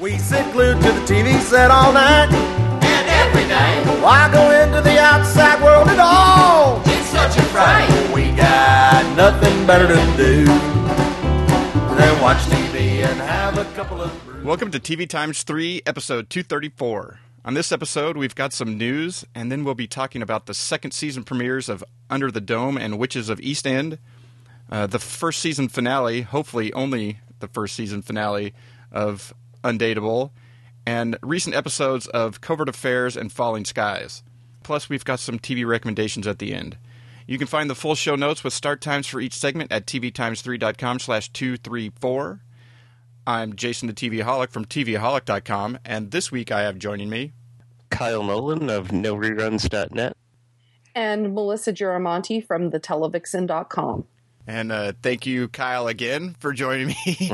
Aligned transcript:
We 0.00 0.16
sit 0.18 0.52
glued 0.52 0.76
to 0.80 0.92
the 0.92 1.00
TV 1.00 1.40
set 1.40 1.70
all 1.70 1.92
night. 1.92 2.28
And 2.30 3.08
every 3.08 3.42
day, 3.48 4.00
Why 4.00 4.30
go 4.32 4.50
into 4.52 4.80
the 4.80 4.98
outside 5.00 5.60
world 5.62 5.88
at 5.88 5.98
all? 5.98 6.80
it's 6.86 7.06
such 7.06 7.36
a 7.36 7.42
fright. 7.46 7.88
We 8.14 8.30
got 8.36 9.16
nothing 9.16 9.66
better 9.66 9.88
to 9.88 10.16
do 10.16 10.44
than 11.96 12.22
watch 12.22 12.38
TV 12.44 13.02
and 13.04 13.18
have 13.20 13.58
a 13.58 13.64
couple 13.74 14.00
of 14.00 14.24
brews. 14.24 14.44
Welcome 14.44 14.70
to 14.70 14.78
TV 14.78 15.08
Times 15.08 15.42
3, 15.42 15.82
episode 15.84 16.30
234. 16.30 17.18
On 17.44 17.54
this 17.54 17.72
episode, 17.72 18.16
we've 18.16 18.34
got 18.36 18.52
some 18.52 18.78
news, 18.78 19.24
and 19.34 19.50
then 19.50 19.64
we'll 19.64 19.74
be 19.74 19.88
talking 19.88 20.22
about 20.22 20.46
the 20.46 20.54
second 20.54 20.92
season 20.92 21.24
premieres 21.24 21.68
of 21.68 21.82
Under 22.08 22.30
the 22.30 22.40
Dome 22.40 22.76
and 22.76 22.98
Witches 22.98 23.28
of 23.28 23.40
East 23.40 23.66
End, 23.66 23.98
uh, 24.70 24.86
the 24.86 24.98
first 25.00 25.40
season 25.40 25.68
finale, 25.68 26.20
hopefully 26.22 26.72
only 26.74 27.18
the 27.40 27.48
first 27.48 27.74
season 27.74 28.02
finale 28.02 28.54
of 28.92 29.34
Undateable, 29.64 30.30
and 30.86 31.16
recent 31.22 31.54
episodes 31.54 32.06
of 32.08 32.40
Covert 32.40 32.68
Affairs 32.68 33.16
and 33.16 33.32
Falling 33.32 33.64
Skies. 33.64 34.22
Plus, 34.62 34.88
we've 34.88 35.04
got 35.04 35.20
some 35.20 35.38
TV 35.38 35.66
recommendations 35.66 36.26
at 36.26 36.38
the 36.38 36.52
end. 36.54 36.76
You 37.26 37.38
can 37.38 37.46
find 37.46 37.68
the 37.68 37.74
full 37.74 37.94
show 37.94 38.16
notes 38.16 38.42
with 38.42 38.52
start 38.54 38.80
times 38.80 39.06
for 39.06 39.20
each 39.20 39.34
segment 39.34 39.70
at 39.70 39.86
tvtimes3.com 39.86 40.98
slash 40.98 41.28
234. 41.30 42.40
I'm 43.26 43.54
Jason 43.56 43.88
the 43.88 43.94
TVaholic 43.94 44.50
from 44.50 44.64
tvaholic.com, 44.64 45.78
and 45.84 46.10
this 46.10 46.32
week 46.32 46.50
I 46.50 46.62
have 46.62 46.78
joining 46.78 47.10
me. 47.10 47.32
Kyle 47.90 48.22
Nolan 48.22 48.70
of 48.70 48.88
NoReruns.net. 48.88 50.16
and 50.94 51.34
Melissa 51.34 51.72
Girimonte 51.72 52.46
from 52.46 52.70
thetelevixen.com. 52.70 54.06
And 54.48 54.72
uh, 54.72 54.94
thank 55.02 55.26
you, 55.26 55.48
Kyle, 55.48 55.88
again 55.88 56.34
for 56.38 56.54
joining 56.54 56.86
me 56.86 56.96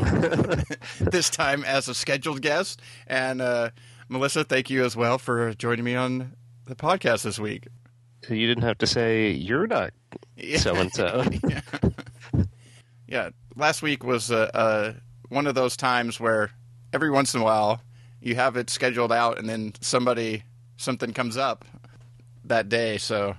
this 1.01 1.31
time 1.31 1.63
as 1.63 1.89
a 1.89 1.95
scheduled 1.95 2.43
guest. 2.43 2.83
And 3.07 3.41
uh, 3.41 3.71
Melissa, 4.09 4.43
thank 4.43 4.69
you 4.69 4.85
as 4.85 4.97
well 4.97 5.19
for 5.19 5.55
joining 5.55 5.85
me 5.85 5.95
on 5.95 6.33
the 6.67 6.75
podcast 6.75 7.23
this 7.23 7.39
week. 7.39 7.69
You 8.29 8.49
didn't 8.49 8.65
have 8.65 8.79
to 8.79 8.89
say 8.89 9.31
you're 9.31 9.69
not 9.69 9.93
so 10.57 10.75
and 10.75 10.93
so. 10.93 11.25
yeah. 13.07 13.31
last 13.55 13.81
week 13.81 14.03
was 14.03 14.33
uh, 14.33 14.51
uh, 14.53 14.93
one 15.29 15.47
of 15.47 15.55
those 15.55 15.77
times 15.77 16.19
where 16.19 16.51
every 16.93 17.13
once 17.13 17.33
in 17.33 17.43
a 17.43 17.45
while 17.45 17.81
you 18.21 18.35
have 18.35 18.57
it 18.57 18.69
scheduled 18.71 19.13
out 19.13 19.39
and 19.39 19.49
then 19.49 19.73
somebody, 19.81 20.43
something 20.79 21.13
comes 21.13 21.37
up 21.37 21.65
that 22.45 22.69
day. 22.69 22.99
So 22.99 23.37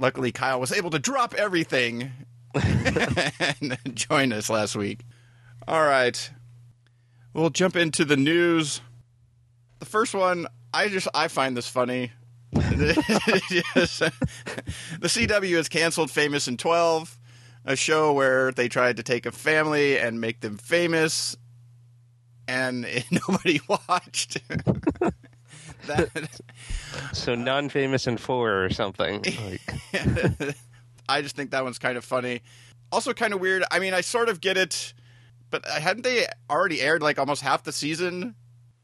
luckily 0.00 0.32
Kyle 0.32 0.58
was 0.58 0.72
able 0.72 0.90
to 0.90 0.98
drop 0.98 1.34
everything 1.34 2.10
and 3.60 3.78
join 3.94 4.32
us 4.32 4.50
last 4.50 4.76
week. 4.76 5.04
All 5.66 5.82
right. 5.84 6.30
We'll 7.34 7.50
jump 7.50 7.76
into 7.76 8.04
the 8.04 8.16
news. 8.16 8.80
The 9.78 9.86
first 9.86 10.14
one, 10.14 10.46
I 10.72 10.88
just 10.88 11.08
I 11.14 11.28
find 11.28 11.56
this 11.56 11.68
funny. 11.68 12.12
The 15.00 15.08
CW 15.08 15.56
has 15.56 15.68
canceled 15.68 16.10
Famous 16.10 16.48
in 16.48 16.56
12, 16.56 17.18
a 17.64 17.76
show 17.76 18.12
where 18.12 18.52
they 18.52 18.68
tried 18.68 18.96
to 18.96 19.02
take 19.02 19.26
a 19.26 19.32
family 19.32 19.98
and 19.98 20.20
make 20.20 20.40
them 20.40 20.56
famous, 20.56 21.36
and 22.46 22.86
nobody 23.10 23.60
watched. 23.68 24.38
that, 25.86 26.40
So 27.12 27.34
non-famous 27.34 28.06
in 28.06 28.16
four 28.16 28.64
or 28.64 28.70
something. 28.70 29.22
Like, 29.44 30.56
I 31.08 31.22
just 31.22 31.36
think 31.36 31.50
that 31.50 31.64
one's 31.64 31.78
kind 31.78 31.96
of 31.96 32.04
funny. 32.04 32.42
Also, 32.90 33.12
kind 33.12 33.34
of 33.34 33.40
weird. 33.40 33.64
I 33.70 33.78
mean, 33.78 33.94
I 33.94 34.00
sort 34.00 34.28
of 34.28 34.40
get 34.40 34.56
it, 34.56 34.94
but 35.50 35.64
hadn't 35.66 36.02
they 36.02 36.26
already 36.50 36.80
aired 36.80 37.02
like 37.02 37.18
almost 37.18 37.42
half 37.42 37.64
the 37.64 37.72
season? 37.72 38.34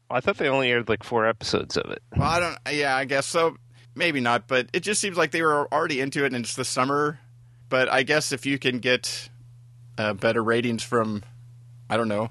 I 0.09 0.19
thought 0.19 0.37
they 0.37 0.49
only 0.49 0.69
aired 0.69 0.87
like 0.87 1.03
four 1.03 1.25
episodes 1.25 1.77
of 1.77 1.89
it. 1.91 2.01
Well, 2.15 2.29
I 2.29 2.39
don't. 2.39 2.57
Yeah, 2.71 2.95
I 2.95 3.05
guess 3.05 3.25
so. 3.25 3.57
Maybe 3.95 4.19
not, 4.19 4.47
but 4.47 4.67
it 4.73 4.81
just 4.81 5.01
seems 5.01 5.17
like 5.17 5.31
they 5.31 5.41
were 5.41 5.71
already 5.73 6.01
into 6.01 6.25
it, 6.25 6.33
and 6.33 6.43
it's 6.43 6.55
the 6.55 6.65
summer. 6.65 7.19
But 7.69 7.91
I 7.91 8.03
guess 8.03 8.31
if 8.31 8.45
you 8.45 8.59
can 8.59 8.79
get 8.79 9.29
uh, 9.97 10.13
better 10.13 10.43
ratings 10.43 10.83
from, 10.83 11.23
I 11.89 11.97
don't 11.97 12.09
know, 12.09 12.29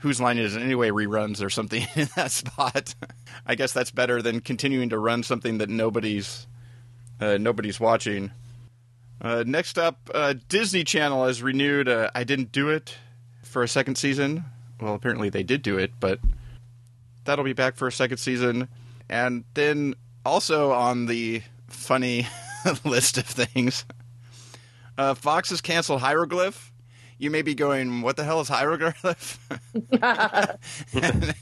whose 0.00 0.20
line 0.20 0.38
is 0.38 0.54
it 0.54 0.62
anyway 0.62 0.90
reruns 0.90 1.42
or 1.42 1.50
something 1.50 1.86
in 1.96 2.08
that 2.14 2.30
spot, 2.30 2.94
I 3.46 3.54
guess 3.54 3.72
that's 3.72 3.90
better 3.90 4.22
than 4.22 4.40
continuing 4.40 4.90
to 4.90 4.98
run 4.98 5.22
something 5.22 5.58
that 5.58 5.68
nobody's 5.68 6.46
uh, 7.20 7.38
nobody's 7.38 7.80
watching. 7.80 8.30
Uh, 9.20 9.42
next 9.46 9.78
up, 9.78 10.10
uh, 10.14 10.34
Disney 10.48 10.84
Channel 10.84 11.26
has 11.26 11.42
renewed. 11.42 11.88
Uh, 11.88 12.10
I 12.14 12.24
didn't 12.24 12.52
do 12.52 12.68
it 12.68 12.96
for 13.42 13.62
a 13.62 13.68
second 13.68 13.96
season. 13.96 14.44
Well, 14.80 14.94
apparently 14.94 15.28
they 15.28 15.42
did 15.42 15.62
do 15.62 15.78
it, 15.78 15.92
but 15.98 16.20
that'll 17.24 17.44
be 17.44 17.52
back 17.52 17.76
for 17.76 17.88
a 17.88 17.92
second 17.92 18.18
season. 18.18 18.68
And 19.08 19.44
then 19.54 19.94
also 20.24 20.72
on 20.72 21.06
the 21.06 21.42
funny 21.68 22.26
list 22.84 23.18
of 23.18 23.26
things, 23.26 23.84
uh, 24.96 25.14
Fox 25.14 25.50
has 25.50 25.60
canceled 25.60 26.00
Hieroglyph. 26.00 26.72
You 27.18 27.32
may 27.32 27.42
be 27.42 27.54
going, 27.54 28.02
what 28.02 28.16
the 28.16 28.22
hell 28.22 28.40
is 28.40 28.48
Hieroglyph? 28.48 29.40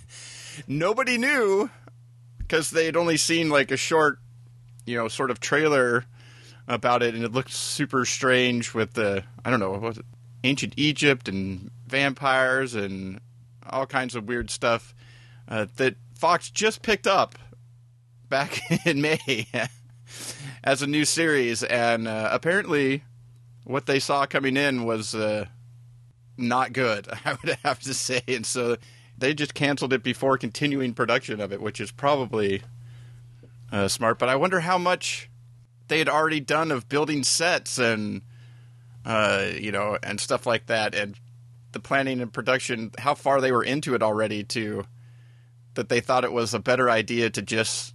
Nobody 0.67 1.19
knew 1.19 1.69
because 2.39 2.71
they 2.71 2.87
had 2.87 2.97
only 2.97 3.19
seen 3.19 3.51
like 3.51 3.71
a 3.71 3.77
short, 3.77 4.19
you 4.87 4.97
know, 4.97 5.09
sort 5.09 5.31
of 5.31 5.41
trailer 5.41 6.07
about 6.69 7.03
it, 7.03 7.15
and 7.15 7.25
it 7.25 7.33
looked 7.33 7.53
super 7.53 8.05
strange 8.05 8.75
with 8.75 8.95
the 8.95 9.25
I 9.45 9.51
don't 9.51 9.61
know 9.61 9.73
what 9.73 9.99
ancient 10.45 10.75
Egypt 10.77 11.29
and 11.29 11.71
vampires 11.87 12.75
and 12.75 13.21
all 13.69 13.87
kinds 13.87 14.15
of 14.15 14.29
weird 14.29 14.51
stuff 14.51 14.95
uh, 15.49 15.67
that 15.77 15.97
Fox 16.15 16.51
just 16.51 16.83
picked 16.83 17.07
up 17.07 17.37
back 18.29 18.61
in 18.87 19.01
May 19.01 19.47
as 20.65 20.83
a 20.83 20.87
new 20.87 21.05
series, 21.05 21.63
and 21.63 22.09
uh, 22.09 22.29
apparently, 22.33 23.05
what 23.65 23.87
they 23.87 23.99
saw 23.99 24.27
coming 24.27 24.57
in 24.57 24.85
was 24.85 25.15
uh, 25.15 25.47
not 26.37 26.73
good. 26.73 27.09
I 27.25 27.37
would 27.43 27.59
have 27.65 27.81
to 27.81 27.95
say, 27.95 28.23
and 28.29 28.47
so 28.47 28.77
they 29.17 29.35
just 29.35 29.55
canceled 29.55 29.93
it 29.93 30.03
before 30.03 30.39
continuing 30.39 30.95
production 30.95 31.41
of 31.41 31.53
it, 31.53 31.61
which 31.61 31.81
is 31.81 31.91
probably 31.91 32.63
uh, 33.73 33.89
smart. 33.89 34.19
But 34.19 34.29
I 34.29 34.37
wonder 34.37 34.61
how 34.61 34.79
much 34.79 35.31
they 35.89 35.99
had 35.99 36.09
already 36.09 36.41
done 36.41 36.71
of 36.71 36.89
building 36.89 37.23
sets 37.23 37.79
and 37.79 38.23
uh, 39.05 39.47
you 39.59 39.73
know 39.73 39.99
and 40.03 40.21
stuff 40.21 40.47
like 40.47 40.67
that, 40.67 40.95
and 40.95 41.17
the 41.73 41.81
planning 41.81 42.21
and 42.21 42.33
production. 42.33 42.91
How 42.99 43.15
far 43.15 43.41
they 43.41 43.53
were 43.53 43.65
into 43.65 43.95
it 43.95 44.03
already 44.03 44.45
to 44.45 44.85
that 45.75 45.89
they 45.89 46.01
thought 46.01 46.25
it 46.25 46.33
was 46.33 46.55
a 46.55 46.59
better 46.59 46.91
idea 46.91 47.31
to 47.31 47.43
just 47.43 47.95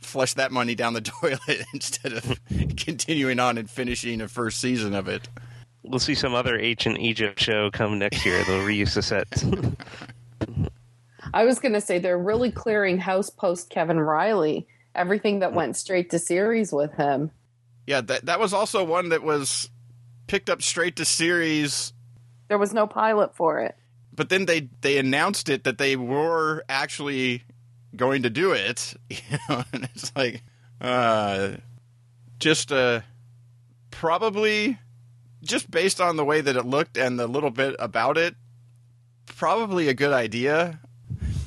flush 0.00 0.34
that 0.34 0.50
money 0.50 0.74
down 0.74 0.94
the 0.94 1.00
toilet 1.20 1.64
instead 1.72 2.12
of 2.12 2.40
continuing 2.76 3.38
on 3.38 3.58
and 3.58 3.68
finishing 3.70 4.20
a 4.20 4.28
first 4.28 4.60
season 4.60 4.94
of 4.94 5.08
it. 5.08 5.28
We'll 5.82 5.98
see 5.98 6.14
some 6.14 6.34
other 6.34 6.58
ancient 6.58 6.98
Egypt 6.98 7.40
show 7.40 7.70
come 7.70 7.98
next 7.98 8.24
year. 8.26 8.42
They'll 8.44 8.60
reuse 8.60 8.94
the 8.94 9.02
sets. 9.02 9.44
I 11.34 11.44
was 11.44 11.58
going 11.58 11.72
to 11.72 11.80
say 11.80 11.98
they're 11.98 12.18
really 12.18 12.50
clearing 12.50 12.98
house 12.98 13.30
post 13.30 13.70
Kevin 13.70 14.00
Reilly. 14.00 14.66
Everything 14.94 15.38
that 15.40 15.52
went 15.52 15.76
straight 15.76 16.10
to 16.10 16.18
series 16.18 16.72
with 16.72 16.92
him. 16.94 17.30
Yeah, 17.86 18.00
that 18.02 18.26
that 18.26 18.40
was 18.40 18.52
also 18.52 18.84
one 18.84 19.10
that 19.10 19.22
was 19.22 19.70
picked 20.26 20.50
up 20.50 20.62
straight 20.62 20.96
to 20.96 21.04
series, 21.04 21.92
There 22.48 22.58
was 22.58 22.72
no 22.74 22.86
pilot 22.86 23.34
for 23.36 23.60
it. 23.60 23.76
but 24.14 24.28
then 24.28 24.46
they 24.46 24.68
they 24.80 24.98
announced 24.98 25.48
it 25.48 25.64
that 25.64 25.78
they 25.78 25.96
were 25.96 26.64
actually 26.68 27.42
going 27.96 28.22
to 28.22 28.30
do 28.30 28.52
it. 28.52 28.94
You 29.10 29.38
know, 29.48 29.64
and 29.72 29.84
it's 29.94 30.12
like 30.16 30.42
uh 30.80 31.56
just 32.38 32.70
uh 32.72 33.00
probably 33.90 34.78
just 35.42 35.70
based 35.70 36.00
on 36.00 36.16
the 36.16 36.24
way 36.24 36.40
that 36.40 36.56
it 36.56 36.66
looked 36.66 36.96
and 36.96 37.18
the 37.18 37.26
little 37.26 37.50
bit 37.50 37.74
about 37.78 38.18
it, 38.18 38.34
probably 39.26 39.88
a 39.88 39.94
good 39.94 40.12
idea. 40.12 40.80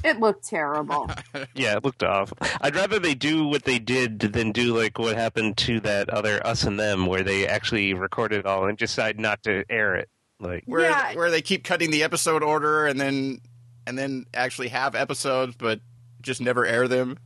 It 0.04 0.20
looked 0.20 0.46
terrible. 0.48 1.10
yeah, 1.56 1.78
it 1.78 1.84
looked 1.84 2.04
awful. 2.04 2.38
I'd 2.62 2.76
rather 2.76 3.00
they 3.00 3.16
do 3.16 3.48
what 3.48 3.64
they 3.64 3.80
did 3.80 4.20
than 4.20 4.52
do 4.52 4.76
like 4.78 5.00
what 5.00 5.16
happened 5.16 5.58
to 5.58 5.80
that 5.82 6.10
other 6.10 6.46
Us 6.46 6.64
and 6.64 6.80
Them, 6.80 7.06
where 7.06 7.24
they 7.24 7.48
actually 7.48 7.94
recorded 7.94 8.40
it 8.40 8.46
all 8.46 8.66
and 8.68 8.78
decide 8.78 9.20
not 9.20 9.44
to 9.44 9.64
air 9.70 9.96
it. 9.96 10.10
Like, 10.40 10.64
where 10.66 10.82
Yeah. 10.90 11.14
where 11.16 11.32
they 11.32 11.42
keep 11.42 11.64
cutting 11.64 11.90
the 11.92 12.04
episode 12.04 12.44
order 12.44 12.86
and 12.86 13.00
then 13.00 13.40
and 13.88 13.98
then 13.98 14.26
actually 14.34 14.70
have 14.70 14.96
episodes 14.96 15.56
but 15.58 15.80
just 16.22 16.42
never 16.42 16.66
air 16.66 16.88
them. 16.88 17.18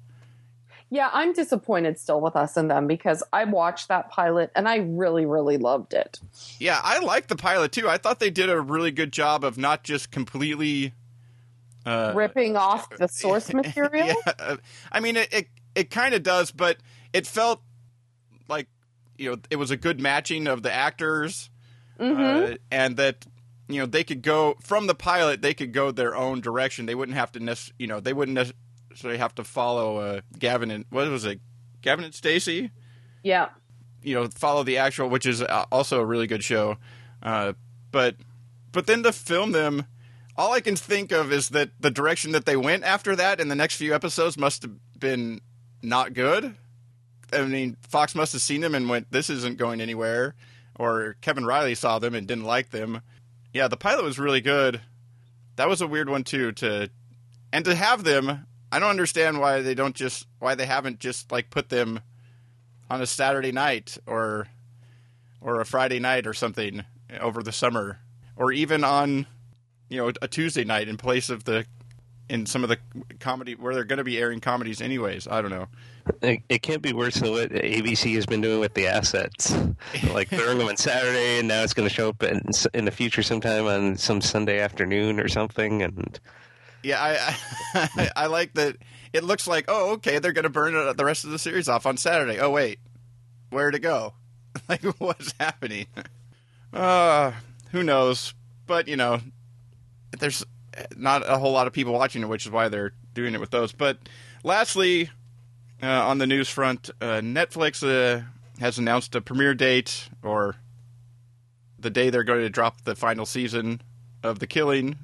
yeah, 0.90 1.10
I'm 1.12 1.34
disappointed 1.34 2.00
still 2.00 2.22
with 2.22 2.36
us 2.36 2.56
and 2.58 2.70
them 2.72 2.88
because 2.88 3.22
I 3.34 3.44
watched 3.44 3.90
that 3.90 4.10
pilot 4.10 4.52
and 4.56 4.68
I 4.70 4.78
really, 4.78 5.26
really 5.26 5.58
loved 5.58 5.94
it. 5.94 6.20
Yeah, 6.60 6.80
I 6.84 7.00
like 7.00 7.28
the 7.28 7.36
pilot 7.36 7.72
too. 7.74 7.90
I 7.90 7.98
thought 7.98 8.20
they 8.20 8.30
did 8.30 8.50
a 8.50 8.60
really 8.62 8.92
good 8.92 9.12
job 9.12 9.44
of 9.44 9.58
not 9.58 9.84
just 9.84 10.12
completely 10.12 10.94
uh, 11.88 12.12
Ripping 12.16 12.56
off 12.58 12.90
the 12.90 13.08
source 13.08 13.54
material. 13.54 14.16
Yeah, 14.26 14.56
I 14.92 15.00
mean 15.00 15.16
it. 15.18 15.34
It, 15.34 15.48
it 15.76 15.90
kind 15.92 16.14
of 16.16 16.24
does, 16.24 16.52
but 16.52 16.78
it 17.14 17.26
felt 17.28 17.62
like 18.48 18.68
you 19.18 19.32
know 19.32 19.38
it 19.50 19.56
was 19.58 19.72
a 19.72 19.78
good 19.78 20.00
matching 20.00 20.48
of 20.48 20.64
the 20.64 20.74
actors, 20.74 21.50
Mm-hmm. 22.00 22.54
uh, 22.54 22.56
and 22.72 22.98
that 22.98 23.26
you 23.68 23.80
know 23.80 23.86
they 23.88 24.04
could 24.04 24.22
go 24.22 24.56
from 24.62 24.86
the 24.88 24.94
pilot 24.96 25.42
they 25.42 25.54
could 25.56 25.74
go 25.74 25.90
their 25.92 26.16
own 26.16 26.42
direction 26.42 26.86
they 26.86 26.94
wouldn't 26.96 27.18
have 27.18 27.32
to 27.32 27.40
nec- 27.40 27.72
you 27.80 27.88
know 27.88 28.00
they 28.00 28.14
wouldn't 28.14 28.36
necessarily 28.92 29.18
have 29.18 29.34
to 29.36 29.44
follow 29.44 29.98
uh, 29.98 30.22
Gavin 30.38 30.70
and 30.72 30.86
what 30.92 31.10
was 31.10 31.26
it 31.26 31.40
Gavin 31.82 32.06
and 32.06 32.14
Stacey 32.14 32.70
Yeah. 33.24 33.50
you 34.04 34.14
know 34.14 34.28
follow 34.28 34.64
the 34.64 34.78
actual 34.78 35.10
which 35.10 35.26
is 35.26 35.42
uh, 35.42 35.66
also 35.72 36.00
a 36.00 36.06
really 36.06 36.28
good 36.28 36.44
show 36.44 36.78
uh, 37.24 37.54
but 37.92 38.16
but 38.72 38.86
then 38.86 39.02
to 39.04 39.12
film 39.12 39.52
them 39.52 39.86
all 40.38 40.54
I 40.54 40.62
can 40.62 40.76
think 40.76 41.12
of 41.12 41.32
is 41.32 41.50
that 41.50 41.70
the 41.80 41.92
direction 41.92 42.32
that 42.34 42.46
they 42.46 42.58
went 42.58 42.84
after 42.84 43.16
that 43.16 43.40
in 43.40 43.48
the 43.48 43.56
next 43.56 43.76
few 43.76 43.94
episodes 43.94 44.38
must 44.38 44.64
have 44.64 44.74
been 45.00 45.42
not 45.82 46.14
good 46.14 46.56
I 47.32 47.42
mean 47.44 47.78
Fox 47.82 48.16
must 48.16 48.34
have 48.34 48.42
seen 48.42 48.62
them 48.62 48.76
and 48.76 48.90
went 48.90 49.12
this 49.12 49.30
isn't 49.30 49.58
going 49.58 49.82
anywhere 49.82 50.36
or 50.80 51.16
Kevin 51.22 51.46
Reilly 51.46 51.76
saw 51.76 52.00
them 52.00 52.16
and 52.16 52.28
didn't 52.28 52.46
like 52.46 52.70
them 52.70 53.02
yeah, 53.58 53.68
the 53.68 53.78
pilot 53.78 54.04
was 54.04 54.20
really 54.20 54.42
good. 54.42 54.82
That 55.56 55.68
was 55.68 55.82
a 55.82 55.88
weird 55.88 56.10
one 56.10 56.24
too 56.24 56.52
to 56.54 56.90
and 57.52 57.66
to 57.66 57.74
have 57.74 58.04
them, 58.04 58.46
I 58.72 58.80
don't 58.80 58.90
understand 58.90 59.40
why 59.40 59.62
they 59.62 59.74
don't 59.74 59.96
just 59.96 60.28
why 60.40 60.56
they 60.56 60.68
haven't 60.68 61.00
just 61.00 61.32
like 61.32 61.50
put 61.50 61.70
them 61.70 62.02
on 62.90 63.02
a 63.02 63.08
Saturday 63.08 63.52
night 63.52 63.98
or 64.06 64.48
or 65.42 65.60
a 65.60 65.66
Friday 65.66 66.00
night 66.00 66.28
or 66.28 66.34
something 66.34 66.84
over 67.20 67.42
the 67.42 67.52
summer 67.52 68.00
or 68.36 68.52
even 68.52 68.84
on 68.84 69.26
you 69.90 69.98
know 69.98 70.12
a 70.22 70.28
Tuesday 70.28 70.64
night 70.64 70.88
in 70.88 70.98
place 70.98 71.30
of 71.30 71.44
the 71.44 71.66
in 72.30 72.46
some 72.46 72.64
of 72.64 72.70
the 72.70 72.78
comedy 73.20 73.56
where 73.56 73.74
they're 73.74 73.86
going 73.86 73.98
to 73.98 74.04
be 74.04 74.18
airing 74.18 74.40
comedies 74.40 74.82
anyways. 74.82 75.28
I 75.28 75.42
don't 75.42 75.52
know. 75.52 75.68
It, 76.22 76.42
it 76.50 76.62
can't 76.62 76.82
be 76.82 76.94
worse 76.94 77.16
than 77.16 77.32
what 77.32 77.50
ABC 77.50 78.14
has 78.16 78.26
been 78.26 78.42
doing 78.42 78.60
with 78.60 78.74
the 78.74 78.88
assets, 78.88 79.56
like 80.14 80.30
throwing 80.30 80.58
them 80.58 80.68
on 80.68 80.78
Saturday, 80.78 81.40
and 81.40 81.48
now 81.48 81.64
it's 81.64 81.74
going 81.74 81.88
to 81.88 81.94
show 81.94 82.10
up 82.10 82.24
in, 82.24 82.42
in 82.74 82.86
the 82.86 82.92
future 82.92 83.24
sometime 83.24 83.66
on 83.66 83.98
some 83.98 84.22
Sunday 84.22 84.60
afternoon 84.60 85.20
or 85.20 85.28
something. 85.28 85.82
And 85.82 86.20
Yeah, 86.84 87.02
I 87.02 87.36
I, 87.96 88.10
I 88.16 88.26
like 88.28 88.54
that. 88.56 88.78
It 89.14 89.24
looks 89.24 89.48
like 89.48 89.66
oh 89.68 89.94
okay 89.94 90.20
they're 90.20 90.34
going 90.34 90.44
to 90.44 90.50
burn 90.50 90.74
the 90.96 91.06
rest 91.06 91.24
of 91.24 91.32
the 91.32 91.40
series 91.40 91.70
off 91.70 91.86
on 91.86 91.98
Saturday. 91.98 92.40
Oh 92.40 92.52
wait, 92.52 92.80
where 93.50 93.72
to 93.72 93.80
go? 93.80 94.14
like 94.70 94.84
what's 95.00 95.34
happening? 95.40 95.88
Uh, 96.74 97.32
who 97.72 97.84
knows? 97.84 98.34
But 98.66 98.88
you 98.88 98.98
know, 98.98 99.22
there's 100.20 100.46
not 100.96 101.24
a 101.28 101.38
whole 101.38 101.52
lot 101.52 101.68
of 101.68 101.74
people 101.74 101.94
watching 101.94 102.22
it, 102.22 102.30
which 102.30 102.46
is 102.46 102.52
why 102.52 102.70
they're 102.70 102.94
doing 103.14 103.34
it 103.34 103.40
with 103.40 103.52
those. 103.52 103.72
But 103.72 103.98
lastly, 104.44 105.10
uh, 105.82 105.88
on 105.88 106.18
the 106.18 106.28
news 106.28 106.50
front, 106.50 106.90
uh, 107.02 107.22
Netflix 107.22 107.84
uh, 107.84 108.24
has 108.60 108.78
announced 108.78 109.16
a 109.16 109.22
premiere 109.22 109.54
date 109.54 110.10
or 110.24 110.56
the 111.80 111.90
day 111.90 112.10
they're 112.10 112.24
going 112.24 112.42
to 112.42 112.50
drop 112.50 112.82
the 112.84 112.96
final 112.96 113.26
season 113.26 113.82
of 114.24 114.40
The 114.40 114.48
Killing. 114.48 114.98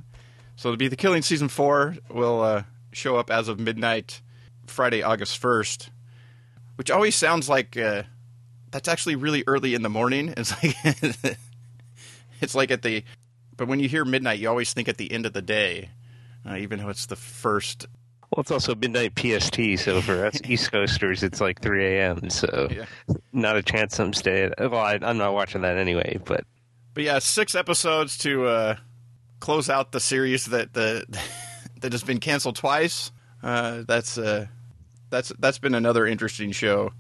So 0.56 0.70
it'll 0.70 0.78
be 0.78 0.88
The 0.88 0.96
Killing 0.96 1.22
season 1.22 1.50
four 1.50 1.96
will 2.10 2.42
uh, 2.42 2.64
show 2.92 3.18
up 3.18 3.30
as 3.30 3.48
of 3.48 3.60
midnight, 3.60 4.22
Friday, 4.68 5.04
August 5.04 5.38
first, 5.38 5.90
which 6.76 6.90
always 6.90 7.16
sounds 7.16 7.50
like 7.50 7.78
uh, 7.78 8.04
that's 8.72 8.88
actually 8.88 9.16
really 9.16 9.44
early 9.48 9.74
in 9.76 9.82
the 9.82 9.90
morning. 9.90 10.34
It's 10.38 10.52
like 10.64 10.76
it's 12.42 12.56
like 12.56 12.72
at 12.72 12.82
the 12.82 13.04
but 13.64 13.70
when 13.70 13.80
you 13.80 13.88
hear 13.88 14.04
midnight, 14.04 14.40
you 14.40 14.50
always 14.50 14.74
think 14.74 14.90
at 14.90 14.98
the 14.98 15.10
end 15.10 15.26
of 15.26 15.32
the 15.32 15.42
day, 15.42 15.90
uh, 16.46 16.58
even 16.58 16.80
though 16.80 16.90
it's 16.90 17.06
the 17.06 17.16
first. 17.16 17.88
well, 18.36 18.42
it's 18.42 18.52
also 18.52 18.76
midnight 18.76 19.14
PST, 19.18 19.56
so 19.78 20.02
for 20.02 20.26
us 20.26 20.38
East 20.46 20.70
Coasters, 20.70 21.24
it's 21.24 21.40
like 21.40 21.62
3 21.62 21.86
a.m. 21.96 22.30
So 22.30 22.68
Yeah. 22.70 22.86
not 23.32 23.56
a 23.56 23.64
chance 23.64 23.98
I'm 24.02 24.12
staying. 24.12 24.52
Well, 24.60 24.76
I, 24.76 25.00
I'm 25.02 25.18
not 25.18 25.34
watching 25.34 25.62
that 25.62 25.78
anyway. 25.78 26.20
But 26.26 26.44
But 26.94 27.06
yeah, 27.06 27.20
six 27.20 27.56
episodes 27.56 28.18
to 28.18 28.48
uh, 28.48 28.76
close 29.40 29.70
out 29.70 29.94
the 29.94 30.02
series 30.02 30.48
that 30.48 30.74
the 30.74 31.06
that 31.80 31.94
has 31.94 32.04
been 32.04 32.20
canceled 32.20 32.58
twice. 32.58 33.14
Uh, 33.42 33.84
that's 33.88 34.18
uh, 34.18 34.48
that's 35.10 35.32
that's 35.40 35.60
been 35.60 35.74
another 35.74 36.06
interesting 36.06 36.52
show. 36.52 36.92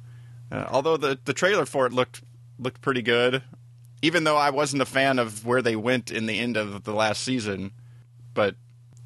Uh, 0.49 0.65
although 0.71 0.95
the 0.95 1.19
the 1.25 1.33
trailer 1.33 1.65
for 1.65 1.85
it 1.87 1.91
looked 1.91 2.21
looked 2.57 2.79
pretty 2.79 3.01
good, 3.01 3.43
even 4.03 4.25
though 4.25 4.35
I 4.35 4.49
wasn't 4.49 4.81
a 4.81 4.85
fan 4.85 5.17
of 5.17 5.45
where 5.45 5.61
they 5.61 5.77
went 5.77 6.11
in 6.11 6.25
the 6.25 6.37
end 6.37 6.57
of 6.57 6.83
the 6.83 6.93
last 6.93 7.23
season. 7.23 7.71
But 8.33 8.55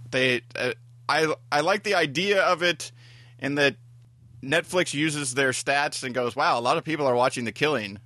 they, 0.09 0.41
uh, 0.55 0.73
I 1.07 1.33
I 1.51 1.61
like 1.61 1.83
the 1.83 1.93
idea 1.93 2.41
of 2.41 2.63
it, 2.63 2.91
in 3.37 3.55
that 3.55 3.75
Netflix 4.43 4.95
uses 4.95 5.35
their 5.35 5.51
stats 5.51 6.03
and 6.03 6.15
goes, 6.15 6.35
"Wow, 6.35 6.59
a 6.59 6.61
lot 6.61 6.77
of 6.77 6.83
people 6.83 7.05
are 7.05 7.15
watching 7.15 7.45
The 7.45 7.51
Killing," 7.51 7.99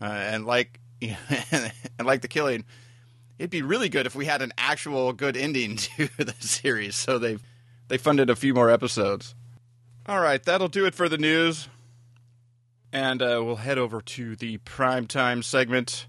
uh, 0.00 0.06
and 0.06 0.46
like 0.46 0.80
and 1.02 1.72
like 2.02 2.22
The 2.22 2.28
Killing. 2.28 2.64
It'd 3.38 3.50
be 3.50 3.62
really 3.62 3.90
good 3.90 4.06
if 4.06 4.14
we 4.14 4.24
had 4.24 4.40
an 4.40 4.52
actual 4.56 5.12
good 5.12 5.36
ending 5.36 5.76
to 5.96 6.08
the 6.16 6.34
series. 6.40 6.96
So 6.96 7.18
they 7.18 7.36
they 7.88 7.98
funded 7.98 8.30
a 8.30 8.36
few 8.36 8.54
more 8.54 8.70
episodes. 8.70 9.34
All 10.06 10.20
right, 10.20 10.42
that'll 10.42 10.68
do 10.68 10.86
it 10.86 10.94
for 10.94 11.08
the 11.08 11.18
news. 11.18 11.68
And 12.92 13.20
uh, 13.22 13.42
we'll 13.44 13.56
head 13.56 13.78
over 13.78 14.00
to 14.00 14.36
the 14.36 14.58
primetime 14.58 15.44
segment. 15.44 16.06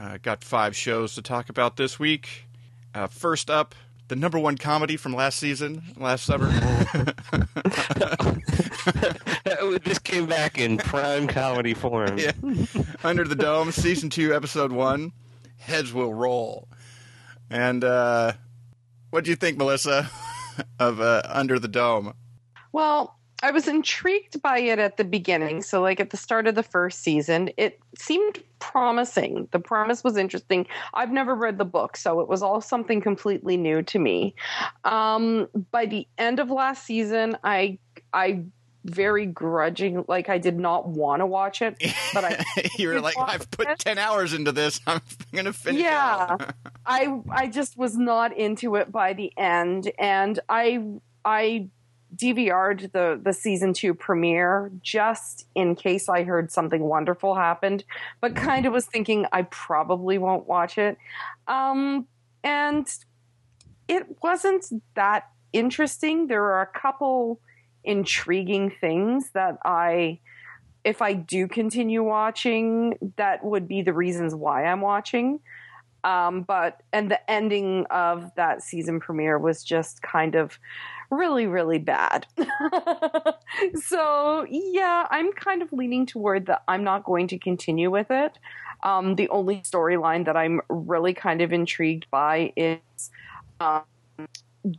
Uh, 0.00 0.18
got 0.22 0.42
five 0.42 0.74
shows 0.74 1.14
to 1.14 1.22
talk 1.22 1.48
about 1.48 1.76
this 1.76 1.98
week. 1.98 2.46
Uh, 2.94 3.06
first 3.06 3.50
up, 3.50 3.74
the 4.08 4.16
number 4.16 4.38
one 4.38 4.56
comedy 4.56 4.96
from 4.96 5.14
last 5.14 5.38
season, 5.38 5.82
last 5.96 6.24
summer. 6.24 6.48
this 9.84 9.98
came 9.98 10.26
back 10.26 10.58
in 10.58 10.78
prime 10.78 11.26
comedy 11.26 11.74
form. 11.74 12.18
yeah. 12.18 12.32
Under 13.04 13.24
the 13.24 13.36
Dome, 13.36 13.72
season 13.72 14.10
two, 14.10 14.34
episode 14.34 14.72
one. 14.72 15.12
Heads 15.58 15.92
will 15.92 16.12
roll. 16.12 16.68
And 17.50 17.84
uh, 17.84 18.32
what 19.10 19.24
do 19.24 19.30
you 19.30 19.36
think, 19.36 19.58
Melissa, 19.58 20.10
of 20.78 21.00
uh, 21.00 21.22
Under 21.26 21.58
the 21.58 21.68
Dome? 21.68 22.14
Well, 22.72 23.18
I 23.42 23.50
was 23.50 23.66
intrigued 23.66 24.40
by 24.40 24.58
it 24.58 24.78
at 24.78 24.96
the 24.96 25.04
beginning. 25.04 25.62
So, 25.62 25.82
like 25.82 25.98
at 25.98 26.10
the 26.10 26.16
start 26.16 26.46
of 26.46 26.54
the 26.54 26.62
first 26.62 27.00
season, 27.00 27.50
it 27.56 27.80
seemed 27.98 28.42
promising. 28.60 29.48
The 29.50 29.58
premise 29.58 30.04
was 30.04 30.16
interesting. 30.16 30.66
I've 30.94 31.10
never 31.10 31.34
read 31.34 31.58
the 31.58 31.64
book, 31.64 31.96
so 31.96 32.20
it 32.20 32.28
was 32.28 32.42
all 32.42 32.60
something 32.60 33.00
completely 33.00 33.56
new 33.56 33.82
to 33.82 33.98
me. 33.98 34.34
Um, 34.84 35.48
by 35.72 35.86
the 35.86 36.06
end 36.18 36.38
of 36.38 36.50
last 36.50 36.84
season, 36.84 37.36
I 37.42 37.78
I 38.12 38.44
very 38.84 39.26
grudging 39.26 40.04
like 40.08 40.28
I 40.28 40.38
did 40.38 40.58
not 40.58 40.88
want 40.88 41.20
to 41.20 41.26
watch 41.26 41.62
it, 41.62 41.82
but 42.14 42.24
I 42.24 42.44
you 42.78 42.88
were 42.88 43.00
like, 43.00 43.16
I've 43.18 43.50
put 43.50 43.78
ten 43.80 43.98
hours 43.98 44.34
into 44.34 44.52
this. 44.52 44.80
I'm 44.86 45.00
gonna 45.32 45.52
finish. 45.52 45.82
Yeah. 45.82 46.26
out." 46.30 46.54
I 46.86 47.20
I 47.30 47.48
just 47.48 47.76
was 47.76 47.96
not 47.96 48.36
into 48.36 48.76
it 48.76 48.92
by 48.92 49.12
the 49.12 49.36
end, 49.36 49.90
and 49.98 50.38
I 50.48 50.84
I 51.24 51.68
DVR'd 52.14 52.92
the 52.92 53.20
the 53.22 53.32
season 53.32 53.72
two 53.72 53.94
premiere 53.94 54.70
just 54.82 55.46
in 55.54 55.74
case 55.74 56.08
I 56.08 56.24
heard 56.24 56.50
something 56.50 56.82
wonderful 56.82 57.34
happened, 57.34 57.84
but 58.20 58.36
kind 58.36 58.66
of 58.66 58.72
was 58.72 58.86
thinking 58.86 59.26
I 59.32 59.42
probably 59.42 60.18
won't 60.18 60.46
watch 60.46 60.78
it, 60.78 60.98
um, 61.46 62.06
and 62.44 62.86
it 63.88 64.22
wasn't 64.22 64.66
that 64.94 65.28
interesting. 65.52 66.26
There 66.26 66.44
are 66.44 66.62
a 66.62 66.78
couple 66.78 67.40
intriguing 67.84 68.70
things 68.80 69.30
that 69.34 69.58
I. 69.64 70.20
If 70.84 71.00
I 71.00 71.12
do 71.12 71.46
continue 71.46 72.02
watching, 72.02 72.98
that 73.16 73.44
would 73.44 73.68
be 73.68 73.82
the 73.82 73.92
reasons 73.92 74.34
why 74.34 74.64
I'm 74.64 74.80
watching. 74.80 75.38
Um, 76.04 76.42
but 76.42 76.82
and 76.92 77.10
the 77.10 77.30
ending 77.30 77.86
of 77.90 78.34
that 78.34 78.62
season 78.62 78.98
premiere 78.98 79.38
was 79.38 79.62
just 79.62 80.02
kind 80.02 80.34
of 80.34 80.58
really 81.12 81.46
really 81.46 81.78
bad. 81.78 82.26
So 83.74 84.46
yeah 84.48 85.06
i'm 85.10 85.32
kind 85.32 85.60
of 85.62 85.72
leaning 85.72 86.06
toward 86.06 86.46
that 86.46 86.62
i'm 86.68 86.82
not 86.82 87.04
going 87.04 87.28
to 87.28 87.38
continue 87.38 87.90
with 87.90 88.10
it. 88.10 88.38
Um, 88.82 89.14
the 89.14 89.28
only 89.28 89.58
storyline 89.60 90.24
that 90.24 90.36
i'm 90.36 90.60
really 90.68 91.14
kind 91.14 91.42
of 91.42 91.52
intrigued 91.52 92.06
by 92.10 92.52
is 92.56 93.10
um, 93.60 93.84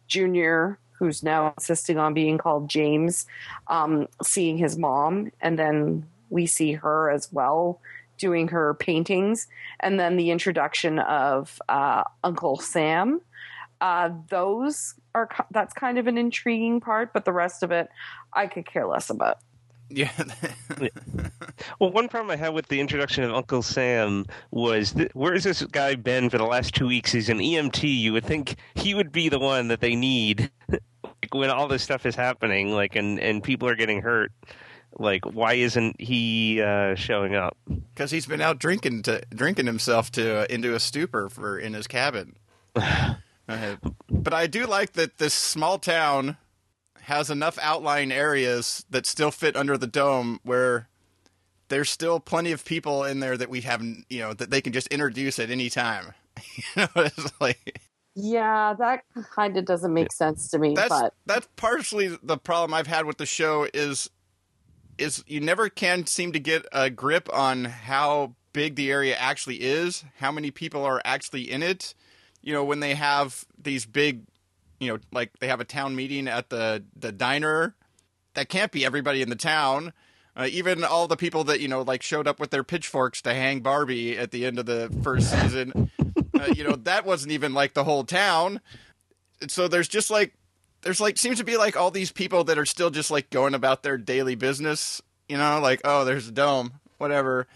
junior 0.07 0.79
who's 0.93 1.23
now 1.23 1.53
insisting 1.57 1.97
on 1.99 2.13
being 2.13 2.37
called 2.37 2.69
james 2.69 3.27
um, 3.67 4.07
seeing 4.23 4.57
his 4.57 4.77
mom 4.77 5.31
and 5.39 5.57
then 5.59 6.05
we 6.29 6.47
see 6.47 6.73
her 6.73 7.11
as 7.11 7.31
well 7.31 7.79
doing 8.17 8.47
her 8.47 8.73
paintings. 8.75 9.47
And 9.79 9.99
then 9.99 10.15
the 10.15 10.31
introduction 10.31 10.99
of 10.99 11.61
uh, 11.67 12.03
uncle 12.23 12.57
sam 12.57 13.21
uh, 13.83 14.09
those 14.29 14.95
are 15.13 15.27
that's 15.51 15.73
kind 15.73 15.97
of 15.97 16.07
an 16.07 16.17
intriguing 16.17 16.79
part 16.79 17.11
but 17.13 17.25
the 17.25 17.33
rest 17.33 17.61
of 17.63 17.71
it 17.71 17.89
i 18.33 18.47
could 18.47 18.65
care 18.65 18.87
less 18.87 19.09
about 19.09 19.37
Yeah. 19.89 20.09
Well, 21.79 21.91
one 21.91 22.07
problem 22.09 22.31
I 22.31 22.35
had 22.35 22.53
with 22.53 22.67
the 22.67 22.79
introduction 22.79 23.23
of 23.23 23.33
Uncle 23.33 23.61
Sam 23.61 24.25
was 24.51 24.91
th- 24.93 25.11
where's 25.13 25.43
this 25.43 25.61
guy 25.63 25.95
been 25.95 26.29
for 26.29 26.37
the 26.37 26.45
last 26.45 26.73
two 26.73 26.87
weeks? 26.87 27.11
He's 27.11 27.29
an 27.29 27.39
EMT. 27.39 27.83
You 27.83 28.13
would 28.13 28.25
think 28.25 28.55
he 28.75 28.93
would 28.95 29.11
be 29.11 29.29
the 29.29 29.39
one 29.39 29.67
that 29.67 29.79
they 29.81 29.95
need 29.95 30.49
like 30.69 31.33
when 31.33 31.49
all 31.49 31.67
this 31.67 31.83
stuff 31.83 32.05
is 32.05 32.15
happening, 32.15 32.71
like 32.73 32.95
and 32.95 33.19
and 33.19 33.43
people 33.43 33.67
are 33.69 33.75
getting 33.75 34.01
hurt. 34.01 34.31
Like, 34.97 35.25
why 35.25 35.53
isn't 35.53 35.99
he 36.01 36.61
uh, 36.61 36.95
showing 36.95 37.35
up? 37.35 37.55
because 37.93 38.11
he's 38.11 38.25
been 38.25 38.41
out 38.41 38.59
drinking 38.59 39.03
to 39.03 39.21
drinking 39.29 39.67
himself 39.67 40.11
to 40.13 40.41
uh, 40.41 40.45
into 40.49 40.73
a 40.75 40.79
stupor 40.79 41.29
for 41.29 41.57
in 41.59 41.73
his 41.73 41.87
cabin. 41.87 42.35
Uh, 43.47 43.75
but 44.09 44.33
I 44.33 44.47
do 44.47 44.65
like 44.65 44.93
that 44.93 45.17
this 45.17 45.33
small 45.33 45.77
town 45.77 46.37
has 47.01 47.29
enough 47.29 47.59
outlying 47.61 48.11
areas 48.11 48.85
that 48.89 49.05
still 49.05 49.31
fit 49.31 49.55
under 49.55 49.77
the 49.77 49.87
dome 49.87 50.39
where 50.43 50.87
there's 51.67 51.89
still 51.89 52.19
plenty 52.19 52.51
of 52.51 52.63
people 52.63 53.03
in 53.03 53.19
there 53.19 53.35
that 53.35 53.49
we 53.49 53.61
haven't, 53.61 54.05
you 54.09 54.19
know, 54.19 54.33
that 54.33 54.49
they 54.49 54.61
can 54.61 54.71
just 54.71 54.87
introduce 54.87 55.39
at 55.39 55.49
any 55.49 55.69
time. 55.69 56.13
you 56.55 56.63
know, 56.77 56.87
it's 56.95 57.41
like 57.41 57.81
Yeah, 58.15 58.73
that 58.79 59.01
kind 59.35 59.57
of 59.57 59.65
doesn't 59.65 59.93
make 59.93 60.13
sense 60.13 60.49
to 60.49 60.59
me. 60.59 60.75
that's 60.75 60.89
but 60.89 61.13
that's 61.25 61.47
partially 61.55 62.17
the 62.21 62.37
problem 62.37 62.73
I've 62.73 62.87
had 62.87 63.05
with 63.05 63.17
the 63.17 63.25
show 63.25 63.67
is 63.73 64.09
is 64.97 65.23
you 65.27 65.41
never 65.41 65.69
can 65.69 66.05
seem 66.05 66.31
to 66.33 66.39
get 66.39 66.65
a 66.71 66.89
grip 66.89 67.27
on 67.33 67.65
how 67.65 68.35
big 68.53 68.75
the 68.75 68.91
area 68.91 69.15
actually 69.15 69.61
is, 69.61 70.05
how 70.17 70.31
many 70.31 70.51
people 70.51 70.85
are 70.85 71.01
actually 71.03 71.51
in 71.51 71.63
it. 71.63 71.95
You 72.43 72.53
know, 72.53 72.63
when 72.63 72.81
they 72.81 72.93
have 72.93 73.45
these 73.57 73.85
big, 73.85 74.21
you 74.79 74.91
know, 74.91 74.99
like 75.11 75.31
they 75.39 75.47
have 75.47 75.61
a 75.61 75.65
town 75.65 75.95
meeting 75.95 76.27
at 76.27 76.49
the 76.49 76.83
the 76.95 77.11
diner, 77.11 77.75
that 78.33 78.49
can't 78.49 78.71
be 78.71 78.85
everybody 78.85 79.21
in 79.21 79.29
the 79.29 79.35
town. 79.35 79.93
Uh, 80.35 80.47
even 80.51 80.83
all 80.83 81.07
the 81.07 81.15
people 81.15 81.43
that 81.43 81.59
you 81.59 81.67
know, 81.67 81.81
like 81.83 82.01
showed 82.01 82.27
up 82.27 82.39
with 82.39 82.49
their 82.49 82.63
pitchforks 82.63 83.21
to 83.21 83.33
hang 83.33 83.61
Barbie 83.61 84.17
at 84.17 84.31
the 84.31 84.45
end 84.45 84.57
of 84.57 84.65
the 84.65 84.89
first 85.03 85.29
season, 85.29 85.91
uh, 86.39 86.47
you 86.55 86.63
know, 86.63 86.75
that 86.75 87.05
wasn't 87.05 87.31
even 87.31 87.53
like 87.53 87.73
the 87.73 87.83
whole 87.83 88.03
town. 88.03 88.59
So 89.47 89.67
there's 89.67 89.87
just 89.87 90.09
like 90.09 90.33
there's 90.81 90.99
like 90.99 91.17
seems 91.17 91.37
to 91.37 91.43
be 91.43 91.57
like 91.57 91.77
all 91.77 91.91
these 91.91 92.11
people 92.11 92.43
that 92.45 92.57
are 92.57 92.65
still 92.65 92.89
just 92.89 93.11
like 93.11 93.29
going 93.29 93.53
about 93.53 93.83
their 93.83 93.97
daily 93.97 94.35
business, 94.35 95.01
you 95.29 95.37
know, 95.37 95.59
like 95.59 95.81
oh, 95.83 96.03
there's 96.03 96.27
a 96.27 96.31
dome, 96.31 96.73
whatever. 96.97 97.47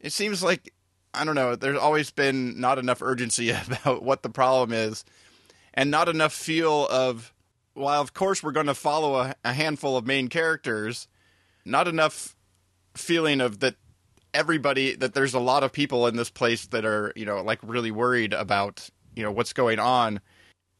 It 0.00 0.12
seems 0.12 0.42
like 0.42 0.72
I 1.18 1.24
don't 1.24 1.34
know, 1.34 1.56
there's 1.56 1.78
always 1.78 2.10
been 2.10 2.60
not 2.60 2.78
enough 2.78 3.02
urgency 3.02 3.50
about 3.82 4.02
what 4.02 4.22
the 4.22 4.30
problem 4.30 4.72
is 4.72 5.04
and 5.74 5.90
not 5.90 6.08
enough 6.08 6.32
feel 6.32 6.86
of 6.88 7.32
while 7.74 8.00
of 8.00 8.12
course 8.12 8.42
we're 8.42 8.52
going 8.52 8.66
to 8.66 8.74
follow 8.74 9.16
a, 9.16 9.34
a 9.44 9.52
handful 9.52 9.96
of 9.96 10.06
main 10.06 10.28
characters, 10.28 11.06
not 11.64 11.86
enough 11.86 12.36
feeling 12.94 13.40
of 13.40 13.60
that 13.60 13.76
everybody 14.34 14.94
that 14.96 15.14
there's 15.14 15.34
a 15.34 15.40
lot 15.40 15.62
of 15.62 15.72
people 15.72 16.06
in 16.06 16.16
this 16.16 16.30
place 16.30 16.66
that 16.66 16.84
are, 16.84 17.12
you 17.16 17.24
know, 17.24 17.42
like 17.42 17.58
really 17.62 17.90
worried 17.90 18.32
about, 18.32 18.90
you 19.14 19.22
know, 19.22 19.30
what's 19.30 19.52
going 19.52 19.78
on. 19.78 20.20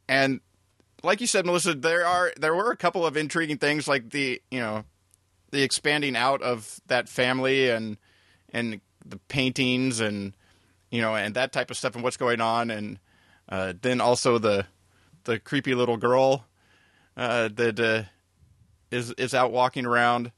And 0.08 0.40
like 1.02 1.20
you 1.20 1.26
said, 1.26 1.46
Melissa, 1.46 1.74
there 1.74 2.04
are 2.04 2.32
there 2.38 2.54
were 2.54 2.70
a 2.70 2.76
couple 2.76 3.06
of 3.06 3.16
intriguing 3.16 3.58
things 3.58 3.86
like 3.86 4.10
the 4.10 4.42
you 4.50 4.60
know 4.60 4.84
the 5.50 5.62
expanding 5.62 6.16
out 6.16 6.42
of 6.42 6.80
that 6.88 7.08
family 7.08 7.70
and 7.70 7.96
and 8.52 8.80
the 9.08 9.18
paintings 9.28 10.00
and 10.00 10.34
you 10.90 11.00
know 11.00 11.14
and 11.14 11.34
that 11.34 11.52
type 11.52 11.70
of 11.70 11.76
stuff 11.76 11.94
and 11.94 12.04
what's 12.04 12.16
going 12.16 12.40
on 12.40 12.70
and 12.70 12.98
uh, 13.48 13.72
then 13.80 14.00
also 14.00 14.38
the 14.38 14.66
the 15.24 15.38
creepy 15.38 15.74
little 15.74 15.96
girl 15.96 16.44
uh, 17.16 17.48
that 17.54 17.80
uh, 17.80 18.02
is 18.90 19.12
is 19.12 19.34
out 19.34 19.52
walking 19.52 19.84
around, 19.84 20.32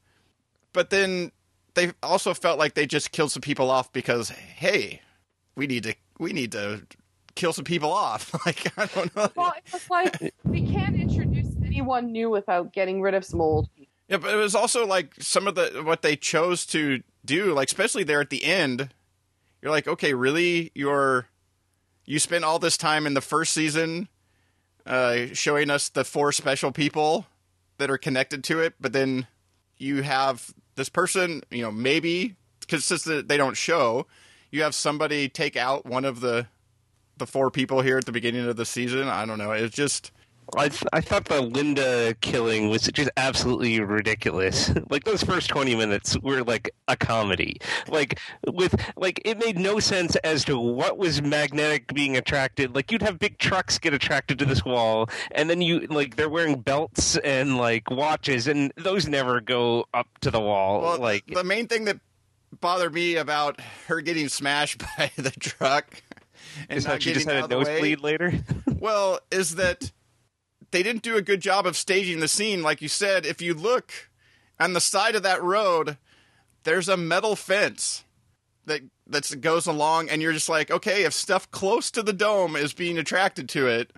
but 0.73 0.89
then 0.89 1.31
they 1.73 1.91
also 2.03 2.33
felt 2.33 2.59
like 2.59 2.73
they 2.73 2.85
just 2.85 3.11
killed 3.11 3.31
some 3.31 3.41
people 3.41 3.69
off 3.69 3.91
because 3.93 4.29
hey, 4.29 5.01
we 5.55 5.67
need 5.67 5.83
to 5.83 5.95
we 6.19 6.33
need 6.33 6.51
to 6.53 6.81
kill 7.35 7.53
some 7.53 7.65
people 7.65 7.91
off. 7.91 8.33
like 8.45 8.77
I 8.77 8.87
don't 8.87 9.15
know. 9.15 9.29
well, 9.35 9.53
it 9.57 9.73
was 9.73 9.89
like 9.89 10.33
we 10.43 10.71
can't 10.71 10.95
introduce 10.95 11.55
anyone 11.63 12.11
new 12.11 12.29
without 12.29 12.73
getting 12.73 13.01
rid 13.01 13.13
of 13.13 13.23
some 13.23 13.41
old. 13.41 13.69
people. 13.75 13.80
Yeah, 14.11 14.17
but 14.17 14.33
it 14.33 14.37
was 14.37 14.55
also 14.55 14.85
like 14.85 15.13
some 15.19 15.47
of 15.47 15.55
the 15.55 15.83
what 15.85 16.01
they 16.01 16.17
chose 16.17 16.65
to 16.67 17.01
do, 17.23 17.53
like 17.53 17.69
especially 17.69 18.03
there 18.03 18.19
at 18.19 18.29
the 18.29 18.43
end. 18.43 18.89
You're 19.61 19.71
like, 19.71 19.87
okay, 19.87 20.13
really? 20.13 20.69
You're 20.75 21.27
you 22.03 22.19
spent 22.19 22.43
all 22.43 22.59
this 22.59 22.75
time 22.75 23.07
in 23.07 23.13
the 23.13 23.21
first 23.21 23.53
season 23.53 24.09
uh, 24.85 25.27
showing 25.31 25.69
us 25.69 25.87
the 25.87 26.03
four 26.03 26.33
special 26.33 26.73
people 26.73 27.25
that 27.77 27.89
are 27.89 27.97
connected 27.97 28.43
to 28.43 28.59
it, 28.59 28.73
but 28.81 28.91
then 28.91 29.27
you 29.77 30.01
have 30.01 30.53
this 30.75 30.89
person, 30.89 31.41
you 31.49 31.61
know, 31.61 31.71
maybe 31.71 32.35
because 32.59 32.83
since 32.83 33.05
they 33.05 33.37
don't 33.37 33.55
show, 33.55 34.07
you 34.51 34.61
have 34.63 34.75
somebody 34.75 35.29
take 35.29 35.55
out 35.55 35.85
one 35.85 36.03
of 36.03 36.19
the 36.19 36.47
the 37.15 37.25
four 37.25 37.49
people 37.49 37.79
here 37.79 37.97
at 37.97 38.05
the 38.05 38.11
beginning 38.11 38.45
of 38.45 38.57
the 38.57 38.65
season. 38.65 39.07
I 39.07 39.25
don't 39.25 39.37
know. 39.37 39.51
It's 39.51 39.73
just 39.73 40.11
I, 40.55 40.67
th- 40.67 40.83
I 40.91 41.01
thought 41.01 41.25
the 41.25 41.41
Linda 41.41 42.13
killing 42.21 42.69
was 42.69 42.83
just 42.87 43.09
absolutely 43.15 43.79
ridiculous. 43.79 44.71
like 44.89 45.03
those 45.03 45.23
first 45.23 45.49
twenty 45.49 45.75
minutes 45.75 46.17
were 46.19 46.43
like 46.43 46.71
a 46.87 46.97
comedy. 46.97 47.57
Like 47.87 48.19
with 48.45 48.75
like 48.97 49.21
it 49.23 49.37
made 49.39 49.57
no 49.57 49.79
sense 49.79 50.15
as 50.17 50.43
to 50.45 50.59
what 50.59 50.97
was 50.97 51.21
magnetic 51.21 51.93
being 51.93 52.17
attracted. 52.17 52.75
Like 52.75 52.91
you'd 52.91 53.01
have 53.01 53.17
big 53.17 53.37
trucks 53.37 53.79
get 53.79 53.93
attracted 53.93 54.39
to 54.39 54.45
this 54.45 54.65
wall, 54.65 55.09
and 55.31 55.49
then 55.49 55.61
you 55.61 55.87
like 55.87 56.17
they're 56.17 56.29
wearing 56.29 56.59
belts 56.59 57.17
and 57.17 57.57
like 57.57 57.89
watches, 57.89 58.47
and 58.47 58.73
those 58.75 59.07
never 59.07 59.39
go 59.39 59.85
up 59.93 60.07
to 60.21 60.31
the 60.31 60.41
wall. 60.41 60.81
Well, 60.81 60.99
like 60.99 61.25
the 61.27 61.43
main 61.43 61.67
thing 61.67 61.85
that 61.85 61.99
bothered 62.59 62.93
me 62.93 63.15
about 63.15 63.61
her 63.87 64.01
getting 64.01 64.27
smashed 64.27 64.79
by 64.97 65.11
the 65.15 65.31
truck 65.31 66.03
and 66.69 66.77
is 66.77 66.85
not 66.85 66.93
that 66.93 67.03
she 67.03 67.13
just 67.13 67.27
had 67.27 67.37
a 67.37 67.43
of 67.43 67.49
the 67.49 67.57
way, 67.57 67.63
nosebleed 67.63 68.01
later. 68.01 68.33
well, 68.67 69.19
is 69.31 69.55
that 69.55 69.91
they 70.71 70.83
didn't 70.83 71.03
do 71.03 71.15
a 71.15 71.21
good 71.21 71.41
job 71.41 71.65
of 71.65 71.77
staging 71.77 72.19
the 72.19 72.27
scene. 72.27 72.61
Like 72.61 72.81
you 72.81 72.87
said, 72.87 73.25
if 73.25 73.41
you 73.41 73.53
look 73.53 74.09
on 74.59 74.73
the 74.73 74.81
side 74.81 75.15
of 75.15 75.23
that 75.23 75.43
road, 75.43 75.97
there's 76.63 76.89
a 76.89 76.97
metal 76.97 77.35
fence 77.35 78.03
that 78.65 78.81
that 79.07 79.41
goes 79.41 79.67
along, 79.67 80.09
and 80.09 80.21
you're 80.21 80.33
just 80.33 80.49
like, 80.49 80.71
okay, 80.71 81.03
if 81.03 81.13
stuff 81.13 81.49
close 81.51 81.91
to 81.91 82.01
the 82.01 82.13
dome 82.13 82.55
is 82.55 82.73
being 82.73 82.97
attracted 82.97 83.49
to 83.49 83.67
it, 83.67 83.91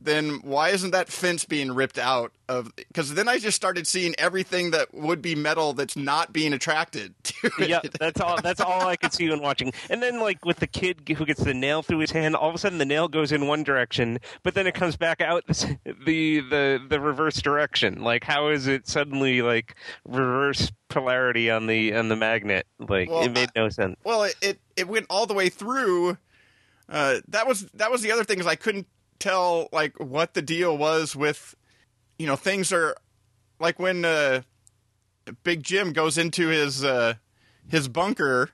then 0.00 0.40
why 0.42 0.70
isn't 0.70 0.92
that 0.92 1.08
fence 1.08 1.44
being 1.44 1.72
ripped 1.72 1.98
out 1.98 2.32
of? 2.48 2.74
Because 2.76 3.14
then 3.14 3.26
I 3.28 3.38
just 3.38 3.56
started 3.56 3.86
seeing 3.86 4.14
everything 4.16 4.70
that 4.70 4.94
would 4.94 5.20
be 5.20 5.34
metal 5.34 5.72
that's 5.72 5.96
not 5.96 6.32
being 6.32 6.52
attracted 6.52 7.14
to 7.24 7.50
it. 7.58 7.68
yeah, 7.68 7.80
that's 7.98 8.20
all. 8.20 8.40
That's 8.40 8.60
all 8.60 8.86
I 8.86 8.96
could 8.96 9.12
see 9.12 9.28
when 9.28 9.40
watching. 9.40 9.72
And 9.90 10.02
then, 10.02 10.20
like 10.20 10.44
with 10.44 10.58
the 10.58 10.66
kid 10.66 11.08
who 11.16 11.26
gets 11.26 11.42
the 11.42 11.54
nail 11.54 11.82
through 11.82 11.98
his 11.98 12.12
hand, 12.12 12.36
all 12.36 12.48
of 12.48 12.54
a 12.54 12.58
sudden 12.58 12.78
the 12.78 12.84
nail 12.84 13.08
goes 13.08 13.32
in 13.32 13.46
one 13.48 13.64
direction, 13.64 14.18
but 14.44 14.54
then 14.54 14.66
it 14.66 14.74
comes 14.74 14.96
back 14.96 15.20
out 15.20 15.44
the 15.46 16.40
the 16.40 16.80
the 16.88 17.00
reverse 17.00 17.42
direction. 17.42 18.02
Like, 18.02 18.22
how 18.24 18.48
is 18.48 18.66
it 18.68 18.86
suddenly 18.86 19.42
like 19.42 19.74
reverse 20.04 20.70
polarity 20.88 21.50
on 21.50 21.66
the 21.66 21.94
on 21.94 22.08
the 22.08 22.16
magnet? 22.16 22.66
Like, 22.78 23.10
Well, 23.10 23.24
it 23.24 23.32
made 23.32 23.50
no 23.56 23.68
sense. 23.68 23.96
Well, 24.04 24.22
it, 24.22 24.36
it 24.40 24.60
it 24.76 24.86
went 24.86 25.06
all 25.10 25.26
the 25.26 25.34
way 25.34 25.48
through. 25.48 26.18
Uh, 26.88 27.16
that 27.28 27.46
was 27.46 27.66
that 27.74 27.90
was 27.90 28.02
the 28.02 28.12
other 28.12 28.24
thing 28.24 28.38
is 28.38 28.46
I 28.46 28.54
couldn't 28.54 28.86
tell 29.18 29.68
like 29.72 29.98
what 29.98 30.34
the 30.34 30.42
deal 30.42 30.76
was 30.76 31.14
with, 31.16 31.54
you 32.18 32.26
know, 32.26 32.36
things 32.36 32.72
are 32.72 32.96
like 33.60 33.78
when 33.78 34.04
uh, 34.04 34.42
Big 35.42 35.62
Jim 35.62 35.92
goes 35.92 36.18
into 36.18 36.48
his 36.48 36.84
uh, 36.84 37.14
his 37.68 37.88
bunker, 37.88 38.50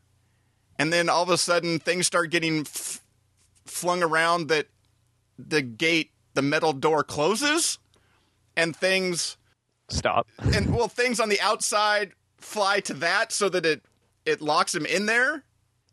and 0.78 0.92
then 0.92 1.09
all 1.09 1.23
of 1.23 1.30
a 1.30 1.38
sudden 1.38 1.78
things 1.78 2.06
start 2.06 2.30
getting 2.30 2.61
f- 2.61 3.02
flung 3.64 4.02
around 4.02 4.49
that 4.49 4.68
the 5.38 5.62
gate, 5.62 6.11
the 6.35 6.42
metal 6.42 6.73
door 6.73 7.02
closes, 7.02 7.78
and 8.56 8.75
things 8.75 9.37
Stop. 9.88 10.26
and 10.38 10.75
well, 10.75 10.88
things 10.88 11.21
on 11.21 11.28
the 11.28 11.40
outside 11.40 12.12
fly 12.38 12.80
to 12.80 12.94
that 12.94 13.33
so 13.33 13.49
that 13.49 13.66
it 13.66 13.83
it 14.25 14.40
locks 14.40 14.75
him 14.75 14.87
in 14.87 15.06
there. 15.06 15.44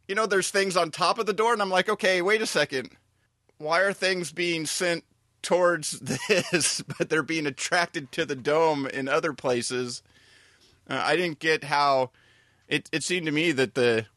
You 0.07 0.15
know, 0.15 0.25
there's 0.25 0.49
things 0.49 0.75
on 0.75 0.91
top 0.91 1.19
of 1.19 1.25
the 1.25 1.33
door, 1.33 1.53
and 1.53 1.61
I'm 1.61 1.69
like, 1.69 1.89
okay, 1.89 2.21
wait 2.21 2.41
a 2.41 2.45
second. 2.45 2.89
Why 3.61 3.81
are 3.81 3.93
things 3.93 4.31
being 4.31 4.65
sent 4.65 5.03
towards 5.41 5.99
this, 6.27 6.81
but 6.97 7.09
they're 7.09 7.23
being 7.23 7.45
attracted 7.45 8.11
to 8.13 8.25
the 8.25 8.35
dome 8.35 8.87
in 8.87 9.07
other 9.07 9.33
places? 9.33 10.01
Uh, 10.89 11.01
I 11.03 11.15
didn't 11.15 11.39
get 11.39 11.65
how 11.65 12.11
it. 12.67 12.89
It 12.91 13.03
seemed 13.03 13.27
to 13.27 13.31
me 13.31 13.51
that 13.51 13.75
the 13.75 14.07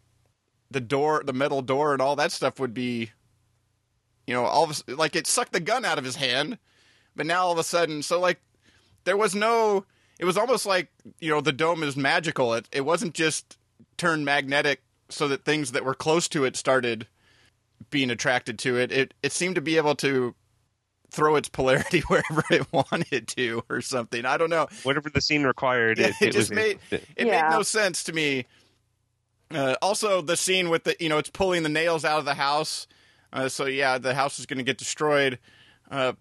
the 0.70 0.80
door, 0.80 1.22
the 1.24 1.32
metal 1.32 1.62
door, 1.62 1.92
and 1.92 2.00
all 2.00 2.16
that 2.16 2.32
stuff 2.32 2.58
would 2.58 2.74
be, 2.74 3.10
you 4.26 4.34
know, 4.34 4.44
all 4.44 4.64
of 4.64 4.82
a, 4.88 4.94
like 4.94 5.14
it 5.14 5.26
sucked 5.26 5.52
the 5.52 5.60
gun 5.60 5.84
out 5.84 5.98
of 5.98 6.04
his 6.04 6.16
hand, 6.16 6.58
but 7.14 7.26
now 7.26 7.44
all 7.44 7.52
of 7.52 7.58
a 7.58 7.64
sudden, 7.64 8.02
so 8.02 8.18
like 8.18 8.40
there 9.04 9.16
was 9.16 9.34
no 9.34 9.84
it 10.18 10.24
was 10.24 10.36
almost 10.36 10.66
like 10.66 10.88
you 11.20 11.30
know 11.30 11.40
the 11.40 11.52
dome 11.52 11.82
is 11.82 11.96
magical 11.96 12.54
it, 12.54 12.68
it 12.72 12.82
wasn't 12.82 13.14
just 13.14 13.58
turned 13.96 14.24
magnetic 14.24 14.82
so 15.08 15.28
that 15.28 15.44
things 15.44 15.72
that 15.72 15.84
were 15.84 15.94
close 15.94 16.28
to 16.28 16.44
it 16.44 16.56
started 16.56 17.06
being 17.90 18.10
attracted 18.10 18.58
to 18.58 18.76
it 18.78 18.90
it 18.90 19.14
it 19.22 19.32
seemed 19.32 19.54
to 19.54 19.60
be 19.60 19.76
able 19.76 19.94
to 19.94 20.34
throw 21.10 21.36
its 21.36 21.48
polarity 21.48 22.00
wherever 22.08 22.42
it 22.50 22.66
wanted 22.72 23.28
to 23.28 23.62
or 23.70 23.80
something 23.80 24.24
i 24.24 24.36
don't 24.36 24.50
know 24.50 24.66
Whatever 24.82 25.10
the 25.10 25.20
scene 25.20 25.44
required, 25.44 25.98
yeah, 25.98 26.06
it, 26.08 26.14
it, 26.20 26.28
it 26.28 26.32
just 26.32 26.50
was. 26.50 26.56
made 26.56 26.78
it 26.90 27.02
Yeah. 27.18 27.42
made 27.48 27.50
no 27.56 27.62
sense 27.62 28.02
to 28.04 28.12
me. 28.12 28.46
Uh, 29.50 29.76
also, 29.82 30.20
the 30.20 30.36
scene 30.36 30.70
with 30.70 30.84
the 30.84 30.96
you 30.98 31.08
know 31.08 31.18
it's 31.18 31.30
pulling 31.30 31.62
the 31.62 31.68
nails 31.68 32.04
out 32.04 32.18
of 32.18 32.24
the 32.24 32.34
house, 32.34 32.86
uh, 33.32 33.48
so 33.48 33.66
yeah, 33.66 33.98
the 33.98 34.14
house 34.14 34.38
is 34.40 34.46
going 34.46 34.58
to 34.58 34.64
get 34.64 34.78
destroyed. 34.78 35.38
Uh, 35.90 36.14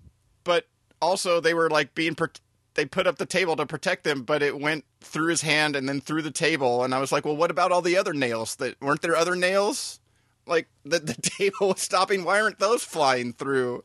but 0.44 0.68
also, 1.02 1.40
they 1.40 1.54
were 1.56 1.70
like 1.70 1.96
being 1.96 2.14
per- 2.14 2.30
they 2.76 2.86
put 2.86 3.08
up 3.08 3.18
the 3.18 3.26
table 3.26 3.56
to 3.56 3.66
protect 3.66 4.04
them, 4.04 4.22
but 4.24 4.44
it 4.44 4.60
went 4.60 4.84
through 5.02 5.30
his 5.30 5.42
hand 5.42 5.76
and 5.76 5.88
then 5.90 6.02
through 6.02 6.22
the 6.22 6.32
table. 6.32 6.84
And 6.84 6.94
I 6.94 7.00
was 7.00 7.12
like, 7.12 7.26
well, 7.26 7.36
what 7.36 7.50
about 7.50 7.72
all 7.72 7.82
the 7.82 7.98
other 7.98 8.14
nails? 8.14 8.56
That 8.58 8.80
weren't 8.82 9.02
there 9.02 9.16
other 9.16 9.36
nails? 9.36 10.00
Like 10.46 10.68
the 10.84 11.00
the 11.00 11.14
table 11.22 11.70
was 11.70 11.82
stopping. 11.82 12.24
Why 12.24 12.42
aren't 12.42 12.60
those 12.60 12.84
flying 12.84 13.34
through? 13.34 13.84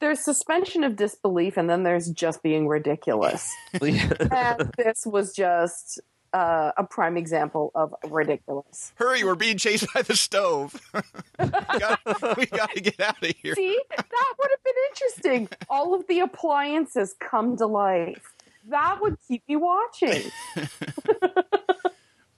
There's 0.00 0.24
suspension 0.24 0.84
of 0.84 0.94
disbelief, 0.94 1.56
and 1.56 1.68
then 1.68 1.82
there's 1.82 2.08
just 2.08 2.42
being 2.42 2.68
ridiculous. 2.68 3.52
and 3.82 4.72
this 4.76 5.04
was 5.04 5.34
just 5.34 6.00
uh, 6.32 6.70
a 6.76 6.84
prime 6.84 7.16
example 7.16 7.72
of 7.74 7.92
ridiculous. 8.08 8.92
Hurry, 8.94 9.24
we're 9.24 9.34
being 9.34 9.58
chased 9.58 9.92
by 9.92 10.02
the 10.02 10.14
stove. 10.14 10.80
we, 10.94 11.48
got, 11.48 12.36
we 12.36 12.46
got 12.46 12.70
to 12.70 12.80
get 12.80 13.00
out 13.00 13.20
of 13.24 13.34
here. 13.42 13.56
See, 13.56 13.80
that 13.90 14.34
would 14.38 14.50
have 14.50 14.64
been 14.64 14.74
interesting. 14.90 15.48
All 15.68 15.94
of 15.94 16.06
the 16.06 16.20
appliances 16.20 17.16
come 17.18 17.56
to 17.56 17.66
life. 17.66 18.34
That 18.68 18.98
would 19.00 19.16
keep 19.26 19.42
me 19.48 19.56
watching. 19.56 20.30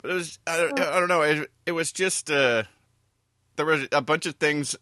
But 0.03 0.11
it 0.11 0.15
was 0.15 0.39
I 0.47 0.57
don't, 0.57 0.81
I 0.81 0.99
don't 0.99 1.09
know. 1.09 1.23
It, 1.23 1.51
it 1.67 1.73
was 1.73 1.93
just 1.93 2.31
uh, 2.31 2.65
there 3.61 3.67
was 3.67 3.87
a 3.93 4.01
bunch 4.01 4.25
of 4.25 4.37
things. 4.37 4.75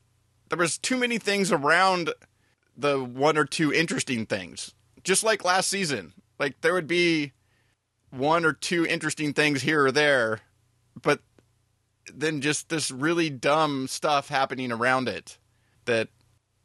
There 0.51 0.59
was 0.59 0.79
too 0.79 0.97
many 0.97 1.19
things 1.19 1.51
around 1.51 2.11
the 2.77 3.03
one 3.03 3.37
or 3.37 3.45
two 3.45 3.73
interesting 3.73 4.25
things. 4.25 4.73
Just 5.03 5.25
like 5.25 5.45
last 5.45 5.69
season, 5.69 6.13
like 6.39 6.61
there 6.61 6.75
would 6.75 6.87
be 6.87 7.33
one 8.11 8.45
or 8.45 8.53
two 8.53 8.87
interesting 8.87 9.33
things 9.33 9.63
here 9.63 9.87
or 9.87 9.91
there, 9.91 10.43
but 11.03 11.23
then 12.15 12.41
just 12.41 12.69
this 12.69 12.93
really 12.93 13.29
dumb 13.31 13.89
stuff 13.89 14.29
happening 14.29 14.71
around 14.71 15.09
it 15.09 15.39
that 15.87 16.07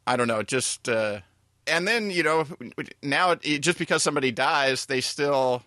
I 0.06 0.16
don't 0.16 0.28
know. 0.28 0.44
Just 0.44 0.88
uh, 0.88 1.22
and 1.66 1.88
then 1.88 2.12
you 2.12 2.22
know 2.22 2.46
now 3.02 3.32
it, 3.42 3.60
just 3.62 3.80
because 3.80 4.04
somebody 4.04 4.32
dies, 4.32 4.86
they 4.86 5.02
still 5.02 5.64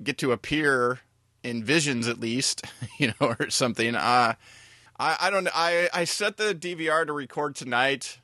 get 0.00 0.16
to 0.18 0.30
appear 0.30 1.00
in 1.42 1.64
visions 1.64 2.06
at 2.06 2.20
least, 2.20 2.62
you 3.00 3.08
know, 3.08 3.34
or 3.40 3.50
something. 3.50 3.96
Uh, 3.96 4.34
I, 4.98 5.16
I 5.20 5.30
don't 5.30 5.48
I, 5.54 5.88
I 5.92 6.04
set 6.04 6.36
the 6.36 6.54
DVR 6.54 7.06
to 7.06 7.12
record 7.12 7.54
tonight, 7.54 8.20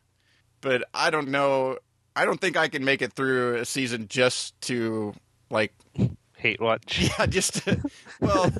but 0.61 0.85
I 0.93 1.11
don't 1.11 1.29
know. 1.29 1.79
I 2.17 2.25
don't 2.25 2.41
think 2.41 2.57
I 2.57 2.69
can 2.69 2.85
make 2.85 3.03
it 3.03 3.13
through 3.13 3.57
a 3.57 3.65
season 3.65 4.07
just 4.09 4.61
to 4.63 5.15
like, 5.51 5.73
Hate 6.37 6.61
watch. 6.61 7.01
yeah, 7.19 7.27
just 7.27 7.65
to, 7.65 7.81
well, 8.21 8.53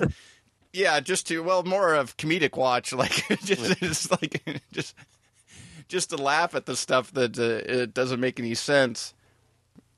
yeah, 0.73 1.01
just 1.01 1.27
to 1.29 1.43
well 1.43 1.65
more 1.65 1.95
of 1.95 2.17
comedic 2.17 2.57
watch, 2.57 2.93
like 2.95 3.27
just, 3.45 3.79
just 3.79 4.11
like 4.11 4.43
just 4.73 4.95
just 5.89 6.11
to 6.11 6.17
laugh 6.17 6.55
at 6.55 6.67
the 6.67 6.77
stuff 6.77 7.13
that 7.13 7.39
uh, 7.39 7.71
it 7.71 7.95
doesn't 7.95 8.21
make 8.21 8.41
any 8.41 8.55
sense. 8.55 9.15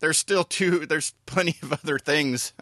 There's 0.01 0.19
still 0.19 0.45
two. 0.45 0.85
There's 0.85 1.15
plenty 1.27 1.57
of 1.63 1.73
other 1.73 1.99
things 1.99 2.53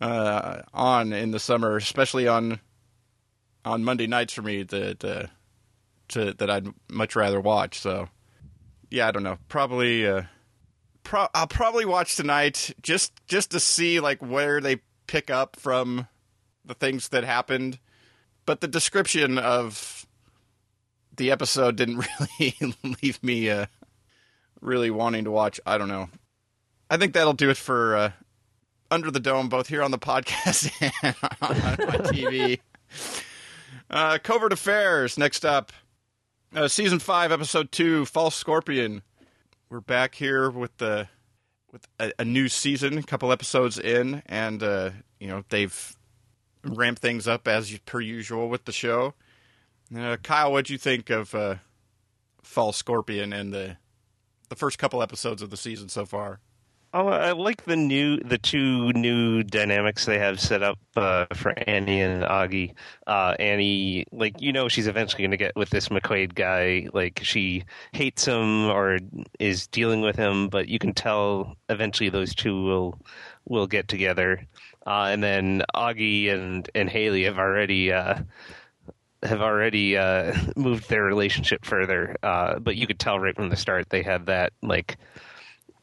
uh, 0.00 0.62
on 0.72 1.12
in 1.12 1.32
the 1.32 1.40
summer, 1.40 1.76
especially 1.76 2.28
on 2.28 2.60
on 3.66 3.84
Monday 3.84 4.06
nights 4.06 4.32
for 4.32 4.42
me 4.42 4.62
that 4.62 5.04
uh, 5.04 5.26
to 6.08 6.32
that 6.34 6.48
I'd 6.48 6.68
much 6.88 7.16
rather 7.16 7.40
watch. 7.40 7.80
So 7.80 8.08
yeah, 8.90 9.08
I 9.08 9.10
don't 9.10 9.24
know. 9.24 9.38
Probably 9.48 10.06
uh, 10.06 10.22
pro- 11.02 11.28
I'll 11.34 11.48
probably 11.48 11.84
watch 11.84 12.16
tonight 12.16 12.74
just 12.80 13.12
just 13.26 13.50
to 13.50 13.60
see 13.60 14.00
like 14.00 14.22
where 14.22 14.60
they 14.60 14.80
pick 15.06 15.30
up 15.30 15.56
from 15.56 16.06
the 16.64 16.74
things 16.74 17.08
that 17.08 17.24
happened. 17.24 17.78
But 18.46 18.60
the 18.60 18.68
description 18.68 19.38
of 19.38 20.06
the 21.16 21.32
episode 21.32 21.76
didn't 21.76 22.06
really 22.40 22.54
leave 23.02 23.22
me 23.22 23.50
uh, 23.50 23.66
really 24.60 24.90
wanting 24.90 25.24
to 25.24 25.30
watch. 25.30 25.60
I 25.66 25.76
don't 25.76 25.88
know. 25.88 26.08
I 26.88 26.96
think 26.98 27.14
that'll 27.14 27.32
do 27.32 27.50
it 27.50 27.56
for 27.56 27.96
uh, 27.96 28.12
Under 28.92 29.10
the 29.10 29.18
Dome, 29.18 29.48
both 29.48 29.66
here 29.66 29.82
on 29.82 29.90
the 29.90 29.98
podcast 29.98 30.70
and 31.02 31.16
on 31.42 31.86
my 31.88 31.96
TV. 32.12 32.60
Uh, 33.88 34.18
Covert 34.22 34.52
Affairs, 34.52 35.16
next 35.16 35.44
up. 35.44 35.72
Uh, 36.54 36.68
season 36.68 36.98
5, 36.98 37.32
Episode 37.32 37.70
2, 37.72 38.06
False 38.06 38.34
Scorpion. 38.34 39.02
We're 39.68 39.80
back 39.80 40.14
here 40.14 40.50
with 40.50 40.76
the 40.78 41.08
with 41.72 41.86
a, 41.98 42.12
a 42.20 42.24
new 42.24 42.48
season, 42.48 42.98
a 42.98 43.02
couple 43.02 43.30
episodes 43.32 43.78
in, 43.78 44.22
and, 44.26 44.62
uh, 44.62 44.90
you 45.18 45.26
know, 45.26 45.44
they've 45.50 45.96
ramped 46.64 47.02
things 47.02 47.28
up 47.28 47.46
as 47.46 47.76
per 47.80 48.00
usual 48.00 48.48
with 48.48 48.64
the 48.64 48.72
show. 48.72 49.14
Uh, 49.94 50.16
Kyle, 50.22 50.52
what'd 50.52 50.70
you 50.70 50.78
think 50.78 51.10
of 51.10 51.34
uh, 51.34 51.56
False 52.42 52.76
Scorpion 52.76 53.32
and 53.32 53.52
the 53.52 53.76
the 54.48 54.56
first 54.56 54.78
couple 54.78 55.02
episodes 55.02 55.42
of 55.42 55.50
the 55.50 55.56
season 55.56 55.88
so 55.88 56.06
far? 56.06 56.38
Oh, 56.94 57.08
I 57.08 57.32
like 57.32 57.64
the 57.64 57.76
new, 57.76 58.18
the 58.20 58.38
two 58.38 58.90
new 58.92 59.42
dynamics 59.42 60.06
they 60.06 60.18
have 60.18 60.40
set 60.40 60.62
up 60.62 60.78
uh, 60.96 61.26
for 61.34 61.52
Annie 61.66 62.00
and 62.00 62.22
Augie. 62.22 62.74
Uh, 63.06 63.34
Annie, 63.38 64.06
like 64.12 64.40
you 64.40 64.52
know, 64.52 64.68
she's 64.68 64.86
eventually 64.86 65.22
going 65.22 65.32
to 65.32 65.36
get 65.36 65.54
with 65.56 65.68
this 65.68 65.88
McQuaid 65.88 66.34
guy. 66.34 66.88
Like 66.94 67.20
she 67.22 67.64
hates 67.92 68.24
him 68.24 68.66
or 68.70 68.98
is 69.38 69.66
dealing 69.66 70.00
with 70.00 70.16
him, 70.16 70.48
but 70.48 70.68
you 70.68 70.78
can 70.78 70.94
tell 70.94 71.56
eventually 71.68 72.08
those 72.08 72.34
two 72.34 72.64
will 72.64 72.98
will 73.44 73.66
get 73.66 73.88
together. 73.88 74.46
Uh, 74.86 75.08
and 75.10 75.22
then 75.22 75.62
Augie 75.74 76.32
and 76.32 76.68
and 76.74 76.88
Haley 76.88 77.24
have 77.24 77.38
already. 77.38 77.92
Uh, 77.92 78.20
have 79.22 79.40
already 79.40 79.96
uh, 79.96 80.34
moved 80.56 80.88
their 80.88 81.02
relationship 81.02 81.64
further, 81.64 82.16
uh, 82.22 82.58
but 82.58 82.76
you 82.76 82.86
could 82.86 82.98
tell 82.98 83.18
right 83.18 83.34
from 83.34 83.48
the 83.48 83.56
start 83.56 83.88
they 83.90 84.02
had 84.02 84.26
that 84.26 84.52
like 84.62 84.98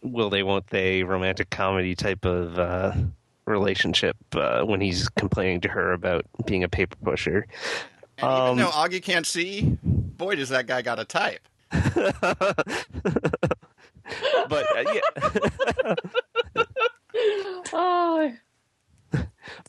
will 0.03 0.29
they 0.29 0.43
won't 0.43 0.67
they 0.67 1.03
romantic 1.03 1.49
comedy 1.49 1.95
type 1.95 2.25
of 2.25 2.59
uh, 2.59 2.93
relationship 3.45 4.15
uh, 4.35 4.63
when 4.63 4.81
he's 4.81 5.09
complaining 5.09 5.61
to 5.61 5.69
her 5.69 5.93
about 5.93 6.25
being 6.45 6.63
a 6.63 6.69
paper 6.69 6.95
pusher. 7.03 7.47
And 8.17 8.27
Um, 8.27 8.59
even 8.59 8.65
though 8.65 8.71
Augie 8.71 9.01
can't 9.01 9.25
see, 9.25 9.77
boy, 9.83 10.35
does 10.35 10.49
that 10.49 10.67
guy 10.67 10.81
got 10.81 10.99
a 10.99 11.05
type. 11.05 11.47
But 14.49 14.65
uh, 14.77 14.83
yeah, 14.93 15.95
Oh, 17.73 18.33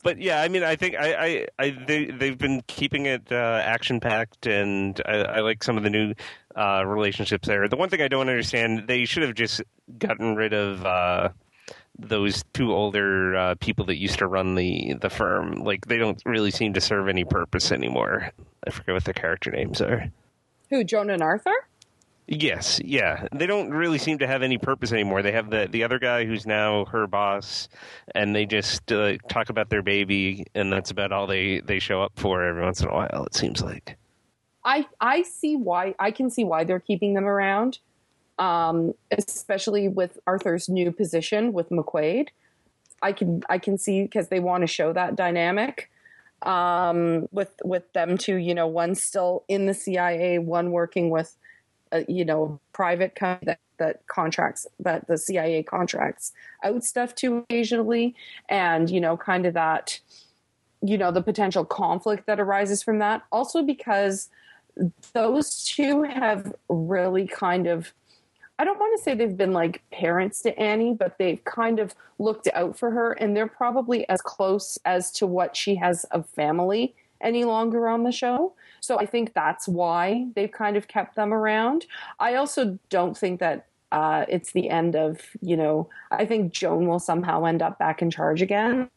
but 0.03 0.19
yeah, 0.19 0.41
I 0.41 0.47
mean, 0.47 0.63
I 0.63 0.75
think 0.75 0.95
I, 0.95 1.13
I, 1.13 1.47
I 1.59 1.77
they 1.87 2.05
they've 2.05 2.37
been 2.37 2.61
keeping 2.67 3.05
it 3.05 3.31
uh, 3.31 3.61
action 3.63 3.99
packed, 3.99 4.45
and 4.47 4.99
I, 5.05 5.15
I 5.17 5.39
like 5.41 5.63
some 5.63 5.77
of 5.77 5.83
the 5.83 5.89
new 5.89 6.13
uh, 6.55 6.83
relationships 6.85 7.47
there. 7.47 7.67
The 7.67 7.77
one 7.77 7.89
thing 7.89 8.01
I 8.01 8.07
don't 8.07 8.29
understand, 8.29 8.87
they 8.87 9.05
should 9.05 9.23
have 9.23 9.35
just 9.35 9.61
gotten 9.97 10.35
rid 10.35 10.53
of. 10.53 10.85
Uh, 10.85 11.29
those 11.97 12.43
two 12.53 12.73
older 12.73 13.37
uh, 13.37 13.55
people 13.61 13.85
that 13.85 13.95
used 13.95 14.19
to 14.19 14.27
run 14.27 14.55
the 14.55 14.95
the 14.99 15.09
firm, 15.09 15.63
like 15.63 15.85
they 15.87 15.97
don't 15.97 16.21
really 16.25 16.51
seem 16.51 16.73
to 16.73 16.81
serve 16.81 17.07
any 17.07 17.23
purpose 17.23 17.71
anymore. 17.71 18.31
I 18.67 18.71
forget 18.71 18.93
what 18.93 19.05
their 19.05 19.13
character 19.13 19.49
names 19.51 19.79
are. 19.79 20.11
who, 20.69 20.83
Joan 20.83 21.09
and 21.09 21.23
Arthur? 21.23 21.53
Yes, 22.27 22.81
yeah. 22.83 23.27
They 23.31 23.45
don't 23.45 23.69
really 23.69 23.99
seem 23.99 24.17
to 24.19 24.27
have 24.27 24.41
any 24.41 24.57
purpose 24.57 24.91
anymore. 24.91 25.21
They 25.21 25.31
have 25.33 25.51
the 25.51 25.67
the 25.69 25.83
other 25.83 25.99
guy 25.99 26.25
who's 26.25 26.47
now 26.47 26.85
her 26.85 27.05
boss, 27.05 27.69
and 28.15 28.35
they 28.35 28.47
just 28.47 28.91
uh, 28.91 29.17
talk 29.29 29.49
about 29.49 29.69
their 29.69 29.83
baby, 29.83 30.45
and 30.55 30.73
that's 30.73 30.89
about 30.89 31.11
all 31.11 31.27
they 31.27 31.59
they 31.59 31.77
show 31.77 32.01
up 32.01 32.13
for 32.15 32.43
every 32.43 32.63
once 32.63 32.81
in 32.81 32.87
a 32.87 32.93
while. 32.93 33.25
It 33.25 33.35
seems 33.35 33.61
like. 33.61 33.97
I 34.63 34.87
I 34.99 35.21
see 35.21 35.55
why 35.55 35.93
I 35.99 36.09
can 36.09 36.31
see 36.31 36.43
why 36.43 36.63
they're 36.63 36.79
keeping 36.79 37.13
them 37.13 37.25
around, 37.25 37.77
um, 38.39 38.95
especially 39.11 39.87
with 39.87 40.17
Arthur's 40.25 40.67
new 40.67 40.91
position 40.91 41.53
with 41.53 41.69
McQuaid. 41.69 42.29
I 43.03 43.11
can 43.11 43.43
I 43.49 43.59
can 43.59 43.77
see 43.77 44.01
because 44.01 44.29
they 44.29 44.39
want 44.39 44.61
to 44.61 44.67
show 44.67 44.93
that 44.93 45.15
dynamic 45.15 45.91
um, 46.41 47.27
with 47.31 47.51
with 47.63 47.93
them 47.93 48.17
two. 48.17 48.37
You 48.37 48.55
know, 48.55 48.65
one 48.65 48.95
still 48.95 49.43
in 49.47 49.67
the 49.67 49.75
CIA, 49.75 50.39
one 50.39 50.71
working 50.71 51.11
with 51.11 51.37
uh, 51.95 52.03
you 52.07 52.25
know 52.25 52.59
private 52.73 53.15
company 53.15 53.45
that, 53.45 53.59
that 53.77 54.07
contracts 54.07 54.67
that 54.79 55.07
the 55.07 55.17
CIA 55.17 55.63
contracts 55.63 56.33
out 56.63 56.83
stuff 56.83 57.15
to 57.15 57.37
occasionally, 57.37 58.15
and 58.49 58.89
you 58.89 58.99
know, 58.99 59.17
kind 59.17 59.45
of 59.45 59.53
that 59.53 59.99
you 60.81 60.97
know 60.97 61.11
the 61.11 61.21
potential 61.21 61.65
conflict 61.65 62.27
that 62.27 62.39
arises 62.39 62.83
from 62.83 62.99
that. 62.99 63.23
Also 63.31 63.63
because 63.63 64.29
those 65.13 65.63
two 65.63 66.03
have 66.03 66.53
really 66.69 67.27
kind 67.27 67.67
of 67.67 67.93
I 68.57 68.63
don't 68.63 68.79
want 68.79 68.97
to 68.97 69.03
say 69.03 69.15
they've 69.15 69.35
been 69.35 69.51
like 69.51 69.81
parents 69.91 70.41
to 70.43 70.57
Annie, 70.57 70.93
but 70.93 71.17
they've 71.17 71.43
kind 71.43 71.79
of 71.79 71.93
looked 72.19 72.47
out 72.53 72.77
for 72.77 72.91
her 72.91 73.11
and 73.13 73.35
they're 73.35 73.47
probably 73.47 74.07
as 74.07 74.21
close 74.21 74.77
as 74.85 75.11
to 75.13 75.27
what 75.27 75.57
she 75.57 75.75
has 75.75 76.05
of 76.05 76.29
family 76.29 76.95
any 77.19 77.43
longer 77.43 77.89
on 77.89 78.03
the 78.03 78.13
show. 78.13 78.53
So 78.85 78.99
I 78.99 79.05
think 79.05 79.33
that's 79.33 79.67
why 79.67 80.27
they've 80.35 80.51
kind 80.51 80.77
of 80.77 80.87
kept 80.87 81.15
them 81.15 81.33
around. 81.33 81.85
I 82.19 82.35
also 82.35 82.77
don't 82.89 83.17
think 83.17 83.39
that 83.39 83.67
uh, 83.91 84.25
it's 84.27 84.51
the 84.51 84.69
end 84.69 84.95
of, 84.95 85.21
you 85.41 85.57
know, 85.57 85.89
I 86.11 86.25
think 86.25 86.53
Joan 86.53 86.87
will 86.87 86.99
somehow 86.99 87.45
end 87.45 87.61
up 87.61 87.79
back 87.79 88.01
in 88.01 88.11
charge 88.11 88.41
again. 88.41 88.89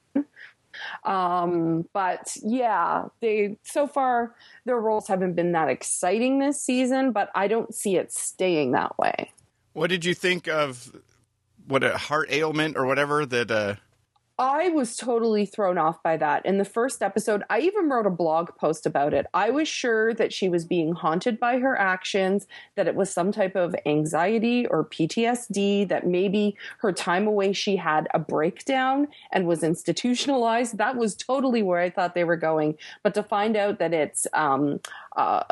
Um, 1.04 1.88
but 1.92 2.36
yeah, 2.42 3.06
they 3.20 3.56
so 3.62 3.86
far 3.86 4.34
their 4.64 4.78
roles 4.78 5.08
haven't 5.08 5.34
been 5.34 5.52
that 5.52 5.68
exciting 5.68 6.38
this 6.38 6.60
season, 6.60 7.12
but 7.12 7.30
I 7.34 7.48
don't 7.48 7.74
see 7.74 7.96
it 7.96 8.12
staying 8.12 8.72
that 8.72 8.96
way. 8.98 9.32
What 9.72 9.90
did 9.90 10.04
you 10.04 10.14
think 10.14 10.46
of 10.46 10.94
what 11.66 11.82
a 11.82 11.96
heart 11.96 12.30
ailment 12.30 12.76
or 12.76 12.86
whatever 12.86 13.26
that 13.26 13.50
uh 13.50 13.74
I 14.40 14.68
was 14.68 14.96
totally 14.96 15.46
thrown 15.46 15.78
off 15.78 16.00
by 16.00 16.16
that. 16.16 16.46
In 16.46 16.58
the 16.58 16.64
first 16.64 17.02
episode, 17.02 17.42
I 17.50 17.58
even 17.58 17.88
wrote 17.88 18.06
a 18.06 18.10
blog 18.10 18.50
post 18.56 18.86
about 18.86 19.12
it. 19.12 19.26
I 19.34 19.50
was 19.50 19.66
sure 19.66 20.14
that 20.14 20.32
she 20.32 20.48
was 20.48 20.64
being 20.64 20.92
haunted 20.92 21.40
by 21.40 21.58
her 21.58 21.76
actions, 21.76 22.46
that 22.76 22.86
it 22.86 22.94
was 22.94 23.12
some 23.12 23.32
type 23.32 23.56
of 23.56 23.74
anxiety 23.84 24.64
or 24.68 24.84
PTSD, 24.84 25.88
that 25.88 26.06
maybe 26.06 26.56
her 26.78 26.92
time 26.92 27.26
away 27.26 27.52
she 27.52 27.74
had 27.74 28.06
a 28.14 28.20
breakdown 28.20 29.08
and 29.32 29.48
was 29.48 29.64
institutionalized. 29.64 30.78
That 30.78 30.96
was 30.96 31.16
totally 31.16 31.64
where 31.64 31.80
I 31.80 31.90
thought 31.90 32.14
they 32.14 32.22
were 32.22 32.36
going. 32.36 32.78
But 33.02 33.14
to 33.14 33.24
find 33.24 33.56
out 33.56 33.80
that 33.80 33.92
it's 33.92 34.28
um, 34.34 34.78
uh, 35.16 35.42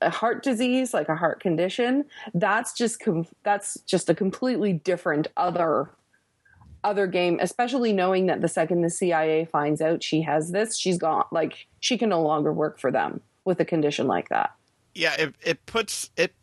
a 0.00 0.10
heart 0.10 0.42
disease, 0.42 0.92
like 0.92 1.08
a 1.08 1.14
heart 1.14 1.38
condition, 1.38 2.06
that's 2.34 2.72
just 2.72 2.98
com- 2.98 3.28
that's 3.44 3.80
just 3.82 4.10
a 4.10 4.16
completely 4.16 4.72
different 4.72 5.28
other 5.36 5.90
other 6.84 7.06
game, 7.06 7.38
especially 7.40 7.92
knowing 7.92 8.26
that 8.26 8.40
the 8.40 8.48
second 8.48 8.82
the 8.82 8.90
CIA 8.90 9.44
finds 9.44 9.80
out 9.80 10.02
she 10.02 10.22
has 10.22 10.50
this, 10.50 10.76
she's 10.76 10.98
gone. 10.98 11.24
Like 11.30 11.66
she 11.80 11.98
can 11.98 12.08
no 12.08 12.22
longer 12.22 12.52
work 12.52 12.78
for 12.78 12.90
them 12.90 13.20
with 13.44 13.60
a 13.60 13.64
condition 13.64 14.06
like 14.06 14.28
that. 14.28 14.54
Yeah, 14.94 15.14
it 15.18 15.34
it 15.42 15.66
puts 15.66 16.10
it 16.16 16.34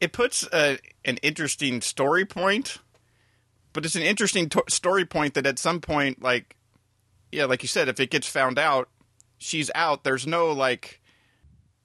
it 0.00 0.12
puts 0.12 0.46
a, 0.52 0.78
an 1.04 1.18
interesting 1.18 1.80
story 1.80 2.24
point, 2.24 2.78
but 3.72 3.84
it's 3.84 3.94
an 3.94 4.02
interesting 4.02 4.48
to- 4.48 4.64
story 4.68 5.04
point 5.04 5.34
that 5.34 5.46
at 5.46 5.58
some 5.58 5.80
point, 5.80 6.22
like 6.22 6.56
yeah, 7.30 7.44
like 7.44 7.62
you 7.62 7.68
said, 7.68 7.88
if 7.88 8.00
it 8.00 8.10
gets 8.10 8.26
found 8.26 8.58
out, 8.58 8.88
she's 9.38 9.70
out. 9.74 10.04
There's 10.04 10.26
no 10.26 10.50
like. 10.50 11.00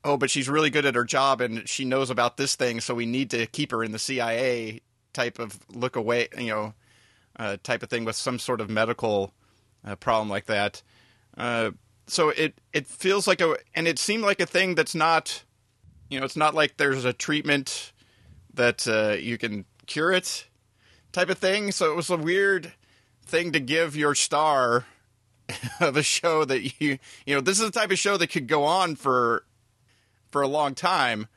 Oh, 0.04 0.16
but 0.16 0.30
she's 0.30 0.48
really 0.48 0.70
good 0.70 0.86
at 0.86 0.96
her 0.96 1.04
job 1.04 1.42
and 1.42 1.68
she 1.68 1.84
knows 1.84 2.10
about 2.10 2.38
this 2.38 2.56
thing, 2.56 2.80
so 2.80 2.96
we 2.96 3.06
need 3.06 3.30
to 3.32 3.46
keep 3.48 3.72
her 3.72 3.84
in 3.84 3.92
the 3.92 4.00
CIA 4.00 4.80
type 5.12 5.38
of 5.38 5.60
look 5.74 5.96
away, 5.98 6.30
you 6.38 6.48
know, 6.48 6.74
uh, 7.38 7.58
type 7.64 7.84
of 7.84 7.90
thing 7.90 8.06
with 8.06 8.16
some 8.16 8.40
sort 8.40 8.62
of 8.62 8.70
medical 8.70 9.34
uh, 9.86 9.96
problem 9.96 10.30
like 10.30 10.46
that. 10.46 10.82
Uh, 11.38 11.72
so 12.08 12.30
it 12.30 12.60
it 12.74 12.88
feels 12.88 13.28
like 13.28 13.42
a 13.42 13.58
and 13.76 13.88
it 13.88 14.00
seemed 14.00 14.24
like 14.24 14.40
a 14.40 14.46
thing 14.46 14.76
that's 14.76 14.96
not, 14.96 15.44
you 16.10 16.20
know, 16.20 16.26
it's 16.26 16.38
not 16.38 16.56
like 16.56 16.78
there's 16.78 17.06
a 17.06 17.14
treatment 17.14 17.92
that 18.54 18.88
uh, 18.88 19.16
you 19.20 19.38
can 19.38 19.66
cure 19.86 20.12
it 20.12 20.48
type 21.12 21.30
of 21.30 21.38
thing. 21.38 21.72
So 21.72 21.92
it 21.92 21.96
was 21.96 22.10
a 22.10 22.18
weird 22.18 22.74
thing 23.24 23.52
to 23.52 23.60
give 23.60 23.96
your 23.96 24.16
star 24.16 24.86
of 25.80 25.98
a 25.98 26.04
show 26.04 26.46
that 26.46 26.82
you 26.82 26.98
you 27.26 27.36
know 27.36 27.42
this 27.42 27.60
is 27.60 27.66
the 27.66 27.80
type 27.80 27.92
of 27.92 28.00
show 28.00 28.18
that 28.18 28.28
could 28.28 28.48
go 28.48 28.64
on 28.64 28.96
for 28.96 29.46
for 30.32 30.42
a 30.42 30.48
long 30.48 30.76
time. 30.76 31.28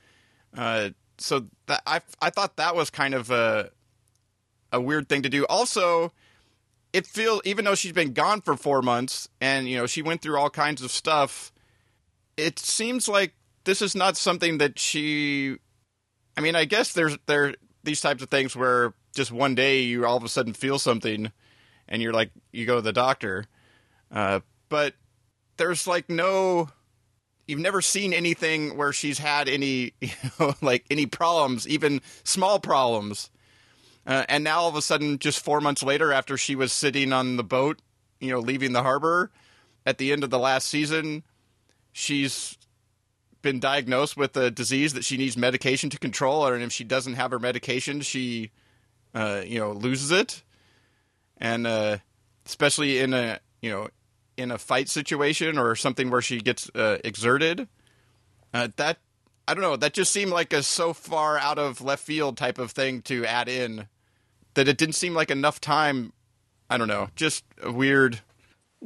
Uh, 0.56 0.90
so 1.18 1.46
that 1.66 1.82
I 1.86 2.00
I 2.20 2.30
thought 2.30 2.56
that 2.56 2.74
was 2.74 2.90
kind 2.90 3.14
of 3.14 3.30
a 3.30 3.70
a 4.72 4.80
weird 4.80 5.08
thing 5.08 5.22
to 5.22 5.28
do. 5.28 5.46
Also, 5.46 6.12
it 6.92 7.06
feels 7.06 7.40
even 7.44 7.64
though 7.64 7.74
she's 7.74 7.92
been 7.92 8.12
gone 8.12 8.40
for 8.40 8.56
four 8.56 8.82
months 8.82 9.28
and 9.40 9.68
you 9.68 9.76
know 9.76 9.86
she 9.86 10.02
went 10.02 10.22
through 10.22 10.38
all 10.38 10.50
kinds 10.50 10.82
of 10.82 10.90
stuff, 10.90 11.52
it 12.36 12.58
seems 12.58 13.08
like 13.08 13.34
this 13.64 13.82
is 13.82 13.94
not 13.94 14.16
something 14.16 14.58
that 14.58 14.78
she. 14.78 15.56
I 16.36 16.40
mean, 16.40 16.56
I 16.56 16.64
guess 16.64 16.92
there's 16.92 17.16
there 17.26 17.54
these 17.82 18.00
types 18.00 18.22
of 18.22 18.30
things 18.30 18.56
where 18.56 18.94
just 19.14 19.32
one 19.32 19.54
day 19.54 19.80
you 19.80 20.06
all 20.06 20.16
of 20.16 20.24
a 20.24 20.28
sudden 20.28 20.52
feel 20.52 20.78
something, 20.78 21.32
and 21.88 22.02
you're 22.02 22.12
like 22.12 22.30
you 22.52 22.66
go 22.66 22.76
to 22.76 22.82
the 22.82 22.92
doctor, 22.92 23.46
uh, 24.10 24.40
but 24.68 24.94
there's 25.56 25.86
like 25.86 26.08
no. 26.08 26.70
You've 27.46 27.58
never 27.58 27.82
seen 27.82 28.12
anything 28.12 28.76
where 28.76 28.92
she's 28.92 29.18
had 29.18 29.48
any, 29.48 29.94
you 30.00 30.10
know, 30.38 30.54
like 30.62 30.84
any 30.88 31.06
problems, 31.06 31.66
even 31.66 32.00
small 32.22 32.60
problems. 32.60 33.28
Uh, 34.06 34.24
and 34.28 34.42
now 34.42 34.60
all 34.60 34.68
of 34.68 34.76
a 34.76 34.82
sudden, 34.82 35.18
just 35.18 35.44
four 35.44 35.60
months 35.60 35.82
later, 35.82 36.12
after 36.12 36.36
she 36.36 36.54
was 36.54 36.72
sitting 36.72 37.12
on 37.12 37.36
the 37.36 37.44
boat, 37.44 37.80
you 38.18 38.30
know, 38.30 38.38
leaving 38.38 38.72
the 38.72 38.82
harbor 38.82 39.30
at 39.84 39.98
the 39.98 40.12
end 40.12 40.24
of 40.24 40.30
the 40.30 40.38
last 40.38 40.68
season, 40.68 41.22
she's 41.92 42.56
been 43.42 43.60
diagnosed 43.60 44.16
with 44.16 44.36
a 44.36 44.50
disease 44.50 44.92
that 44.94 45.04
she 45.04 45.16
needs 45.16 45.36
medication 45.36 45.90
to 45.90 45.98
control, 45.98 46.46
and 46.46 46.62
if 46.62 46.72
she 46.72 46.84
doesn't 46.84 47.14
have 47.14 47.30
her 47.30 47.38
medication, 47.38 48.00
she, 48.00 48.50
uh, 49.14 49.42
you 49.44 49.58
know, 49.58 49.72
loses 49.72 50.10
it. 50.10 50.42
And 51.38 51.66
uh, 51.66 51.98
especially 52.44 52.98
in 52.98 53.14
a, 53.14 53.40
you 53.62 53.70
know, 53.70 53.88
in 54.36 54.50
a 54.50 54.58
fight 54.58 54.88
situation 54.88 55.58
or 55.58 55.74
something 55.74 56.10
where 56.10 56.22
she 56.22 56.40
gets 56.40 56.70
uh, 56.74 56.98
exerted, 57.04 57.68
uh, 58.52 58.68
that 58.76 58.98
I 59.48 59.54
don't 59.54 59.62
know. 59.62 59.76
That 59.76 59.92
just 59.94 60.12
seemed 60.12 60.30
like 60.30 60.52
a 60.52 60.62
so 60.62 60.92
far 60.92 61.38
out 61.38 61.58
of 61.58 61.80
left 61.80 62.04
field 62.04 62.36
type 62.36 62.58
of 62.58 62.70
thing 62.70 63.02
to 63.02 63.24
add 63.26 63.48
in 63.48 63.88
that 64.54 64.68
it 64.68 64.78
didn't 64.78 64.94
seem 64.94 65.14
like 65.14 65.30
enough 65.30 65.60
time. 65.60 66.12
I 66.68 66.78
don't 66.78 66.88
know. 66.88 67.08
Just 67.16 67.44
a 67.62 67.72
weird. 67.72 68.20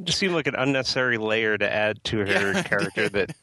just 0.03 0.17
seemed 0.17 0.33
like 0.33 0.47
an 0.47 0.55
unnecessary 0.55 1.17
layer 1.17 1.57
to 1.57 1.71
add 1.71 2.03
to 2.05 2.17
her 2.19 2.25
Yeah. 2.25 2.63
character 2.67 3.09
that 3.09 3.35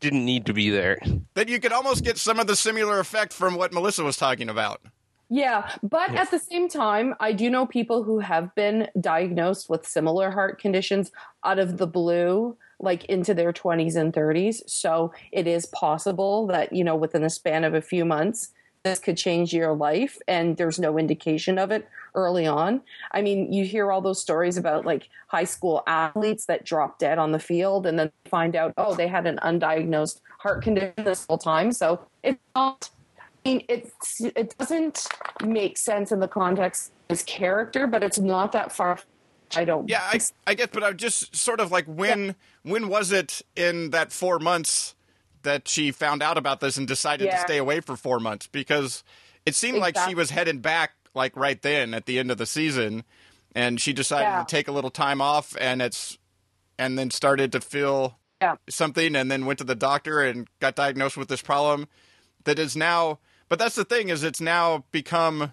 didn't 0.00 0.24
need 0.26 0.44
to 0.46 0.52
be 0.52 0.68
there. 0.68 0.98
That 1.34 1.48
you 1.48 1.58
could 1.60 1.72
almost 1.72 2.04
get 2.04 2.18
some 2.18 2.38
of 2.38 2.46
the 2.46 2.56
similar 2.56 3.00
effect 3.00 3.32
from 3.32 3.56
what 3.56 3.72
Melissa 3.72 4.04
was 4.04 4.18
talking 4.18 4.50
about. 4.50 4.82
Yeah, 5.28 5.72
but 5.82 6.14
at 6.14 6.30
the 6.30 6.38
same 6.38 6.68
time, 6.68 7.14
I 7.18 7.32
do 7.32 7.50
know 7.50 7.66
people 7.66 8.04
who 8.04 8.20
have 8.20 8.54
been 8.54 8.88
diagnosed 9.00 9.68
with 9.68 9.84
similar 9.88 10.30
heart 10.30 10.60
conditions 10.60 11.10
out 11.42 11.58
of 11.58 11.78
the 11.78 11.86
blue, 11.88 12.56
like 12.78 13.04
into 13.06 13.34
their 13.34 13.52
20s 13.52 13.96
and 13.96 14.12
30s. 14.12 14.68
So 14.68 15.12
it 15.32 15.46
is 15.46 15.66
possible 15.66 16.46
that, 16.48 16.72
you 16.72 16.84
know, 16.84 16.96
within 16.96 17.22
the 17.22 17.30
span 17.30 17.64
of 17.64 17.74
a 17.74 17.80
few 17.80 18.04
months, 18.04 18.52
this 18.82 18.98
could 18.98 19.16
change 19.16 19.52
your 19.52 19.74
life 19.74 20.18
and 20.28 20.56
there's 20.56 20.78
no 20.78 20.96
indication 20.96 21.58
of 21.58 21.72
it 21.72 21.88
early 22.14 22.46
on. 22.46 22.80
I 23.10 23.20
mean, 23.20 23.52
you 23.52 23.64
hear 23.64 23.90
all 23.90 24.00
those 24.00 24.20
stories 24.22 24.56
about 24.56 24.86
like 24.86 25.08
high 25.26 25.44
school 25.44 25.82
athletes 25.86 26.46
that 26.46 26.64
drop 26.64 26.98
dead 26.98 27.18
on 27.18 27.32
the 27.32 27.40
field 27.40 27.86
and 27.86 27.98
then 27.98 28.12
find 28.26 28.54
out, 28.54 28.74
oh, 28.76 28.94
they 28.94 29.08
had 29.08 29.26
an 29.26 29.40
undiagnosed 29.42 30.20
heart 30.38 30.62
condition 30.62 30.92
this 30.98 31.26
whole 31.26 31.38
time. 31.38 31.72
So 31.72 32.00
it's 32.22 32.38
not 32.54 32.90
I 33.46 33.48
mean, 33.48 33.64
it's 33.68 34.20
it 34.20 34.56
doesn't 34.58 35.06
make 35.44 35.78
sense 35.78 36.10
in 36.10 36.18
the 36.18 36.26
context 36.26 36.90
of 37.08 37.16
his 37.16 37.22
character, 37.22 37.86
but 37.86 38.02
it's 38.02 38.18
not 38.18 38.50
that 38.52 38.72
far. 38.72 38.98
I 39.54 39.64
don't. 39.64 39.88
Yeah, 39.88 40.00
I, 40.02 40.18
I 40.48 40.54
get, 40.54 40.72
but 40.72 40.82
I'm 40.82 40.96
just 40.96 41.36
sort 41.36 41.60
of 41.60 41.70
like 41.70 41.84
when 41.86 42.34
when 42.66 42.88
was 42.88 43.12
it 43.12 43.42
in 43.54 43.90
that 43.90 44.12
four 44.12 44.38
months 44.40 44.94
that 45.42 45.68
she 45.68 45.92
found 45.92 46.20
out 46.22 46.36
about 46.36 46.58
this 46.60 46.76
and 46.76 46.88
decided 46.88 47.30
to 47.30 47.38
stay 47.38 47.58
away 47.58 47.80
for 47.80 47.96
four 47.96 48.18
months? 48.18 48.48
Because 48.48 49.04
it 49.44 49.54
seemed 49.54 49.78
like 49.78 49.96
she 50.08 50.14
was 50.16 50.30
headed 50.30 50.62
back 50.62 50.92
like 51.14 51.36
right 51.36 51.62
then 51.62 51.94
at 51.94 52.06
the 52.06 52.18
end 52.18 52.30
of 52.30 52.38
the 52.38 52.46
season, 52.46 53.04
and 53.54 53.80
she 53.80 53.92
decided 53.92 54.30
Yeah. 54.30 54.40
to 54.42 54.46
take 54.46 54.66
a 54.68 54.72
little 54.72 54.90
time 54.90 55.20
off, 55.20 55.56
and 55.60 55.80
it's 55.80 56.18
and 56.78 56.98
then 56.98 57.10
started 57.10 57.52
to 57.52 57.60
feel 57.60 58.18
Yeah. 58.42 58.56
something, 58.68 59.14
and 59.16 59.30
then 59.30 59.46
went 59.46 59.58
to 59.60 59.64
the 59.64 59.74
doctor 59.76 60.20
and 60.20 60.48
got 60.60 60.74
diagnosed 60.74 61.16
with 61.16 61.28
this 61.28 61.40
problem 61.42 61.86
that 62.44 62.58
is 62.58 62.76
now. 62.76 63.18
But 63.48 63.58
that's 63.60 63.76
the 63.76 63.84
thing 63.84 64.08
is 64.08 64.24
it's 64.24 64.40
now 64.40 64.84
become. 64.90 65.52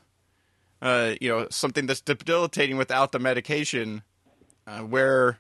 Uh, 0.81 1.15
you 1.21 1.29
know 1.29 1.47
something 1.49 1.85
that's 1.85 2.01
debilitating 2.01 2.75
without 2.75 3.13
the 3.13 3.19
medication 3.19 4.03
uh, 4.67 4.79
where 4.79 5.39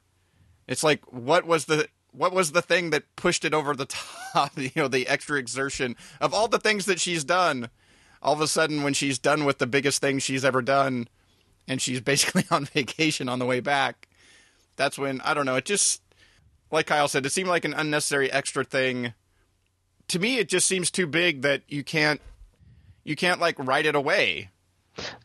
it's 0.67 0.83
like 0.83 1.01
what 1.11 1.45
was 1.45 1.65
the 1.65 1.87
what 2.11 2.33
was 2.33 2.51
the 2.51 2.61
thing 2.61 2.91
that 2.91 3.15
pushed 3.15 3.43
it 3.43 3.53
over 3.53 3.75
the 3.75 3.85
top 4.33 4.57
you 4.57 4.71
know 4.75 4.87
the 4.87 5.07
extra 5.07 5.37
exertion 5.39 5.95
of 6.21 6.33
all 6.33 6.47
the 6.47 6.59
things 6.59 6.85
that 6.85 6.99
she's 6.99 7.23
done? 7.23 7.69
All 8.21 8.33
of 8.33 8.41
a 8.41 8.47
sudden 8.47 8.83
when 8.83 8.93
she's 8.93 9.19
done 9.19 9.43
with 9.43 9.57
the 9.57 9.67
biggest 9.67 9.99
thing 9.99 10.19
she's 10.19 10.45
ever 10.45 10.61
done 10.61 11.09
and 11.67 11.81
she's 11.81 12.01
basically 12.11 12.45
on 12.51 12.65
vacation 12.65 13.29
on 13.29 13.39
the 13.39 13.45
way 13.45 13.59
back 13.59 14.07
that's 14.75 14.97
when 14.97 15.21
i 15.21 15.33
don't 15.33 15.45
know 15.45 15.55
it 15.55 15.65
just 15.65 16.01
like 16.71 16.87
kyle 16.87 17.07
said 17.07 17.25
it 17.25 17.31
seemed 17.31 17.49
like 17.49 17.65
an 17.65 17.73
unnecessary 17.73 18.31
extra 18.31 18.63
thing. 18.63 19.13
To 20.09 20.19
me 20.19 20.37
it 20.37 20.49
just 20.49 20.67
seems 20.67 20.91
too 20.91 21.07
big 21.07 21.41
that 21.41 21.61
you 21.67 21.83
can't 21.83 22.21
you 23.03 23.15
can't 23.15 23.39
like 23.39 23.55
write 23.57 23.85
it 23.85 23.95
away 23.95 24.49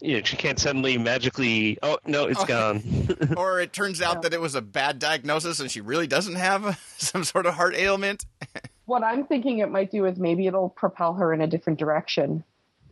You 0.01 0.19
know, 0.19 0.25
she 0.25 0.37
can't 0.37 0.59
suddenly 0.59 0.99
magically. 0.99 1.79
Oh 1.83 1.99
no, 2.07 2.27
it's 2.27 2.45
gone. 2.45 2.83
or 3.37 3.61
it 3.61 3.73
turns 3.73 4.01
out 4.01 4.23
that 4.23 4.33
it 4.33 4.41
was 4.41 4.55
a 4.55 4.63
bad 4.63 4.99
diagnosis 4.99 5.61
and 5.61 5.71
she 5.71 5.81
really 5.81 6.07
doesn't 6.07 6.37
have 6.37 6.81
some 6.99 7.25
sort 7.25 7.47
of 7.47 7.55
heart 7.55 7.75
ailment. 7.75 8.27
What 8.87 9.05
I'm 9.05 9.27
thinking 9.27 9.59
it 9.59 9.71
might 9.71 9.91
do 9.91 10.07
is 10.07 10.19
maybe 10.19 10.47
it'll 10.47 10.71
propel 10.71 11.13
her 11.13 11.35
in 11.35 11.43
a 11.43 11.47
different 11.47 11.79
direction. 11.79 12.43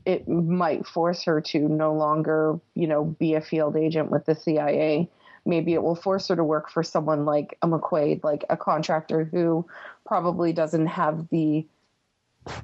It 0.04 0.28
might 0.28 0.86
force 0.86 1.22
her 1.22 1.40
to 1.40 1.58
no 1.58 1.94
longer, 1.94 2.60
you 2.74 2.86
know, 2.86 3.04
be 3.04 3.32
a 3.32 3.40
field 3.40 3.78
agent 3.78 4.10
with 4.10 4.26
the 4.26 4.34
CIA. 4.34 5.08
Maybe 5.46 5.72
it 5.72 5.82
will 5.82 5.94
force 5.94 6.28
her 6.28 6.36
to 6.36 6.44
work 6.44 6.68
for 6.68 6.82
someone 6.82 7.24
like 7.24 7.56
a 7.62 7.66
McQuaid, 7.66 8.24
like 8.24 8.44
a 8.50 8.58
contractor 8.58 9.24
who 9.24 9.64
probably 10.04 10.52
doesn't 10.52 10.84
have 10.84 11.30
the 11.30 11.66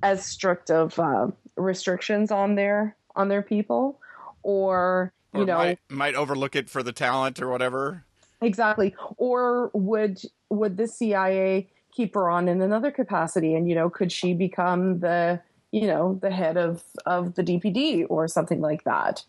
as 0.03 0.27
strict 0.27 0.71
of 0.71 0.99
uh, 0.99 1.29
restrictions 1.57 2.31
on 2.31 2.55
their 2.55 2.95
on 3.17 3.29
their 3.29 3.43
people, 3.43 3.99
or 4.43 5.13
you 5.35 5.43
or 5.43 5.47
know, 5.47 5.59
might, 5.59 5.79
might 5.89 6.15
overlook 6.15 6.57
it 6.57 6.69
for 6.69 6.83
the 6.83 6.93
talent 6.93 7.41
or 7.41 7.49
whatever. 7.49 8.05
Exactly. 8.41 8.95
Or 9.17 9.71
would 9.73 10.21
would 10.51 10.77
the 10.77 10.89
CIA 10.89 11.69
keep 11.93 12.15
her 12.15 12.29
on 12.29 12.49
in 12.49 12.61
another 12.61 12.91
capacity? 12.91 13.55
And 13.55 13.69
you 13.69 13.75
know, 13.75 13.89
could 13.89 14.13
she 14.13 14.35
become 14.35 15.01
the 15.01 15.41
you 15.71 15.87
know 15.87 16.19
the 16.21 16.31
head 16.31 16.57
of 16.57 16.83
of 17.07 17.35
the 17.35 17.43
DPD 17.43 18.07
or 18.09 18.29
something 18.29 18.61
like 18.61 18.85
that? 18.85 19.25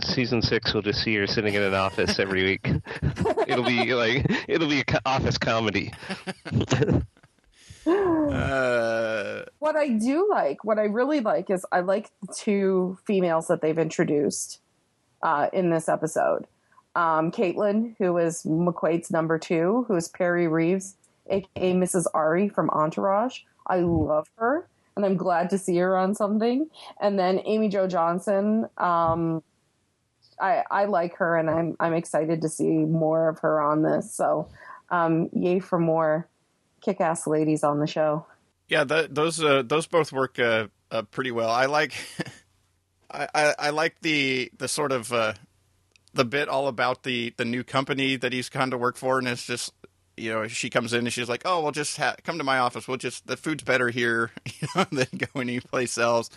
Season 0.00 0.42
six, 0.42 0.74
we'll 0.74 0.82
just 0.82 1.02
see 1.02 1.14
her 1.16 1.26
sitting 1.26 1.54
in 1.54 1.62
an 1.62 1.74
office 1.74 2.18
every 2.18 2.44
week. 2.44 2.68
it'll 3.46 3.64
be 3.64 3.94
like 3.94 4.26
it'll 4.46 4.68
be 4.68 4.80
a 4.80 4.84
co- 4.84 4.98
office 5.06 5.38
comedy. 5.38 5.92
Uh, 7.86 9.44
What 9.58 9.76
I 9.76 9.88
do 9.88 10.28
like, 10.30 10.64
what 10.64 10.78
I 10.78 10.84
really 10.84 11.20
like, 11.20 11.50
is 11.50 11.64
I 11.72 11.80
like 11.80 12.10
the 12.22 12.32
two 12.34 12.98
females 13.06 13.48
that 13.48 13.60
they've 13.60 13.78
introduced 13.78 14.60
uh, 15.22 15.48
in 15.52 15.70
this 15.70 15.88
episode. 15.88 16.46
Um, 16.94 17.30
Caitlin, 17.30 17.94
who 17.98 18.16
is 18.18 18.42
McQuaid's 18.44 19.10
number 19.10 19.38
two, 19.38 19.84
who 19.88 19.96
is 19.96 20.08
Perrey 20.08 20.50
Reeves, 20.50 20.96
aka 21.28 21.72
Mrs. 21.74 22.06
Ari 22.14 22.48
from 22.48 22.70
Entourage. 22.70 23.40
I 23.66 23.80
love 23.80 24.28
her, 24.36 24.66
and 24.96 25.04
I'm 25.04 25.16
glad 25.16 25.50
to 25.50 25.58
see 25.58 25.76
her 25.76 25.96
on 25.96 26.14
something. 26.14 26.68
And 27.00 27.18
then 27.18 27.40
Amy 27.44 27.68
Jo 27.68 27.86
Johnson. 27.86 28.68
Um, 28.78 29.42
I, 30.40 30.64
I 30.70 30.84
like 30.86 31.16
her, 31.16 31.36
and 31.36 31.50
I'm 31.50 31.76
I'm 31.80 31.94
excited 31.94 32.42
to 32.42 32.48
see 32.48 32.64
more 32.64 33.28
of 33.28 33.40
her 33.40 33.60
on 33.60 33.82
this. 33.82 34.14
So, 34.14 34.48
um, 34.90 35.28
yay 35.32 35.58
for 35.58 35.78
more 35.78 36.28
kick-ass 36.80 37.26
ladies 37.26 37.64
on 37.64 37.80
the 37.80 37.86
show. 37.86 38.26
yeah, 38.68 38.84
that, 38.84 39.14
those 39.14 39.42
uh, 39.42 39.62
those 39.62 39.86
both 39.86 40.12
work 40.12 40.38
uh, 40.38 40.68
uh, 40.90 41.02
pretty 41.02 41.30
well. 41.30 41.50
I 41.50 41.66
like 41.66 41.92
I, 43.10 43.28
I, 43.34 43.54
I 43.58 43.70
like 43.70 44.00
the 44.00 44.50
the 44.58 44.68
sort 44.68 44.92
of 44.92 45.12
uh, 45.12 45.34
the 46.14 46.24
bit 46.24 46.48
all 46.48 46.68
about 46.68 47.02
the 47.02 47.32
the 47.36 47.44
new 47.44 47.64
company 47.64 48.16
that 48.16 48.32
he's 48.32 48.48
kind 48.48 48.72
of 48.74 48.80
work 48.80 48.96
for, 48.96 49.18
and 49.18 49.28
it's 49.28 49.46
just 49.46 49.72
you 50.16 50.32
know 50.32 50.46
she 50.48 50.68
comes 50.70 50.92
in 50.92 51.00
and 51.00 51.12
she's 51.12 51.28
like, 51.28 51.42
oh, 51.44 51.60
well, 51.62 51.72
just 51.72 51.96
ha- 51.96 52.16
come 52.24 52.38
to 52.38 52.44
my 52.44 52.58
office. 52.58 52.88
We'll 52.88 52.96
just 52.96 53.26
the 53.26 53.36
food's 53.36 53.64
better 53.64 53.88
here 53.88 54.30
than 54.90 55.06
going 55.32 55.48
anyplace 55.48 55.96
else. 55.96 56.30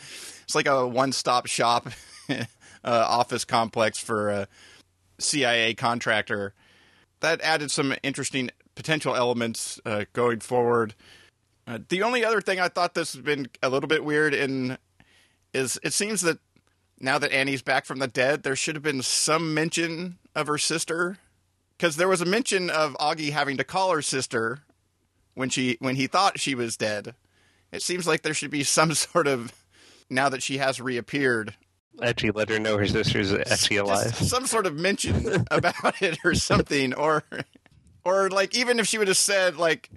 It's 0.44 0.56
like 0.56 0.68
a 0.68 0.88
one 0.88 1.12
stop 1.12 1.48
shop 1.48 1.90
uh, 2.30 2.36
office 2.84 3.46
complex 3.46 3.98
for 3.98 4.30
a 4.30 4.48
CIA 5.20 5.74
contractor. 5.74 6.54
That 7.20 7.42
added 7.42 7.70
some 7.70 7.94
interesting 8.02 8.50
potential 8.76 9.16
elements 9.16 9.80
uh, 9.86 10.06
going 10.14 10.40
forward. 10.40 10.94
Uh, 11.68 11.80
the 11.90 12.04
only 12.04 12.26
other 12.26 12.42
thing 12.42 12.60
I 12.60 12.68
thought 12.68 12.94
this 12.94 13.14
has 13.14 13.22
been 13.22 13.48
a 13.62 13.70
little 13.70 13.88
bit 13.88 14.04
weird 14.04 14.34
in 14.34 14.78
is 15.54 15.80
it 15.84 15.94
seems 15.94 16.22
that 16.22 16.40
now 17.00 17.18
that 17.18 17.32
Annie's 17.32 17.62
back 17.62 17.86
from 17.86 18.00
the 18.00 18.08
dead, 18.08 18.44
there 18.44 18.56
should 18.56 18.76
have 18.76 18.84
been 18.84 19.02
some 19.02 19.54
mention 19.54 20.18
of 20.36 20.48
her 20.48 20.58
sister 20.58 21.18
because 21.78 21.96
there 21.96 22.08
was 22.08 22.22
a 22.22 22.26
mention 22.26 22.70
of 22.70 22.96
Augie 23.00 23.32
having 23.32 23.58
to 23.58 23.64
call 23.64 23.92
her 23.92 24.02
sister 24.02 24.60
when 25.34 25.50
she 25.50 25.78
when 25.80 25.96
he 25.96 26.08
thought 26.08 26.40
she 26.40 26.56
was 26.56 26.78
dead. 26.78 27.16
It 27.72 27.82
seems 27.82 28.06
like 28.08 28.22
there 28.22 28.34
should 28.34 28.52
be 28.52 28.64
some 28.64 28.94
sort 28.96 29.28
of 29.28 29.54
now 30.10 30.30
that 30.30 30.44
she 30.44 30.58
has 30.58 30.82
reappeared, 30.82 31.56
Actually, 32.02 32.32
let 32.32 32.50
her 32.50 32.60
know 32.60 32.78
her 32.78 32.88
sister's 32.88 33.34
actually 33.34 33.78
alive. 33.78 34.18
just 34.18 34.30
some 34.30 34.46
sort 34.48 34.66
of 34.66 34.76
mention 34.76 35.46
about 35.52 36.02
it 36.02 36.18
or 36.24 36.34
something, 36.34 36.94
or 36.94 37.24
or 38.04 38.30
like 38.30 38.56
even 38.56 38.80
if 38.80 38.88
she 38.88 38.98
would 38.98 39.08
have 39.08 39.18
said 39.18 39.58
like, 39.58 39.90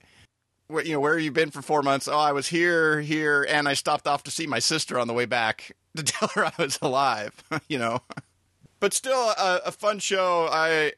where, 0.69 0.85
you 0.85 0.93
know, 0.93 1.01
where 1.01 1.15
have 1.15 1.23
you 1.23 1.31
been 1.31 1.51
for 1.51 1.63
four 1.63 1.83
months? 1.83 2.09
Oh, 2.09 2.19
I 2.19 2.33
was 2.33 2.49
here, 2.49 3.01
here, 3.01 3.47
and 3.49 3.69
I 3.69 3.75
stopped 3.75 4.07
off 4.07 4.23
to 4.25 4.31
see 4.31 4.47
my 4.47 4.59
sister 4.59 4.99
on 4.99 5.09
the 5.09 5.15
way 5.15 5.27
back 5.27 5.73
to 5.97 6.03
tell 6.03 6.29
her 6.29 6.47
I 6.47 6.53
was 6.59 6.79
alive. 6.83 7.43
you 7.69 7.79
know, 7.79 8.01
but 8.81 8.93
still 8.93 9.31
a, 9.31 9.61
a 9.67 9.73
fun 9.73 9.99
show. 9.99 10.49
I 10.51 10.93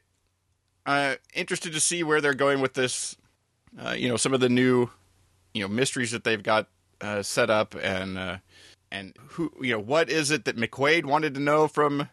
I'm 0.85 1.17
interested 1.33 1.73
to 1.73 1.79
see 1.79 2.03
where 2.03 2.21
they're 2.21 2.33
going 2.33 2.61
with 2.61 2.73
this. 2.73 3.15
Uh, 3.79 3.91
you 3.91 4.07
know, 4.07 4.17
some 4.17 4.33
of 4.33 4.39
the 4.39 4.49
new 4.49 4.89
you 5.53 5.61
know 5.61 5.67
mysteries 5.67 6.11
that 6.11 6.23
they've 6.23 6.43
got 6.43 6.67
uh, 7.01 7.21
set 7.21 7.49
up 7.49 7.75
and. 7.81 8.17
Uh, 8.17 8.37
and 8.91 9.13
who 9.31 9.51
you 9.61 9.73
know 9.73 9.79
what 9.79 10.09
is 10.09 10.31
it 10.31 10.45
that 10.45 10.55
McQuaid 10.55 11.05
wanted 11.05 11.33
to 11.33 11.39
know 11.39 11.67
from 11.67 12.07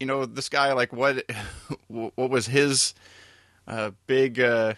you 0.00 0.06
know 0.06 0.26
this 0.26 0.48
guy 0.48 0.72
like 0.72 0.92
what 0.92 1.24
what 1.88 2.30
was 2.30 2.46
his 2.46 2.94
uh, 3.66 3.90
big 4.06 4.40
uh, 4.40 4.74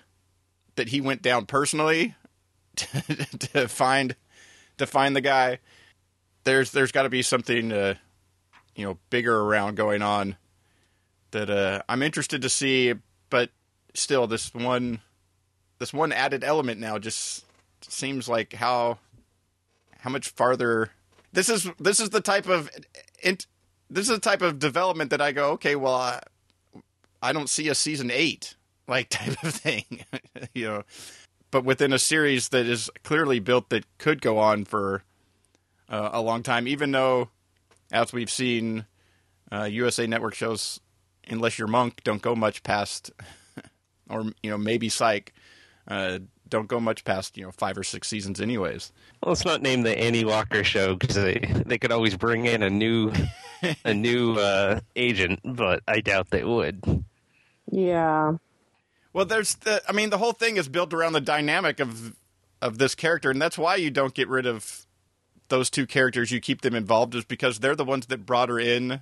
that 0.76 0.88
he 0.88 1.00
went 1.00 1.22
down 1.22 1.46
personally 1.46 2.14
to, 2.76 3.02
to 3.38 3.68
find 3.68 4.16
to 4.78 4.86
find 4.86 5.14
the 5.14 5.20
guy. 5.20 5.58
There's 6.44 6.72
there's 6.72 6.92
got 6.92 7.02
to 7.02 7.10
be 7.10 7.22
something 7.22 7.72
uh, 7.72 7.94
you 8.74 8.84
know 8.84 8.98
bigger 9.10 9.38
around 9.40 9.76
going 9.76 10.02
on 10.02 10.36
that 11.32 11.50
uh, 11.50 11.82
I'm 11.88 12.02
interested 12.02 12.42
to 12.42 12.48
see 12.48 12.94
but 13.28 13.50
still 13.94 14.26
this 14.26 14.54
one 14.54 15.00
this 15.78 15.92
one 15.92 16.12
added 16.12 16.44
element 16.44 16.80
now 16.80 16.98
just 16.98 17.44
seems 17.82 18.28
like 18.28 18.54
how 18.54 18.98
how 19.98 20.10
much 20.10 20.28
farther 20.30 20.90
this 21.32 21.48
is 21.48 21.68
this 21.78 22.00
is 22.00 22.10
the 22.10 22.20
type 22.20 22.48
of 22.48 22.70
this 23.22 24.08
is 24.08 24.08
the 24.08 24.18
type 24.18 24.42
of 24.42 24.58
development 24.58 25.10
that 25.10 25.20
I 25.20 25.32
go 25.32 25.50
okay 25.52 25.76
well 25.76 25.94
I, 25.94 26.20
I 27.20 27.32
don't 27.32 27.50
see 27.50 27.68
a 27.68 27.74
season 27.74 28.10
8 28.10 28.54
like 28.88 29.08
type 29.10 29.42
of 29.42 29.54
thing 29.54 30.04
you 30.54 30.66
know 30.66 30.82
but 31.50 31.64
within 31.64 31.92
a 31.92 31.98
series 31.98 32.48
that 32.50 32.66
is 32.66 32.90
clearly 33.04 33.38
built 33.38 33.70
that 33.70 33.84
could 33.98 34.20
go 34.20 34.38
on 34.38 34.64
for 34.64 35.02
uh, 35.88 36.10
a 36.12 36.20
long 36.20 36.42
time 36.42 36.66
even 36.68 36.90
though 36.90 37.28
as 37.92 38.12
we've 38.12 38.30
seen 38.30 38.84
uh, 39.52 39.64
USA 39.64 40.06
network 40.06 40.34
shows 40.34 40.80
unless 41.28 41.58
you're 41.58 41.68
monk 41.68 42.02
don't 42.04 42.22
go 42.22 42.34
much 42.34 42.62
past 42.62 43.10
or 44.10 44.24
you 44.42 44.50
know 44.50 44.58
maybe 44.58 44.88
psych 44.88 45.32
uh, 45.86 46.18
don't 46.48 46.68
go 46.68 46.80
much 46.80 47.04
past 47.04 47.36
you 47.36 47.44
know 47.44 47.52
five 47.52 47.78
or 47.78 47.82
six 47.82 48.08
seasons 48.08 48.40
anyways 48.40 48.92
Well, 49.22 49.30
let's 49.30 49.44
not 49.44 49.62
name 49.62 49.82
the 49.82 49.98
Annie 49.98 50.24
Walker 50.24 50.64
show 50.64 50.96
because 50.96 51.16
they 51.16 51.38
they 51.66 51.78
could 51.78 51.92
always 51.92 52.16
bring 52.16 52.44
in 52.44 52.62
a 52.62 52.70
new 52.70 53.12
a 53.84 53.94
new 53.94 54.34
uh, 54.38 54.80
agent, 54.96 55.40
but 55.44 55.82
I 55.88 56.00
doubt 56.00 56.30
they 56.30 56.44
would. 56.44 57.04
Yeah. 57.70 58.36
Well, 59.18 59.26
there's 59.26 59.56
the. 59.56 59.82
I 59.88 59.90
mean, 59.90 60.10
the 60.10 60.18
whole 60.18 60.30
thing 60.30 60.58
is 60.58 60.68
built 60.68 60.94
around 60.94 61.12
the 61.12 61.20
dynamic 61.20 61.80
of 61.80 62.14
of 62.62 62.78
this 62.78 62.94
character, 62.94 63.32
and 63.32 63.42
that's 63.42 63.58
why 63.58 63.74
you 63.74 63.90
don't 63.90 64.14
get 64.14 64.28
rid 64.28 64.46
of 64.46 64.86
those 65.48 65.70
two 65.70 65.88
characters. 65.88 66.30
You 66.30 66.38
keep 66.38 66.60
them 66.60 66.76
involved, 66.76 67.16
is 67.16 67.24
because 67.24 67.58
they're 67.58 67.74
the 67.74 67.84
ones 67.84 68.06
that 68.06 68.24
brought 68.24 68.48
her 68.48 68.60
in, 68.60 69.00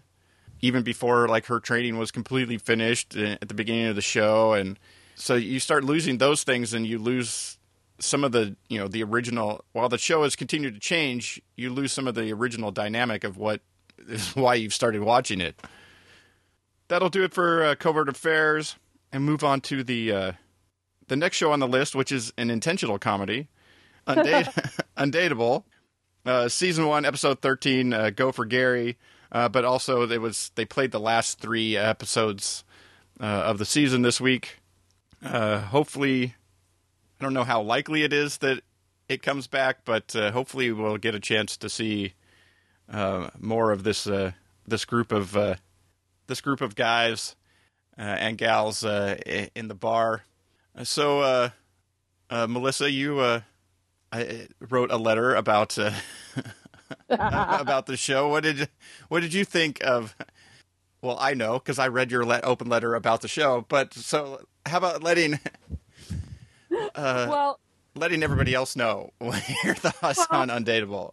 even 0.62 0.82
before 0.82 1.28
like 1.28 1.44
her 1.48 1.60
training 1.60 1.98
was 1.98 2.10
completely 2.10 2.56
finished 2.56 3.14
uh, 3.14 3.36
at 3.42 3.48
the 3.48 3.54
beginning 3.54 3.88
of 3.88 3.94
the 3.94 4.00
show, 4.00 4.54
and 4.54 4.78
so 5.16 5.34
you 5.34 5.60
start 5.60 5.84
losing 5.84 6.16
those 6.16 6.44
things, 6.44 6.72
and 6.72 6.86
you 6.86 6.98
lose 6.98 7.58
some 7.98 8.24
of 8.24 8.32
the 8.32 8.56
you 8.70 8.78
know 8.78 8.88
the 8.88 9.02
original. 9.02 9.66
While 9.72 9.90
the 9.90 9.98
show 9.98 10.22
has 10.22 10.34
continued 10.34 10.72
to 10.72 10.80
change, 10.80 11.42
you 11.56 11.68
lose 11.68 11.92
some 11.92 12.08
of 12.08 12.14
the 12.14 12.32
original 12.32 12.70
dynamic 12.70 13.22
of 13.22 13.36
what 13.36 13.60
is 14.08 14.30
why 14.34 14.54
you've 14.54 14.72
started 14.72 15.02
watching 15.02 15.42
it. 15.42 15.60
That'll 16.88 17.10
do 17.10 17.22
it 17.22 17.34
for 17.34 17.62
uh, 17.62 17.74
covert 17.74 18.08
affairs 18.08 18.76
and 19.16 19.24
move 19.24 19.42
on 19.42 19.62
to 19.62 19.82
the 19.82 20.12
uh, 20.12 20.32
the 21.08 21.16
next 21.16 21.38
show 21.38 21.50
on 21.50 21.58
the 21.58 21.66
list, 21.66 21.94
which 21.94 22.12
is 22.12 22.34
an 22.36 22.50
intentional 22.50 22.98
comedy, 22.98 23.48
Undate- 24.06 24.54
Undateable, 24.96 25.64
uh, 26.26 26.48
season 26.48 26.86
one, 26.86 27.06
episode 27.06 27.40
thirteen, 27.40 27.94
uh, 27.94 28.10
Go 28.10 28.30
for 28.30 28.44
Gary. 28.44 28.98
Uh, 29.32 29.48
but 29.48 29.64
also, 29.64 30.08
it 30.08 30.20
was 30.20 30.52
they 30.54 30.66
played 30.66 30.92
the 30.92 31.00
last 31.00 31.40
three 31.40 31.76
episodes 31.76 32.62
uh, 33.18 33.24
of 33.24 33.56
the 33.58 33.64
season 33.64 34.02
this 34.02 34.20
week. 34.20 34.58
Uh, 35.24 35.60
hopefully, 35.60 36.34
I 37.18 37.24
don't 37.24 37.34
know 37.34 37.44
how 37.44 37.62
likely 37.62 38.02
it 38.02 38.12
is 38.12 38.38
that 38.38 38.60
it 39.08 39.22
comes 39.22 39.46
back, 39.46 39.78
but 39.86 40.14
uh, 40.14 40.30
hopefully, 40.30 40.70
we'll 40.72 40.98
get 40.98 41.14
a 41.14 41.20
chance 41.20 41.56
to 41.56 41.70
see 41.70 42.12
uh, 42.92 43.30
more 43.40 43.72
of 43.72 43.82
this 43.82 44.06
uh, 44.06 44.32
this 44.66 44.84
group 44.84 45.10
of 45.10 45.34
uh, 45.38 45.54
this 46.26 46.42
group 46.42 46.60
of 46.60 46.76
guys 46.76 47.34
and 48.02 48.36
gals 48.38 48.84
uh, 48.84 49.16
in 49.54 49.68
the 49.68 49.74
bar. 49.74 50.24
Uh, 50.76 50.84
So, 50.84 51.20
uh, 51.20 51.50
uh, 52.30 52.46
Melissa, 52.46 52.90
you 52.90 53.20
uh, 53.20 53.40
I 54.12 54.48
wrote 54.68 54.90
a 54.90 54.96
letter 54.96 55.34
about 55.34 55.78
uh, 55.78 55.92
about 57.08 57.86
the 57.86 57.96
show. 57.96 58.28
What 58.28 58.42
did 58.42 58.68
what 59.08 59.20
did 59.20 59.32
you 59.34 59.44
think 59.44 59.82
of? 59.84 60.14
Well, 61.02 61.18
I 61.20 61.34
know 61.34 61.54
because 61.58 61.78
I 61.78 61.88
read 61.88 62.10
your 62.10 62.24
le- 62.24 62.40
open 62.40 62.68
letter 62.68 62.94
about 62.94 63.20
the 63.20 63.28
show. 63.28 63.64
But 63.68 63.94
so, 63.94 64.42
how 64.64 64.78
about 64.78 65.02
letting 65.02 65.38
well, 67.28 67.60
letting 67.94 68.22
everybody 68.22 68.54
else 68.54 68.76
know 68.76 69.12
your 69.64 69.74
thoughts 69.74 70.26
on 70.30 70.48
Undateable? 70.48 71.12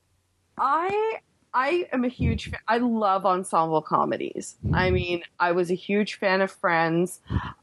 I 0.57 1.19
I 1.53 1.87
am 1.91 2.03
a 2.03 2.07
huge 2.07 2.49
fan. 2.49 2.59
I 2.67 2.77
love 2.77 3.25
ensemble 3.25 3.81
comedies. 3.81 4.55
I 4.73 4.89
mean, 4.89 5.23
I 5.39 5.51
was 5.51 5.69
a 5.69 5.75
huge 5.75 6.15
fan 6.15 6.41
of 6.41 6.51
Friends. 6.51 7.19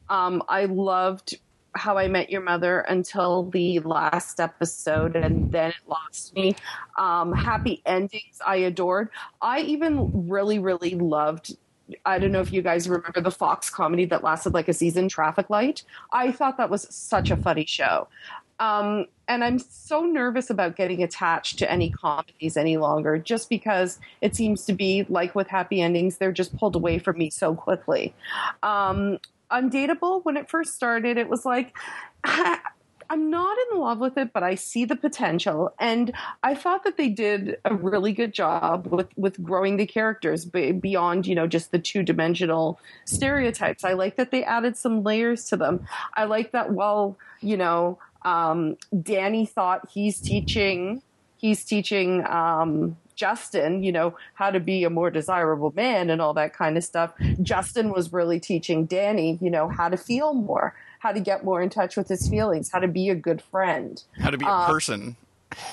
Um, 0.09 0.43
I 0.49 0.67
loved 0.67 1.39
How 1.75 1.99
I 1.99 2.07
Met 2.07 2.31
Your 2.31 2.41
Mother 2.41 2.81
until 2.81 3.45
the 3.45 3.81
last 3.81 4.39
episode, 4.39 5.17
and 5.17 5.51
then 5.51 5.71
it 5.71 5.77
lost 5.89 6.35
me. 6.35 6.55
Um, 6.99 7.33
happy 7.33 7.83
Endings, 7.85 8.41
I 8.47 8.57
adored. 8.57 9.09
I 9.43 9.61
even 9.61 10.29
really, 10.29 10.59
really 10.61 10.95
loved. 10.95 11.57
I 12.07 12.21
don't 12.21 12.31
know 12.31 12.41
if 12.41 12.53
you 12.53 12.63
guys 12.63 12.89
remember 12.89 13.21
the 13.21 13.33
Fox 13.33 13.69
comedy 13.69 14.05
that 14.07 14.23
lasted 14.23 14.55
like 14.55 14.69
a 14.69 14.73
season, 14.73 15.09
Traffic 15.09 15.51
Light. 15.51 15.83
I 16.13 16.31
thought 16.31 16.57
that 16.59 16.71
was 16.71 16.87
such 16.95 17.33
a 17.33 17.37
funny 17.37 17.67
show. 17.67 18.07
Um, 18.61 19.07
and 19.27 19.43
I'm 19.43 19.59
so 19.59 20.03
nervous 20.03 20.51
about 20.51 20.77
getting 20.77 21.03
attached 21.03 21.59
to 21.61 21.71
any 21.71 21.91
comedies 21.91 22.57
any 22.57 22.77
longer, 22.77 23.19
just 23.19 23.49
because 23.49 23.99
it 24.21 24.37
seems 24.37 24.65
to 24.67 24.73
be 24.73 25.07
like 25.09 25.35
with 25.35 25.49
happy 25.49 25.81
endings, 25.81 26.19
they're 26.19 26.31
just 26.31 26.57
pulled 26.57 26.77
away 26.77 26.99
from 26.99 27.19
me 27.19 27.31
so 27.31 27.55
quickly. 27.55 28.15
Um, 28.63 29.19
Undateable, 29.51 30.25
when 30.25 30.37
it 30.37 30.49
first 30.49 30.75
started, 30.75 31.17
it 31.17 31.29
was 31.29 31.45
like, 31.45 31.77
I'm 33.11 33.29
not 33.29 33.59
in 33.73 33.81
love 33.81 33.99
with 33.99 34.17
it, 34.17 34.33
but 34.33 34.45
I 34.45 34.55
see 34.55 34.85
the 34.85 34.95
potential, 34.95 35.75
and 35.81 36.13
I 36.45 36.55
thought 36.55 36.85
that 36.85 36.97
they 36.97 37.09
did 37.09 37.59
a 37.65 37.75
really 37.75 38.13
good 38.13 38.33
job 38.33 38.87
with 38.87 39.09
with 39.17 39.43
growing 39.43 39.79
the 39.79 39.87
characters 39.87 40.45
beyond 40.45 41.27
you 41.27 41.35
know 41.35 41.49
just 41.49 41.73
the 41.73 41.81
two 41.81 42.05
dimensional 42.05 42.79
stereotypes. 43.07 43.83
I 43.83 43.95
like 43.95 44.15
that 44.15 44.31
they 44.31 44.45
added 44.45 44.77
some 44.77 45.03
layers 45.03 45.47
to 45.47 45.57
them. 45.57 45.85
I 46.15 46.25
like 46.25 46.53
that 46.53 46.71
while 46.71 47.19
you 47.41 47.57
know 47.57 47.99
um, 48.23 48.77
Danny 49.03 49.47
thought 49.47 49.89
he's 49.93 50.21
teaching 50.21 51.03
he's 51.37 51.65
teaching 51.65 52.27
um, 52.27 52.97
Justin, 53.17 53.83
you 53.83 53.93
know, 53.93 54.15
how 54.35 54.51
to 54.51 54.61
be 54.61 54.85
a 54.85 54.91
more 54.91 55.11
desirable 55.11 55.73
man 55.75 56.11
and 56.11 56.21
all 56.21 56.35
that 56.35 56.53
kind 56.55 56.77
of 56.77 56.85
stuff. 56.85 57.13
Justin 57.43 57.91
was 57.91 58.13
really 58.13 58.39
teaching 58.39 58.85
Danny, 58.85 59.39
you 59.41 59.51
know, 59.51 59.69
how 59.69 59.89
to 59.89 59.97
feel 59.97 60.35
more 60.35 60.75
how 61.01 61.13
to 61.13 61.21
get 61.21 61.45
more 61.45 61.61
in 61.61 61.71
touch 61.71 61.97
with 61.97 62.09
his 62.09 62.29
feelings, 62.29 62.71
how 62.71 62.79
to 62.79 62.87
be 62.87 63.09
a 63.09 63.15
good 63.15 63.43
friend, 63.43 64.03
how 64.21 64.31
to 64.31 64.39
be 64.39 64.45
a 64.45 64.49
um, 64.49 64.71
person. 64.71 65.17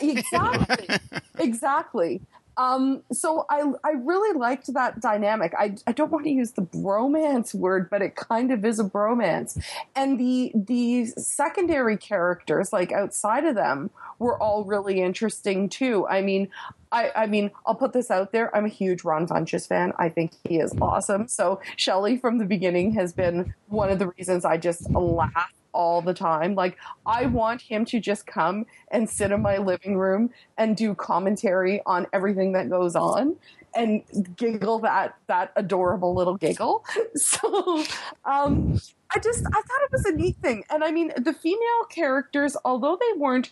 Exactly. 0.02 0.98
exactly. 1.40 2.22
Um, 2.58 3.04
so 3.12 3.46
I 3.50 3.72
I 3.84 3.92
really 3.92 4.38
liked 4.38 4.74
that 4.74 5.00
dynamic. 5.00 5.54
I 5.58 5.76
I 5.86 5.92
don't 5.92 6.12
want 6.12 6.26
to 6.26 6.32
use 6.32 6.52
the 6.52 6.64
bromance 6.64 7.54
word, 7.54 7.90
but 7.90 8.02
it 8.02 8.16
kind 8.16 8.52
of 8.52 8.66
is 8.66 8.80
a 8.80 8.84
bromance. 8.84 9.64
And 9.96 10.20
the 10.20 10.52
the 10.56 11.06
secondary 11.06 11.98
characters, 11.98 12.74
like 12.74 12.92
outside 12.92 13.46
of 13.46 13.56
them, 13.56 13.92
were 14.18 14.42
all 14.42 14.64
really 14.64 15.02
interesting 15.02 15.70
too. 15.70 16.08
I 16.08 16.22
mean, 16.22 16.50
I, 16.92 17.12
I 17.16 17.26
mean, 17.28 17.52
I'll 17.66 17.76
put 17.76 17.94
this 17.94 18.10
out 18.10 18.32
there. 18.32 18.56
I'm 18.56 18.66
a 18.66 18.70
huge 18.70 19.04
Ron 19.04 19.28
Funches 19.28 19.68
fan. 19.68 19.94
I 20.00 20.10
think 20.10 20.32
he 20.48 20.60
is 20.60 20.74
awesome. 20.82 21.28
So 21.28 21.60
Shelley 21.76 22.18
from 22.18 22.38
the 22.38 22.46
beginning 22.46 22.94
has 22.94 23.14
been 23.14 23.54
one 23.68 23.90
of 23.90 24.00
the 24.00 24.08
reasons 24.08 24.46
I 24.46 24.58
just 24.58 24.90
laugh 24.90 25.54
all 25.78 26.02
the 26.02 26.14
time. 26.14 26.56
Like 26.56 26.76
I 27.06 27.28
want 27.28 27.62
him 27.62 27.86
to 27.86 28.00
just 28.00 28.26
come 28.26 28.66
and 28.90 29.08
sit 29.08 29.32
in 29.32 29.44
my 29.44 29.58
living 29.58 29.96
room 29.96 30.32
and 30.58 30.76
do 30.76 30.96
commentary 30.96 31.82
on 31.86 32.08
everything 32.12 32.54
that 32.54 32.68
goes 32.68 32.96
on 32.96 33.36
and 33.76 34.02
giggle 34.36 34.80
that 34.80 35.16
that 35.28 35.52
adorable 35.56 36.16
little 36.16 36.36
giggle. 36.36 36.84
So 37.16 37.84
um 38.26 38.80
I 39.14 39.20
just 39.20 39.46
I 39.46 39.62
thought 39.62 39.84
it 39.84 39.92
was 39.92 40.06
a 40.06 40.12
neat 40.12 40.38
thing. 40.38 40.64
And 40.72 40.84
I 40.84 40.92
mean 40.92 41.14
the 41.16 41.34
female 41.34 41.84
characters, 41.90 42.58
although 42.66 42.98
they 43.00 43.18
weren't 43.20 43.52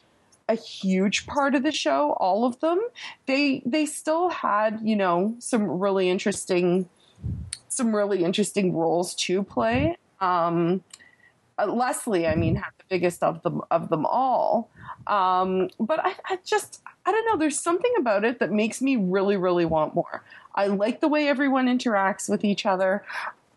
a 0.49 0.55
huge 0.55 1.25
part 1.27 1.55
of 1.55 1.63
the 1.63 1.71
show, 1.71 2.13
all 2.19 2.43
of 2.45 2.59
them, 2.59 2.79
they 3.27 3.61
they 3.65 3.85
still 3.85 4.29
had, 4.29 4.79
you 4.83 4.95
know, 4.95 5.35
some 5.37 5.63
really 5.63 6.09
interesting 6.09 6.89
some 7.69 7.95
really 7.95 8.23
interesting 8.23 8.73
roles 8.73 9.13
to 9.15 9.43
play. 9.43 9.97
Um, 10.21 10.83
uh, 11.57 11.67
Leslie, 11.67 12.27
I 12.27 12.35
mean, 12.35 12.55
had 12.55 12.71
the 12.77 12.83
biggest 12.89 13.23
of 13.23 13.41
them 13.43 13.61
of 13.71 13.89
them 13.89 14.05
all. 14.05 14.69
Um, 15.07 15.69
but 15.79 15.99
I, 16.03 16.15
I 16.25 16.39
just 16.43 16.81
I 17.05 17.11
don't 17.11 17.25
know. 17.25 17.37
There's 17.37 17.59
something 17.59 17.93
about 17.97 18.25
it 18.25 18.39
that 18.39 18.51
makes 18.51 18.81
me 18.81 18.95
really, 18.95 19.37
really 19.37 19.65
want 19.65 19.95
more. 19.95 20.23
I 20.55 20.67
like 20.67 21.01
the 21.01 21.07
way 21.07 21.27
everyone 21.27 21.67
interacts 21.67 22.29
with 22.29 22.43
each 22.43 22.65
other, 22.65 23.03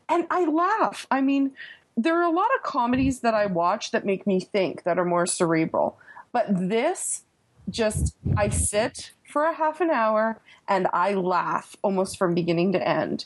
and 0.09 0.27
I 0.31 0.45
laugh. 0.45 1.07
I 1.11 1.21
mean, 1.21 1.53
there 1.99 2.17
are 2.17 2.23
a 2.23 2.31
lot 2.31 2.49
of 2.57 2.63
comedies 2.63 3.21
that 3.21 3.35
I 3.35 3.47
watch 3.47 3.91
that 3.91 4.07
make 4.07 4.25
me 4.25 4.39
think 4.39 4.85
that 4.85 4.99
are 4.99 5.05
more 5.05 5.27
cerebral. 5.27 5.99
But 6.33 6.47
this 6.49 7.23
just, 7.69 8.17
I 8.37 8.51
sit 8.51 9.13
for 9.29 9.45
a 9.45 9.55
half 9.55 9.81
an 9.81 9.91
hour 9.91 10.41
and 10.69 10.87
I 10.93 11.15
laugh 11.15 11.75
almost 11.83 12.17
from 12.17 12.35
beginning 12.35 12.73
to 12.73 12.89
end. 12.89 13.25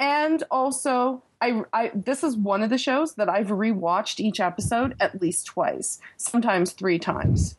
And 0.00 0.42
also, 0.50 1.22
I, 1.40 1.62
I, 1.72 1.92
this 1.94 2.24
is 2.24 2.36
one 2.36 2.62
of 2.62 2.70
the 2.70 2.78
shows 2.78 3.14
that 3.14 3.28
I've 3.28 3.48
rewatched 3.48 4.20
each 4.20 4.40
episode 4.40 4.96
at 4.98 5.20
least 5.20 5.46
twice, 5.46 6.00
sometimes 6.16 6.72
three 6.72 6.98
times. 6.98 7.56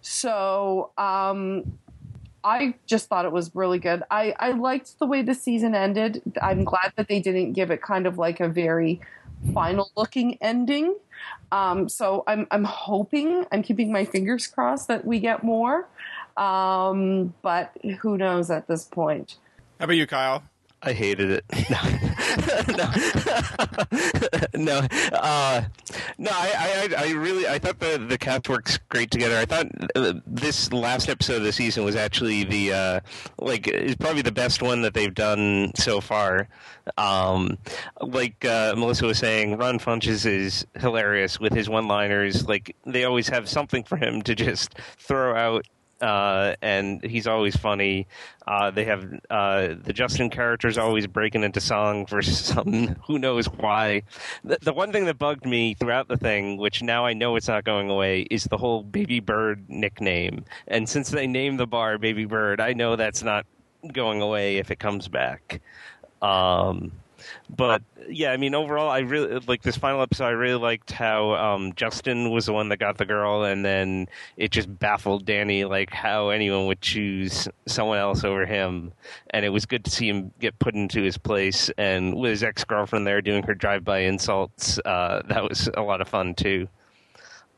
So 0.00 0.90
um, 0.98 1.78
I 2.42 2.74
just 2.86 3.08
thought 3.08 3.24
it 3.24 3.32
was 3.32 3.54
really 3.54 3.78
good. 3.78 4.02
I, 4.10 4.34
I 4.40 4.52
liked 4.52 4.98
the 4.98 5.06
way 5.06 5.22
the 5.22 5.34
season 5.34 5.74
ended. 5.74 6.22
I'm 6.42 6.64
glad 6.64 6.92
that 6.96 7.08
they 7.08 7.20
didn't 7.20 7.52
give 7.52 7.70
it 7.70 7.82
kind 7.82 8.06
of 8.06 8.18
like 8.18 8.40
a 8.40 8.48
very 8.48 9.00
final 9.54 9.90
looking 9.96 10.38
ending. 10.40 10.96
Um, 11.52 11.88
so 11.88 12.24
I'm 12.26 12.46
I'm 12.50 12.64
hoping 12.64 13.44
I'm 13.52 13.62
keeping 13.62 13.92
my 13.92 14.04
fingers 14.04 14.46
crossed 14.46 14.88
that 14.88 15.04
we 15.04 15.20
get 15.20 15.42
more, 15.42 15.86
um, 16.36 17.34
but 17.42 17.76
who 18.00 18.16
knows 18.16 18.50
at 18.50 18.68
this 18.68 18.84
point. 18.84 19.36
How 19.78 19.84
about 19.84 19.96
you, 19.96 20.06
Kyle? 20.06 20.42
I 20.82 20.92
hated 20.92 21.30
it. 21.30 21.44
no, 22.68 22.90
no, 24.54 24.86
uh, 25.12 25.62
no. 26.18 26.30
I, 26.32 26.88
I, 26.98 27.06
I 27.06 27.12
really, 27.12 27.48
I 27.48 27.58
thought 27.58 27.78
the 27.78 27.98
the 27.98 28.18
cast 28.18 28.48
works 28.48 28.78
great 28.88 29.10
together. 29.10 29.36
I 29.36 29.44
thought 29.44 29.66
uh, 29.96 30.14
this 30.26 30.72
last 30.72 31.08
episode 31.08 31.36
of 31.36 31.42
the 31.44 31.52
season 31.52 31.84
was 31.84 31.96
actually 31.96 32.44
the 32.44 32.72
uh, 32.72 33.00
like 33.38 33.68
is 33.68 33.96
probably 33.96 34.22
the 34.22 34.32
best 34.32 34.62
one 34.62 34.82
that 34.82 34.94
they've 34.94 35.14
done 35.14 35.72
so 35.74 36.00
far. 36.00 36.48
Um, 36.96 37.58
like 38.00 38.44
uh, 38.44 38.74
Melissa 38.76 39.06
was 39.06 39.18
saying, 39.18 39.56
Ron 39.56 39.78
Funches 39.78 40.26
is 40.26 40.66
hilarious 40.78 41.38
with 41.38 41.52
his 41.52 41.68
one-liners. 41.68 42.48
Like 42.48 42.74
they 42.84 43.04
always 43.04 43.28
have 43.28 43.48
something 43.48 43.84
for 43.84 43.96
him 43.96 44.22
to 44.22 44.34
just 44.34 44.74
throw 44.98 45.34
out 45.36 45.66
uh, 46.00 46.54
and 46.62 47.02
he's 47.04 47.26
always 47.26 47.56
funny. 47.56 48.06
Uh, 48.46 48.70
they 48.70 48.84
have 48.84 49.04
uh, 49.28 49.74
the 49.82 49.92
Justin 49.92 50.30
characters 50.30 50.78
always 50.78 51.06
breaking 51.06 51.44
into 51.44 51.60
song 51.60 52.06
for 52.06 52.22
some 52.22 52.96
who 53.06 53.18
knows 53.18 53.46
why. 53.46 54.02
The, 54.44 54.58
the, 54.62 54.72
one 54.72 54.92
thing 54.92 55.04
that 55.06 55.18
bugged 55.18 55.46
me 55.46 55.74
throughout 55.74 56.08
the 56.08 56.16
thing, 56.16 56.56
which 56.56 56.82
now 56.82 57.04
I 57.04 57.12
know 57.12 57.36
it's 57.36 57.48
not 57.48 57.64
going 57.64 57.90
away, 57.90 58.22
is 58.30 58.44
the 58.44 58.56
whole 58.56 58.82
Baby 58.82 59.20
Bird 59.20 59.68
nickname. 59.68 60.44
And 60.66 60.88
since 60.88 61.10
they 61.10 61.26
named 61.26 61.60
the 61.60 61.66
bar 61.66 61.98
Baby 61.98 62.24
Bird, 62.24 62.60
I 62.60 62.72
know 62.72 62.96
that's 62.96 63.22
not 63.22 63.46
going 63.92 64.20
away 64.20 64.56
if 64.56 64.70
it 64.70 64.78
comes 64.78 65.08
back. 65.08 65.60
Um, 66.22 66.92
but 67.48 67.82
yeah, 68.08 68.32
I 68.32 68.36
mean, 68.36 68.54
overall, 68.54 68.88
I 68.88 69.00
really 69.00 69.38
like 69.46 69.62
this 69.62 69.76
final 69.76 70.02
episode. 70.02 70.26
I 70.26 70.30
really 70.30 70.60
liked 70.60 70.90
how 70.90 71.34
um, 71.34 71.72
Justin 71.74 72.30
was 72.30 72.46
the 72.46 72.52
one 72.52 72.68
that 72.68 72.78
got 72.78 72.98
the 72.98 73.04
girl, 73.04 73.44
and 73.44 73.64
then 73.64 74.08
it 74.36 74.50
just 74.50 74.78
baffled 74.78 75.24
Danny, 75.24 75.64
like 75.64 75.90
how 75.90 76.30
anyone 76.30 76.66
would 76.66 76.80
choose 76.80 77.48
someone 77.66 77.98
else 77.98 78.24
over 78.24 78.46
him. 78.46 78.92
And 79.30 79.44
it 79.44 79.50
was 79.50 79.66
good 79.66 79.84
to 79.84 79.90
see 79.90 80.08
him 80.08 80.32
get 80.40 80.58
put 80.58 80.74
into 80.74 81.02
his 81.02 81.18
place, 81.18 81.70
and 81.78 82.14
with 82.16 82.30
his 82.30 82.42
ex 82.42 82.64
girlfriend 82.64 83.06
there 83.06 83.20
doing 83.20 83.42
her 83.44 83.54
drive 83.54 83.84
by 83.84 84.00
insults. 84.00 84.78
Uh, 84.84 85.22
that 85.28 85.42
was 85.48 85.68
a 85.74 85.82
lot 85.82 86.00
of 86.00 86.08
fun 86.08 86.34
too. 86.34 86.68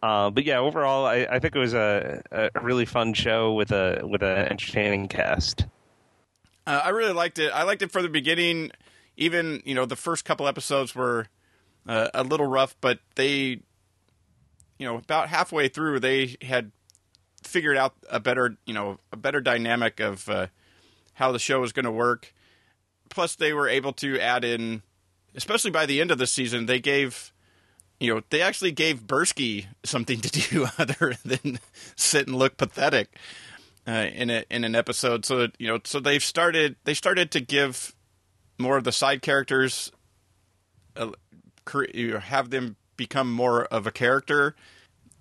Uh, 0.03 0.31
but 0.31 0.45
yeah, 0.45 0.59
overall, 0.59 1.07
I, 1.07 1.27
I, 1.31 1.39
think 1.39 1.55
it 1.55 1.61
was 1.61 1.75
a, 1.75 2.23
a 2.33 2.51
really 2.61 2.85
fun 2.85 3.15
show 3.15 3.55
with 3.55 3.71
a 3.71 4.01
with 4.03 4.23
an 4.23 4.49
entertaining 4.49 5.07
cast. 5.07 5.67
Uh, 6.67 6.81
I 6.85 6.89
really 6.91 7.13
liked 7.13 7.39
it. 7.39 7.53
I 7.53 7.63
liked 7.63 7.83
it 7.83 7.93
from 7.93 8.03
the 8.03 8.09
beginning 8.09 8.73
even 9.17 9.63
you 9.65 9.75
know 9.75 9.87
the 9.87 9.97
first 9.97 10.25
couple 10.25 10.47
episodes 10.49 10.95
were 10.95 11.27
uh, 11.87 12.09
a 12.15 12.23
little 12.23 12.47
rough, 12.47 12.77
but 12.81 13.01
they, 13.17 13.61
you 14.79 14.87
know, 14.87 14.97
about 14.97 15.29
halfway 15.29 15.69
through 15.69 16.01
they 16.01 16.37
had 16.43 16.73
figured 17.43 17.77
out 17.77 17.95
a 18.09 18.21
better 18.21 18.57
you 18.67 18.75
know 18.75 18.99
a 19.13 19.17
better 19.17 19.41
dynamic 19.41 20.01
of 20.01 20.29
uh, 20.29 20.47
how 21.15 21.33
the 21.33 21.39
show 21.39 21.61
was 21.61 21.73
going 21.73 21.85
to 21.85 21.91
work. 21.91 22.33
Plus, 23.09 23.37
they 23.37 23.53
were 23.53 23.69
able 23.69 23.93
to 23.93 24.19
add 24.19 24.45
in, 24.45 24.83
especially 25.35 25.71
by 25.71 25.85
the 25.85 26.01
end 26.01 26.11
of 26.11 26.19
the 26.19 26.27
season, 26.27 26.67
they 26.67 26.81
gave. 26.81 27.33
You 28.01 28.13
know, 28.13 28.23
they 28.31 28.43
actually 28.43 28.73
gave 28.73 29.07
Burski 29.07 29.67
something 29.85 30.21
to 30.21 30.29
do 30.29 30.67
other 30.79 31.15
than 31.25 31.61
sit 31.95 32.27
and 32.27 32.35
look 32.35 32.57
pathetic 32.57 33.17
uh, 33.87 34.09
in 34.13 34.29
a, 34.29 34.45
in 34.51 34.65
an 34.65 34.75
episode. 34.75 35.25
So 35.25 35.49
you 35.59 35.69
know, 35.69 35.79
so 35.85 36.01
they've 36.01 36.23
started 36.23 36.77
they 36.85 36.95
started 36.95 37.31
to 37.33 37.41
give 37.41 37.95
more 38.59 38.77
of 38.77 38.85
the 38.85 38.93
side 38.93 39.23
characters, 39.23 39.91
uh, 40.97 41.11
you 41.95 42.19
have 42.19 42.51
them 42.51 42.77
become 42.97 43.33
more 43.33 43.65
of 43.65 43.87
a 43.87 43.93
character 43.93 44.55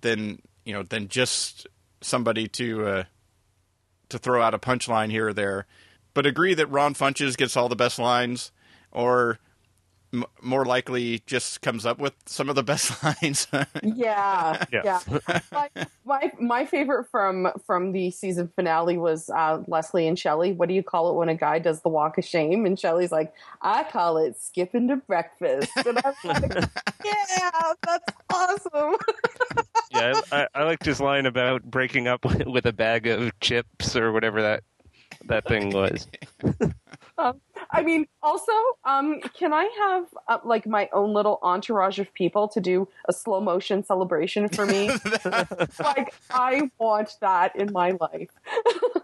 than 0.01 0.41
you 0.65 0.73
know 0.73 0.83
than 0.83 1.07
just 1.07 1.67
somebody 2.01 2.47
to 2.47 2.85
uh, 2.85 3.03
to 4.09 4.17
throw 4.17 4.41
out 4.41 4.53
a 4.53 4.59
punchline 4.59 5.11
here 5.11 5.29
or 5.29 5.33
there. 5.33 5.65
But 6.13 6.25
agree 6.25 6.53
that 6.53 6.67
Ron 6.67 6.93
Funches 6.93 7.37
gets 7.37 7.55
all 7.55 7.69
the 7.69 7.75
best 7.75 7.97
lines, 7.97 8.51
or 8.91 9.39
m- 10.13 10.25
more 10.41 10.65
likely 10.65 11.21
just 11.25 11.61
comes 11.61 11.85
up 11.85 11.99
with 11.99 12.13
some 12.25 12.49
of 12.49 12.55
the 12.55 12.63
best 12.63 13.03
lines. 13.23 13.47
Yeah, 13.83 14.63
Yeah. 14.71 14.99
yeah. 15.07 15.39
my, 15.51 15.69
my 16.05 16.31
my 16.39 16.65
favorite 16.65 17.07
from 17.09 17.47
from 17.65 17.91
the 17.91 18.11
season 18.11 18.51
finale 18.55 18.97
was 18.97 19.29
uh, 19.29 19.61
Leslie 19.67 20.07
and 20.07 20.17
Shelley. 20.17 20.51
What 20.53 20.67
do 20.69 20.75
you 20.75 20.83
call 20.83 21.09
it 21.11 21.15
when 21.15 21.29
a 21.29 21.35
guy 21.35 21.59
does 21.59 21.81
the 21.81 21.89
walk 21.89 22.17
of 22.17 22.25
shame? 22.25 22.65
And 22.65 22.79
Shelley's 22.79 23.11
like, 23.11 23.33
I 23.61 23.83
call 23.83 24.17
it 24.17 24.39
skipping 24.41 24.87
to 24.89 24.97
breakfast. 24.97 25.69
And 25.85 25.99
I'm 26.03 26.13
like, 26.23 26.53
yeah, 27.05 27.73
that's 27.83 28.13
awesome. 28.33 28.95
Yeah, 29.91 30.21
I, 30.31 30.41
I, 30.43 30.47
I 30.55 30.63
liked 30.63 30.85
his 30.85 30.99
line 31.01 31.25
about 31.25 31.63
breaking 31.63 32.07
up 32.07 32.23
with, 32.25 32.45
with 32.47 32.65
a 32.65 32.73
bag 32.73 33.07
of 33.07 33.37
chips 33.39 33.95
or 33.95 34.11
whatever 34.11 34.41
that 34.41 34.63
that 35.25 35.45
thing 35.47 35.69
was. 35.71 36.07
I 37.71 37.83
mean, 37.83 38.05
also, 38.21 38.51
um, 38.83 39.21
can 39.21 39.53
I 39.53 39.69
have 39.79 40.05
uh, 40.27 40.37
like 40.43 40.65
my 40.67 40.89
own 40.91 41.13
little 41.13 41.39
entourage 41.41 41.99
of 41.99 42.13
people 42.13 42.47
to 42.49 42.59
do 42.59 42.87
a 43.07 43.13
slow 43.13 43.39
motion 43.39 43.83
celebration 43.83 44.49
for 44.49 44.65
me? 44.65 44.89
like, 45.79 46.13
I 46.29 46.69
want 46.77 47.15
that 47.21 47.55
in 47.55 47.71
my 47.71 47.91
life. 47.91 48.29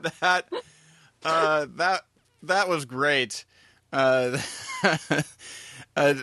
that 0.21 0.45
uh, 1.23 1.67
that 1.75 2.01
that 2.43 2.67
was 2.67 2.85
great. 2.85 3.45
Uh, 3.93 4.37
uh, 5.95 6.15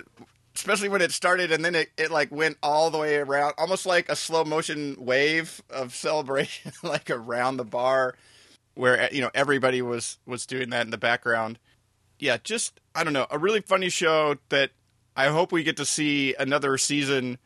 especially 0.55 0.88
when 0.88 1.03
it 1.03 1.12
started 1.12 1.51
and 1.51 1.64
then 1.64 1.74
it, 1.74 1.90
it 1.97 2.11
like 2.11 2.30
went 2.30 2.57
all 2.62 2.90
the 2.90 2.99
way 2.99 3.16
around, 3.16 3.55
almost 3.59 3.86
like 3.86 4.09
a 4.09 4.16
slow 4.16 4.45
motion 4.45 4.97
wave 4.99 5.62
of 5.70 5.95
celebration, 5.95 6.72
like 6.82 7.11
around 7.11 7.57
the 7.57 7.64
bar, 7.64 8.14
where 8.74 9.09
you 9.12 9.20
know 9.20 9.30
everybody 9.34 9.80
was 9.82 10.18
was 10.26 10.47
doing 10.47 10.70
that 10.70 10.84
in 10.84 10.90
the 10.90 10.99
background. 10.99 11.59
Yeah, 12.25 12.39
just 12.43 12.81
I 12.95 13.05
don't 13.05 13.12
know, 13.12 13.27
a 13.31 13.37
really 13.37 13.61
funny 13.61 13.91
show 13.91 14.37
that 14.49 14.70
I 15.14 15.27
hope 15.27 15.53
we 15.53 15.62
get 15.62 15.77
to 15.77 15.85
see 15.85 16.35
another 16.39 16.79
season. 16.79 17.37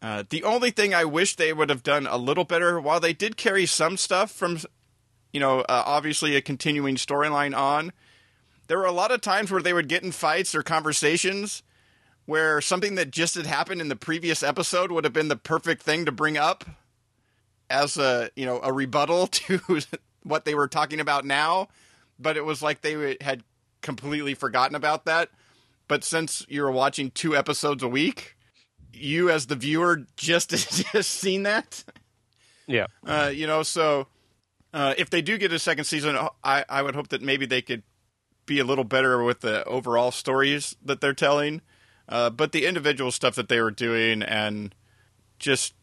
Uh, 0.00 0.22
the 0.30 0.44
only 0.44 0.70
thing 0.70 0.94
I 0.94 1.04
wish 1.04 1.34
they 1.34 1.52
would 1.52 1.70
have 1.70 1.82
done 1.82 2.06
a 2.06 2.16
little 2.16 2.44
better, 2.44 2.80
while 2.80 3.00
they 3.00 3.12
did 3.12 3.36
carry 3.36 3.66
some 3.66 3.96
stuff 3.96 4.30
from 4.30 4.60
you 5.32 5.40
know, 5.40 5.62
uh, 5.62 5.82
obviously 5.84 6.36
a 6.36 6.40
continuing 6.40 6.94
storyline 6.94 7.56
on. 7.56 7.92
There 8.68 8.78
were 8.78 8.84
a 8.84 8.92
lot 8.92 9.10
of 9.10 9.22
times 9.22 9.50
where 9.50 9.60
they 9.60 9.72
would 9.72 9.88
get 9.88 10.04
in 10.04 10.12
fights 10.12 10.54
or 10.54 10.62
conversations 10.62 11.64
where 12.24 12.60
something 12.60 12.94
that 12.94 13.10
just 13.10 13.34
had 13.34 13.46
happened 13.46 13.80
in 13.80 13.88
the 13.88 13.96
previous 13.96 14.44
episode 14.44 14.92
would 14.92 15.02
have 15.02 15.12
been 15.12 15.26
the 15.26 15.34
perfect 15.34 15.82
thing 15.82 16.04
to 16.04 16.12
bring 16.12 16.38
up 16.38 16.64
as 17.68 17.96
a, 17.96 18.30
you 18.36 18.46
know, 18.46 18.60
a 18.62 18.72
rebuttal 18.72 19.26
to 19.48 19.80
what 20.22 20.44
they 20.44 20.54
were 20.54 20.68
talking 20.68 21.00
about 21.00 21.24
now, 21.24 21.66
but 22.20 22.36
it 22.36 22.44
was 22.44 22.62
like 22.62 22.82
they 22.82 23.16
had 23.20 23.42
completely 23.82 24.34
forgotten 24.34 24.74
about 24.74 25.04
that. 25.04 25.28
But 25.88 26.04
since 26.04 26.46
you 26.48 26.62
were 26.62 26.72
watching 26.72 27.10
two 27.10 27.36
episodes 27.36 27.82
a 27.82 27.88
week, 27.88 28.36
you 28.92 29.30
as 29.30 29.46
the 29.46 29.56
viewer 29.56 30.06
just 30.16 30.50
just 30.92 31.10
seen 31.10 31.42
that. 31.42 31.84
Yeah. 32.66 32.86
Uh, 33.06 33.30
you 33.34 33.46
know, 33.46 33.62
so 33.62 34.06
uh, 34.72 34.94
if 34.96 35.10
they 35.10 35.20
do 35.20 35.36
get 35.36 35.52
a 35.52 35.58
second 35.58 35.84
season, 35.84 36.16
I, 36.42 36.64
I 36.68 36.82
would 36.82 36.94
hope 36.94 37.08
that 37.08 37.20
maybe 37.22 37.44
they 37.46 37.62
could 37.62 37.82
be 38.46 38.58
a 38.58 38.64
little 38.64 38.84
better 38.84 39.22
with 39.22 39.40
the 39.40 39.64
overall 39.64 40.10
stories 40.10 40.76
that 40.84 41.00
they're 41.00 41.12
telling. 41.12 41.60
Uh, 42.08 42.30
but 42.30 42.52
the 42.52 42.66
individual 42.66 43.10
stuff 43.10 43.34
that 43.34 43.48
they 43.48 43.60
were 43.60 43.70
doing 43.70 44.22
and 44.22 44.74
just 45.38 45.74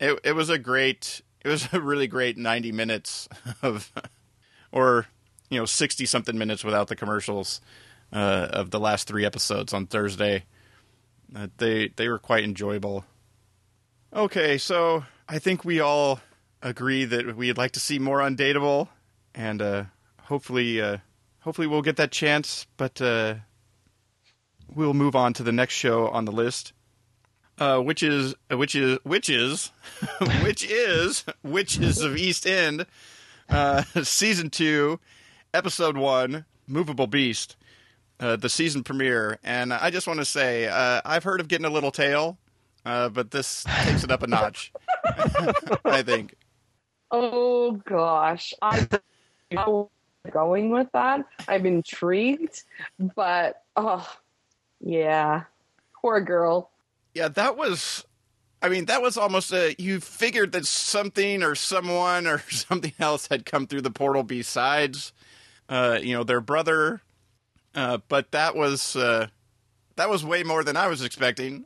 it, 0.00 0.18
it 0.24 0.32
was 0.32 0.48
a 0.48 0.58
great 0.58 1.22
it 1.44 1.48
was 1.48 1.68
a 1.72 1.80
really 1.80 2.06
great 2.06 2.36
90 2.36 2.72
minutes 2.72 3.28
of 3.62 3.92
or 4.70 5.06
you 5.52 5.58
know 5.58 5.66
60 5.66 6.06
something 6.06 6.38
minutes 6.38 6.64
without 6.64 6.88
the 6.88 6.96
commercials 6.96 7.60
uh, 8.12 8.48
of 8.50 8.70
the 8.70 8.80
last 8.80 9.06
three 9.06 9.26
episodes 9.26 9.74
on 9.74 9.86
Thursday. 9.86 10.44
Uh, 11.34 11.48
they 11.58 11.88
they 11.96 12.08
were 12.08 12.18
quite 12.18 12.42
enjoyable. 12.42 13.04
Okay, 14.14 14.58
so 14.58 15.04
I 15.28 15.38
think 15.38 15.64
we 15.64 15.80
all 15.80 16.20
agree 16.62 17.04
that 17.04 17.36
we'd 17.36 17.58
like 17.58 17.72
to 17.72 17.80
see 17.80 17.98
more 17.98 18.20
undateable, 18.20 18.88
and 19.34 19.60
uh, 19.60 19.84
hopefully, 20.22 20.80
uh, 20.80 20.98
hopefully 21.40 21.66
we'll 21.66 21.82
get 21.82 21.96
that 21.96 22.12
chance. 22.12 22.66
But 22.76 23.00
uh, 23.00 23.36
we'll 24.74 24.94
move 24.94 25.14
on 25.14 25.34
to 25.34 25.42
the 25.42 25.52
next 25.52 25.74
show 25.74 26.08
on 26.08 26.24
the 26.24 26.32
list, 26.32 26.72
uh, 27.58 27.78
which 27.78 28.02
is 28.02 28.34
which 28.48 28.74
is 28.74 28.98
which 29.02 29.28
is 29.28 29.70
which 30.42 30.64
is 30.64 31.24
Witches 31.42 32.00
of 32.00 32.16
East 32.16 32.46
End, 32.46 32.86
uh, 33.48 33.82
season 34.02 34.50
two, 34.50 35.00
episode 35.54 35.96
one, 35.96 36.44
Movable 36.66 37.06
Beast. 37.06 37.56
Uh, 38.20 38.36
the 38.36 38.48
season 38.48 38.84
premiere, 38.84 39.40
and 39.42 39.72
I 39.72 39.90
just 39.90 40.06
want 40.06 40.20
to 40.20 40.24
say 40.24 40.68
uh, 40.68 41.00
I've 41.04 41.24
heard 41.24 41.40
of 41.40 41.48
getting 41.48 41.64
a 41.64 41.70
little 41.70 41.90
tail, 41.90 42.38
uh, 42.84 43.08
but 43.08 43.32
this 43.32 43.64
takes 43.84 44.04
it 44.04 44.12
up 44.12 44.22
a 44.22 44.28
notch. 44.28 44.72
I 45.84 46.02
think. 46.02 46.36
Oh 47.10 47.72
gosh, 47.84 48.54
I 48.62 48.80
don't 48.80 49.02
know 49.50 49.90
where 50.22 50.24
I'm 50.24 50.30
going 50.30 50.70
with 50.70 50.86
that. 50.92 51.24
I'm 51.48 51.66
intrigued, 51.66 52.62
but 53.16 53.62
oh 53.74 54.08
yeah, 54.80 55.44
poor 56.00 56.20
girl. 56.20 56.70
Yeah, 57.14 57.28
that 57.28 57.56
was. 57.56 58.04
I 58.62 58.68
mean, 58.68 58.84
that 58.84 59.02
was 59.02 59.16
almost 59.16 59.52
a. 59.52 59.74
You 59.78 59.98
figured 59.98 60.52
that 60.52 60.66
something 60.66 61.42
or 61.42 61.56
someone 61.56 62.28
or 62.28 62.38
something 62.50 62.92
else 63.00 63.26
had 63.26 63.46
come 63.46 63.66
through 63.66 63.82
the 63.82 63.90
portal 63.90 64.22
besides, 64.22 65.12
uh, 65.68 65.98
you 66.02 66.14
know, 66.14 66.24
their 66.24 66.40
brother. 66.40 67.02
Uh, 67.74 67.98
but 68.08 68.30
that 68.32 68.54
was 68.54 68.96
uh, 68.96 69.26
that 69.96 70.10
was 70.10 70.24
way 70.24 70.42
more 70.42 70.64
than 70.64 70.76
I 70.76 70.88
was 70.88 71.02
expecting. 71.02 71.64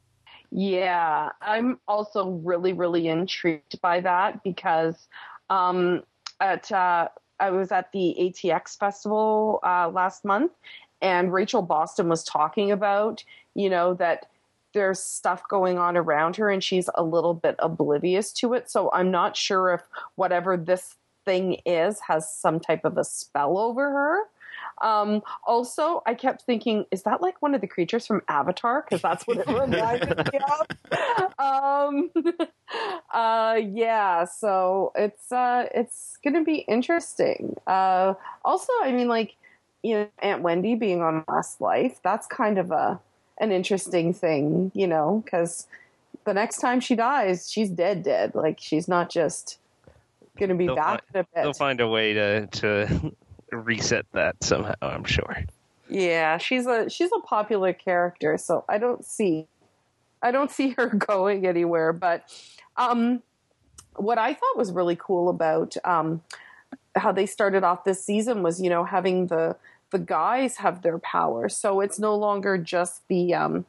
Yeah, 0.53 1.31
I'm 1.43 1.81
also 1.89 2.31
really, 2.31 2.73
really 2.73 3.09
intrigued 3.09 3.81
by 3.81 4.01
that 4.01 4.43
because 4.45 5.09
um, 5.51 6.05
at 6.41 6.71
uh, 6.71 7.09
I 7.41 7.51
was 7.51 7.73
at 7.73 7.91
the 7.93 8.17
ATX 8.19 8.79
festival 8.79 9.61
uh, 9.65 9.89
last 9.89 10.25
month, 10.25 10.53
and 11.03 11.33
Rachel 11.33 11.63
Boston 11.63 12.09
was 12.09 12.23
talking 12.25 12.71
about 12.71 13.25
you 13.55 13.69
know 13.69 13.95
that 13.95 14.31
there's 14.73 15.03
stuff 15.03 15.43
going 15.49 15.79
on 15.79 15.97
around 15.97 16.37
her, 16.37 16.51
and 16.51 16.63
she's 16.63 16.89
a 16.95 17.03
little 17.03 17.35
bit 17.35 17.57
oblivious 17.59 18.33
to 18.35 18.55
it. 18.55 18.71
So 18.71 18.91
I'm 18.93 19.11
not 19.11 19.37
sure 19.37 19.73
if 19.73 19.83
whatever 20.15 20.57
this 20.57 20.97
thing 21.27 21.61
is 21.67 22.01
has 22.09 22.33
some 22.33 22.59
type 22.59 22.87
of 22.87 22.97
a 22.97 23.05
spell 23.05 23.59
over 23.59 23.91
her. 23.91 24.21
Um, 24.81 25.23
also, 25.47 26.03
I 26.07 26.15
kept 26.15 26.43
thinking, 26.43 26.87
is 26.91 27.03
that 27.03 27.21
like 27.21 27.41
one 27.43 27.55
of 27.55 27.61
the 27.61 27.67
creatures 27.67 28.07
from 28.07 28.23
Avatar? 28.29 28.83
Because 28.83 29.03
that's 29.03 29.27
what 29.27 29.39
it 29.39 29.47
reminded 29.47 30.33
me 30.33 30.39
of. 30.89 31.35
Um, 31.39 32.11
uh, 33.13 33.59
yeah, 33.63 34.25
so 34.25 34.93
it's 34.95 35.31
uh, 35.33 35.67
it's 35.75 36.19
gonna 36.25 36.45
be 36.45 36.59
interesting. 36.61 37.57
Uh, 37.67 38.15
also, 38.45 38.73
I 38.83 38.93
mean, 38.93 39.09
like 39.09 39.37
you 39.83 39.95
know, 39.95 40.09
Aunt 40.21 40.43
Wendy 40.43 40.75
being 40.75 41.03
on 41.03 41.25
Last 41.29 41.61
Life, 41.61 41.99
that's 42.03 42.27
kind 42.27 42.59
of 42.59 42.71
a 42.71 43.01
an 43.39 43.53
interesting 43.53 44.15
thing, 44.15 44.73
you 44.75 44.87
know, 44.87 45.23
because 45.25 45.67
the 46.25 46.35
next 46.35 46.59
time 46.59 46.81
she 46.81 46.95
dies, 46.95 47.51
she's 47.51 47.71
dead, 47.71 48.03
dead. 48.03 48.35
Like 48.35 48.59
she's 48.61 48.89
not 48.89 49.11
just 49.11 49.59
gonna 50.37 50.55
be 50.55 50.67
They'll 50.67 50.77
back 50.77 51.03
in 51.15 51.21
a 51.21 51.27
They'll 51.35 51.53
find 51.53 51.81
a 51.81 51.89
way 51.89 52.15
to 52.15 52.47
to 52.47 53.13
reset 53.53 54.07
that 54.13 54.43
somehow. 54.43 54.75
I'm 54.83 55.05
sure. 55.05 55.45
Yeah, 55.89 56.39
she's 56.39 56.67
a 56.67 56.89
she's 56.91 57.11
a 57.17 57.21
popular 57.21 57.73
character, 57.73 58.37
so 58.39 58.65
I 58.69 58.79
don't 58.79 59.05
see 59.05 59.47
I 60.23 60.31
don't 60.31 60.51
see 60.51 60.71
her 60.79 60.89
going 60.89 61.47
anywhere. 61.47 61.93
But 61.93 62.25
um, 62.77 63.23
what 63.97 64.19
I 64.19 64.35
thought 64.35 64.57
was 64.57 64.73
really 64.73 64.97
cool 64.97 65.29
about 65.29 65.77
um, 65.85 66.23
how 66.95 67.13
they 67.13 67.27
started 67.27 67.65
off 67.65 67.85
this 67.85 68.05
season 68.05 68.43
was, 68.43 68.61
you 68.61 68.71
know, 68.71 68.85
having 68.85 69.29
the 69.29 69.57
the 69.91 69.99
guys 69.99 70.57
have 70.57 70.83
their 70.83 70.99
power. 70.99 71.49
So 71.49 71.81
it's 71.81 71.99
no 71.99 72.17
longer 72.17 72.59
just 72.59 73.07
the 73.09 73.35
um, 73.35 73.67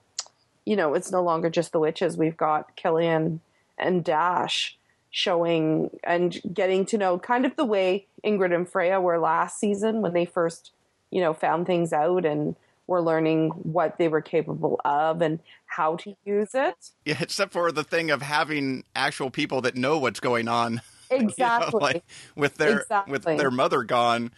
you 0.65 0.75
know, 0.75 0.95
it's 0.95 1.11
no 1.11 1.23
longer 1.23 1.49
just 1.49 1.71
the 1.71 1.79
witches. 1.79 2.17
We've 2.17 2.37
got 2.37 2.75
Killian 2.75 3.39
and 3.77 4.03
Dash 4.03 4.77
showing 5.17 5.89
and 6.03 6.39
getting 6.53 6.85
to 6.85 6.95
know 6.95 7.17
kind 7.17 7.43
of 7.43 7.55
the 7.55 7.65
way 7.65 8.05
Ingrid 8.23 8.53
and 8.53 8.69
Freya 8.69 9.01
were 9.01 9.17
last 9.17 9.59
season 9.59 10.03
when 10.03 10.13
they 10.13 10.25
first, 10.25 10.69
you 11.09 11.19
know, 11.19 11.33
found 11.33 11.65
things 11.65 11.91
out 11.91 12.23
and 12.23 12.55
were 12.85 13.01
learning 13.01 13.49
what 13.49 13.97
they 13.97 14.09
were 14.09 14.21
capable 14.21 14.79
of 14.85 15.23
and 15.23 15.39
how 15.65 15.95
to 15.95 16.15
use 16.23 16.51
it. 16.53 16.91
Yeah, 17.03 17.17
except 17.19 17.51
for 17.51 17.71
the 17.71 17.83
thing 17.83 18.11
of 18.11 18.21
having 18.21 18.83
actual 18.95 19.31
people 19.31 19.59
that 19.61 19.75
know 19.75 19.97
what's 19.97 20.19
going 20.19 20.47
on. 20.47 20.81
you 21.11 21.17
know, 21.17 21.25
Exactly. 21.25 21.79
like 21.81 22.03
with 22.35 22.57
their 22.57 22.81
Exactly. 22.81 23.11
with 23.11 23.23
their 23.23 23.49
mother 23.49 23.81
gone, 23.81 24.31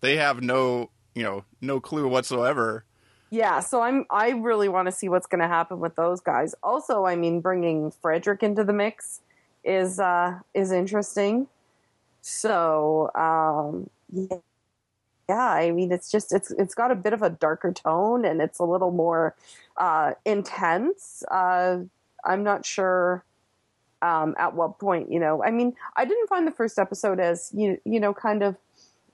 they 0.00 0.16
have 0.16 0.42
no 0.42 0.90
you 1.14 1.22
know 1.22 1.44
no 1.60 1.78
clue 1.78 2.08
whatsoever. 2.08 2.84
Yeah, 3.30 3.60
so 3.60 3.82
I'm 3.82 4.04
I 4.10 4.30
really 4.30 4.68
want 4.68 4.86
to 4.86 4.92
see 4.92 5.08
what's 5.08 5.28
going 5.28 5.42
to 5.42 5.48
happen 5.48 5.78
with 5.78 5.94
those 5.94 6.20
guys. 6.20 6.56
Also, 6.60 7.04
I 7.04 7.14
mean, 7.14 7.40
bringing 7.40 7.92
Frederick 7.92 8.42
into 8.42 8.64
the 8.64 8.72
mix 8.72 9.20
is 9.64 9.98
uh, 10.00 10.38
is 10.54 10.72
interesting. 10.72 11.48
So 12.20 13.10
um, 13.14 13.90
yeah, 14.12 14.38
yeah, 15.28 15.48
I 15.48 15.70
mean, 15.70 15.92
it's 15.92 16.10
just 16.10 16.32
it's 16.32 16.50
it's 16.52 16.74
got 16.74 16.90
a 16.90 16.94
bit 16.94 17.12
of 17.12 17.22
a 17.22 17.30
darker 17.30 17.72
tone 17.72 18.24
and 18.24 18.40
it's 18.40 18.58
a 18.58 18.64
little 18.64 18.90
more 18.90 19.34
uh, 19.76 20.12
intense. 20.24 21.22
Uh, 21.30 21.78
I'm 22.24 22.42
not 22.42 22.66
sure 22.66 23.24
um, 24.02 24.34
at 24.38 24.54
what 24.54 24.78
point, 24.78 25.10
you 25.10 25.18
know. 25.18 25.42
I 25.42 25.50
mean, 25.50 25.74
I 25.96 26.04
didn't 26.04 26.28
find 26.28 26.46
the 26.46 26.52
first 26.52 26.78
episode 26.78 27.20
as 27.20 27.50
you 27.54 27.80
you 27.84 28.00
know 28.00 28.12
kind 28.12 28.42
of 28.42 28.56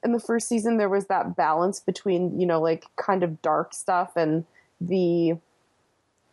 in 0.04 0.12
the 0.12 0.20
first 0.20 0.48
season 0.48 0.78
there 0.78 0.88
was 0.88 1.06
that 1.06 1.36
balance 1.36 1.80
between 1.80 2.40
you 2.40 2.46
know 2.46 2.60
like 2.60 2.86
kind 2.96 3.22
of 3.22 3.42
dark 3.42 3.74
stuff 3.74 4.12
and 4.16 4.44
the 4.80 5.36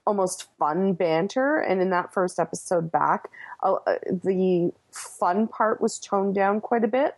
almost 0.05 0.47
fun 0.57 0.93
banter 0.93 1.57
and 1.57 1.81
in 1.81 1.89
that 1.89 2.13
first 2.13 2.39
episode 2.39 2.91
back 2.91 3.29
the 3.63 4.71
fun 4.91 5.47
part 5.47 5.81
was 5.81 5.99
toned 5.99 6.35
down 6.35 6.61
quite 6.61 6.83
a 6.83 6.87
bit. 6.87 7.15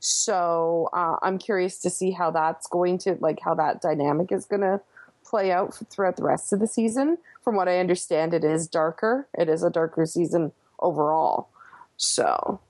So 0.00 0.88
uh, 0.94 1.16
i'm 1.22 1.38
curious 1.38 1.78
to 1.80 1.90
see 1.90 2.10
how 2.10 2.30
that's 2.30 2.66
going 2.66 2.98
to 2.98 3.18
like 3.20 3.38
how 3.40 3.54
that 3.54 3.82
dynamic 3.82 4.32
is 4.32 4.46
going 4.46 4.62
to 4.62 4.80
play 5.24 5.52
out 5.52 5.74
throughout 5.90 6.16
the 6.16 6.22
rest 6.22 6.52
of 6.52 6.58
the 6.60 6.66
season. 6.66 7.18
From 7.42 7.54
what 7.54 7.68
i 7.68 7.78
understand 7.78 8.34
it 8.34 8.44
is 8.44 8.66
darker. 8.66 9.28
It 9.38 9.48
is 9.48 9.62
a 9.62 9.70
darker 9.70 10.06
season 10.06 10.52
overall. 10.78 11.48
So 11.96 12.60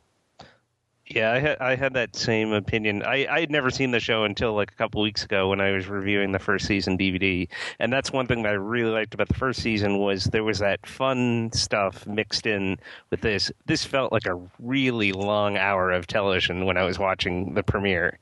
Yeah, 1.13 1.33
I 1.33 1.41
had 1.41 1.59
I 1.59 1.75
had 1.75 1.95
that 1.95 2.15
same 2.15 2.53
opinion. 2.53 3.03
I 3.03 3.27
I 3.29 3.41
had 3.41 3.51
never 3.51 3.69
seen 3.71 3.91
the 3.91 3.99
show 3.99 4.23
until 4.23 4.55
like 4.55 4.71
a 4.71 4.77
couple 4.77 5.03
weeks 5.03 5.25
ago 5.25 5.49
when 5.49 5.61
I 5.61 5.73
was 5.73 5.89
reviewing 5.89 6.31
the 6.31 6.39
first 6.39 6.67
season 6.67 6.97
DVD, 6.97 7.49
and 7.81 7.93
that's 7.93 8.13
one 8.13 8.29
thing 8.29 8.43
that 8.45 8.51
I 8.51 8.53
really 8.53 8.93
liked 8.93 9.13
about 9.15 9.27
the 9.27 9.35
first 9.35 9.61
season 9.61 9.99
was 9.99 10.27
there 10.27 10.45
was 10.45 10.61
that 10.61 10.87
fun 10.87 11.51
stuff 11.53 12.07
mixed 12.07 12.47
in 12.47 12.79
with 13.11 13.23
this. 13.23 13.51
This 13.67 13.85
felt 13.85 14.13
like 14.13 14.27
a 14.27 14.41
really 14.61 15.11
long 15.11 15.57
hour 15.57 15.91
of 15.91 16.07
television 16.07 16.65
when 16.65 16.77
I 16.77 16.85
was 16.85 16.97
watching 16.99 17.55
the 17.55 17.65
premiere. 17.65 18.19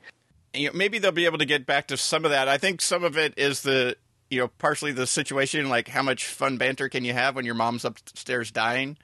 you 0.55 0.67
know, 0.67 0.73
maybe 0.73 0.97
they'll 0.97 1.11
be 1.11 1.25
able 1.25 1.37
to 1.37 1.45
get 1.45 1.67
back 1.67 1.87
to 1.87 1.97
some 1.97 2.25
of 2.25 2.31
that. 2.31 2.47
I 2.47 2.57
think 2.57 2.81
some 2.81 3.03
of 3.03 3.17
it 3.17 3.35
is 3.37 3.61
the 3.61 3.97
you 4.31 4.39
know 4.39 4.47
partially 4.57 4.93
the 4.93 5.05
situation, 5.05 5.69
like 5.69 5.89
how 5.89 6.01
much 6.01 6.25
fun 6.25 6.57
banter 6.57 6.89
can 6.89 7.05
you 7.05 7.13
have 7.13 7.35
when 7.35 7.45
your 7.45 7.55
mom's 7.55 7.85
upstairs 7.85 8.49
dying, 8.51 8.97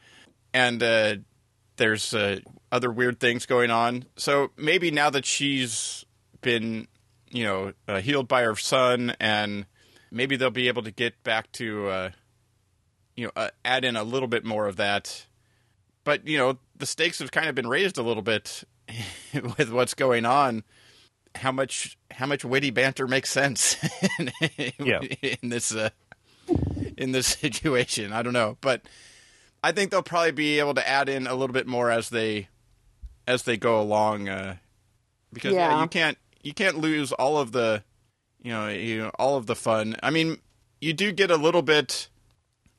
and 0.54 0.82
uh, 0.82 1.16
there's 1.78 2.14
uh, 2.14 2.40
other 2.72 2.92
weird 2.92 3.20
things 3.20 3.46
going 3.46 3.72
on. 3.72 4.06
So 4.16 4.52
maybe 4.58 4.92
now 4.92 5.10
that 5.10 5.26
she's 5.26 6.06
been 6.42 6.88
you 7.32 7.44
know 7.44 7.74
uh, 7.88 8.02
healed 8.02 8.28
by 8.28 8.44
her 8.44 8.56
son, 8.56 9.16
and 9.20 9.66
maybe 10.12 10.36
they'll 10.36 10.50
be 10.52 10.68
able 10.68 10.84
to 10.84 10.92
get 10.92 11.22
back 11.24 11.52
to 11.54 11.88
uh, 11.90 12.10
you 13.16 13.26
know 13.26 13.32
uh, 13.36 13.50
add 13.64 13.84
in 13.86 13.96
a 13.96 14.04
little 14.04 14.28
bit 14.28 14.46
more 14.46 14.68
of 14.68 14.76
that. 14.78 15.26
But 16.04 16.28
you 16.28 16.38
know 16.38 16.58
the 16.78 16.86
stakes 16.86 17.20
have 17.20 17.32
kind 17.32 17.48
of 17.50 17.56
been 17.56 17.68
raised 17.68 17.98
a 17.98 18.04
little 18.04 18.24
bit 18.24 18.64
with 19.58 19.72
what's 19.72 19.94
going 19.94 20.26
on 20.26 20.64
how 21.40 21.52
much 21.52 21.98
how 22.12 22.26
much 22.26 22.46
witty 22.46 22.70
banter 22.70 23.08
makes 23.10 23.30
sense 23.30 23.76
in, 24.20 24.32
Yeah. 24.80 25.02
in 25.22 25.50
this 25.50 25.76
uh, 25.76 25.90
in 26.98 27.12
this 27.12 27.28
situation. 27.42 28.14
I 28.14 28.22
don't 28.22 28.32
know, 28.32 28.58
but 28.62 28.84
I 29.66 29.72
think 29.72 29.90
they'll 29.90 30.04
probably 30.04 30.32
be 30.32 30.60
able 30.60 30.76
to 30.76 30.88
add 30.88 31.10
in 31.10 31.26
a 31.26 31.34
little 31.34 31.54
bit 31.54 31.66
more 31.66 31.90
as 31.90 32.10
they 32.10 32.50
as 33.26 33.42
they 33.44 33.58
go 33.58 33.82
along. 33.82 34.30
Uh, 34.30 34.58
because 35.34 35.56
yeah. 35.56 35.72
Yeah. 35.72 35.82
you 35.82 35.88
can't 35.88 36.18
you 36.44 36.54
can't 36.54 36.78
lose 36.78 37.12
all 37.12 37.40
of 37.40 37.52
the 37.52 37.84
you 38.44 38.52
know 38.52 38.68
you 38.68 39.00
know 39.00 39.12
all 39.18 39.38
of 39.38 39.48
the 39.48 39.56
fun. 39.56 39.96
I 40.04 40.12
mean, 40.12 40.38
you 40.80 40.94
do 40.94 41.12
get 41.12 41.32
a 41.32 41.36
little 41.36 41.64
bit 41.64 42.10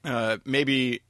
uh, 0.05 0.37
maybe 0.45 1.01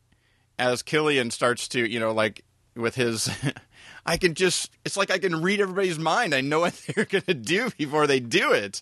as 0.58 0.82
Killian 0.82 1.30
starts 1.30 1.68
to 1.68 1.86
you 1.86 2.00
know 2.00 2.12
like 2.12 2.42
with 2.74 2.94
his. 2.94 3.28
I 4.06 4.16
can 4.16 4.34
just, 4.34 4.70
it's 4.84 4.96
like 4.96 5.10
I 5.10 5.18
can 5.18 5.42
read 5.42 5.60
everybody's 5.60 5.98
mind. 5.98 6.32
I 6.32 6.40
know 6.40 6.60
what 6.60 6.80
they're 6.86 7.04
going 7.04 7.24
to 7.24 7.34
do 7.34 7.70
before 7.76 8.06
they 8.06 8.20
do 8.20 8.52
it. 8.52 8.80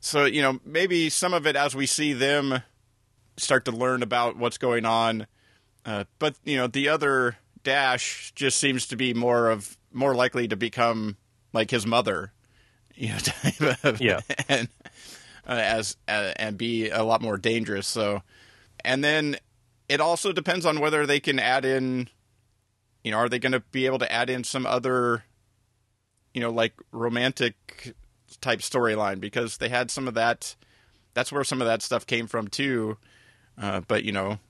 So, 0.00 0.24
you 0.24 0.42
know, 0.42 0.58
maybe 0.64 1.08
some 1.08 1.32
of 1.32 1.46
it 1.46 1.54
as 1.54 1.76
we 1.76 1.86
see 1.86 2.12
them 2.12 2.62
start 3.36 3.64
to 3.66 3.70
learn 3.70 4.02
about 4.02 4.36
what's 4.36 4.58
going 4.58 4.84
on. 4.84 5.28
Uh, 5.86 6.04
but, 6.18 6.34
you 6.44 6.56
know, 6.56 6.66
the 6.66 6.88
other 6.88 7.38
Dash 7.62 8.32
just 8.34 8.58
seems 8.58 8.86
to 8.88 8.96
be 8.96 9.14
more 9.14 9.48
of, 9.48 9.76
more 9.92 10.14
likely 10.14 10.48
to 10.48 10.56
become 10.56 11.16
like 11.52 11.70
his 11.70 11.86
mother, 11.86 12.32
you 12.94 13.10
know, 13.10 13.18
type 13.18 13.84
of, 13.84 14.00
Yeah. 14.00 14.20
and, 14.48 14.68
uh, 15.48 15.52
as, 15.52 15.96
uh, 16.08 16.32
and 16.36 16.58
be 16.58 16.90
a 16.90 17.04
lot 17.04 17.22
more 17.22 17.38
dangerous. 17.38 17.86
So, 17.86 18.22
and 18.84 19.02
then 19.02 19.36
it 19.88 20.00
also 20.00 20.32
depends 20.32 20.66
on 20.66 20.80
whether 20.80 21.06
they 21.06 21.20
can 21.20 21.38
add 21.38 21.64
in 21.64 22.08
you 23.06 23.12
know, 23.12 23.18
are 23.18 23.28
they 23.28 23.38
going 23.38 23.52
to 23.52 23.60
be 23.70 23.86
able 23.86 24.00
to 24.00 24.12
add 24.12 24.28
in 24.28 24.42
some 24.42 24.66
other, 24.66 25.22
you 26.34 26.40
know, 26.40 26.50
like 26.50 26.72
romantic 26.90 27.94
type 28.40 28.58
storyline 28.58 29.20
because 29.20 29.58
they 29.58 29.68
had 29.68 29.92
some 29.92 30.08
of 30.08 30.14
that. 30.14 30.56
That's 31.14 31.30
where 31.30 31.44
some 31.44 31.60
of 31.62 31.68
that 31.68 31.82
stuff 31.82 32.04
came 32.04 32.26
from 32.26 32.48
too. 32.48 32.98
Uh, 33.56 33.82
but 33.86 34.02
you 34.02 34.10
know, 34.10 34.40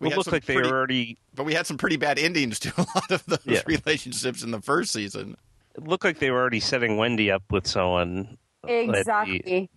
Well, 0.00 0.10
it 0.10 0.16
looked 0.16 0.26
some 0.26 0.32
like 0.32 0.44
they 0.44 0.54
pretty- 0.54 0.70
were 0.70 0.76
already 0.76 1.18
But 1.34 1.44
we 1.44 1.54
had 1.54 1.66
some 1.66 1.76
pretty 1.78 1.96
bad 1.96 2.18
endings 2.18 2.58
to 2.60 2.72
a 2.76 2.80
lot 2.94 3.10
of 3.10 3.24
those 3.26 3.38
Yeah. 3.44 3.62
relationships 3.66 4.42
in 4.42 4.50
the 4.50 4.60
first 4.60 4.92
season. 4.92 5.36
it 5.76 5.84
looked 5.86 6.04
like 6.04 6.18
they 6.18 6.30
were 6.30 6.40
already 6.40 6.60
setting 6.60 6.96
Wendy 6.96 7.30
up 7.30 7.42
with 7.50 7.66
someone 7.66 8.38
at 8.64 8.68
the- 8.68 8.98
exactly 8.98 9.70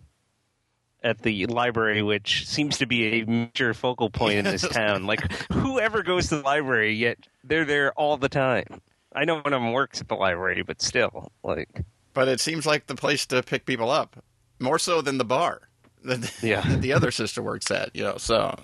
at 1.03 1.23
the 1.23 1.45
library, 1.47 2.03
which 2.03 2.47
seems 2.47 2.77
to 2.77 2.85
be 2.85 3.21
a 3.21 3.25
major 3.25 3.73
focal 3.73 4.09
point 4.11 4.35
in 4.35 4.45
this 4.45 4.67
town. 4.67 5.07
Like, 5.07 5.31
whoever 5.51 6.03
goes 6.03 6.27
to 6.29 6.35
the 6.37 6.41
library, 6.43 6.93
yet 6.93 7.17
they're 7.43 7.65
there 7.65 7.91
all 7.93 8.17
the 8.17 8.29
time. 8.29 8.81
I 9.13 9.25
know 9.25 9.35
one 9.41 9.51
of 9.53 9.61
them 9.61 9.71
works 9.73 9.99
at 9.99 10.07
the 10.09 10.13
library, 10.15 10.61
but 10.61 10.79
still, 10.81 11.31
like, 11.43 11.81
But 12.13 12.27
it 12.27 12.39
seems 12.39 12.67
like 12.67 12.85
the 12.85 12.93
place 12.95 13.25
to 13.27 13.41
pick 13.41 13.65
people 13.65 13.89
up 13.89 14.23
more 14.59 14.77
so 14.77 15.01
than 15.01 15.17
the 15.17 15.25
bar 15.25 15.61
that 16.03 16.31
Yeah. 16.43 16.61
that 16.61 16.81
the 16.81 16.93
other 16.93 17.09
sister 17.09 17.41
works 17.41 17.71
at. 17.71 17.95
You 17.95 18.03
know, 18.03 18.17
so. 18.17 18.55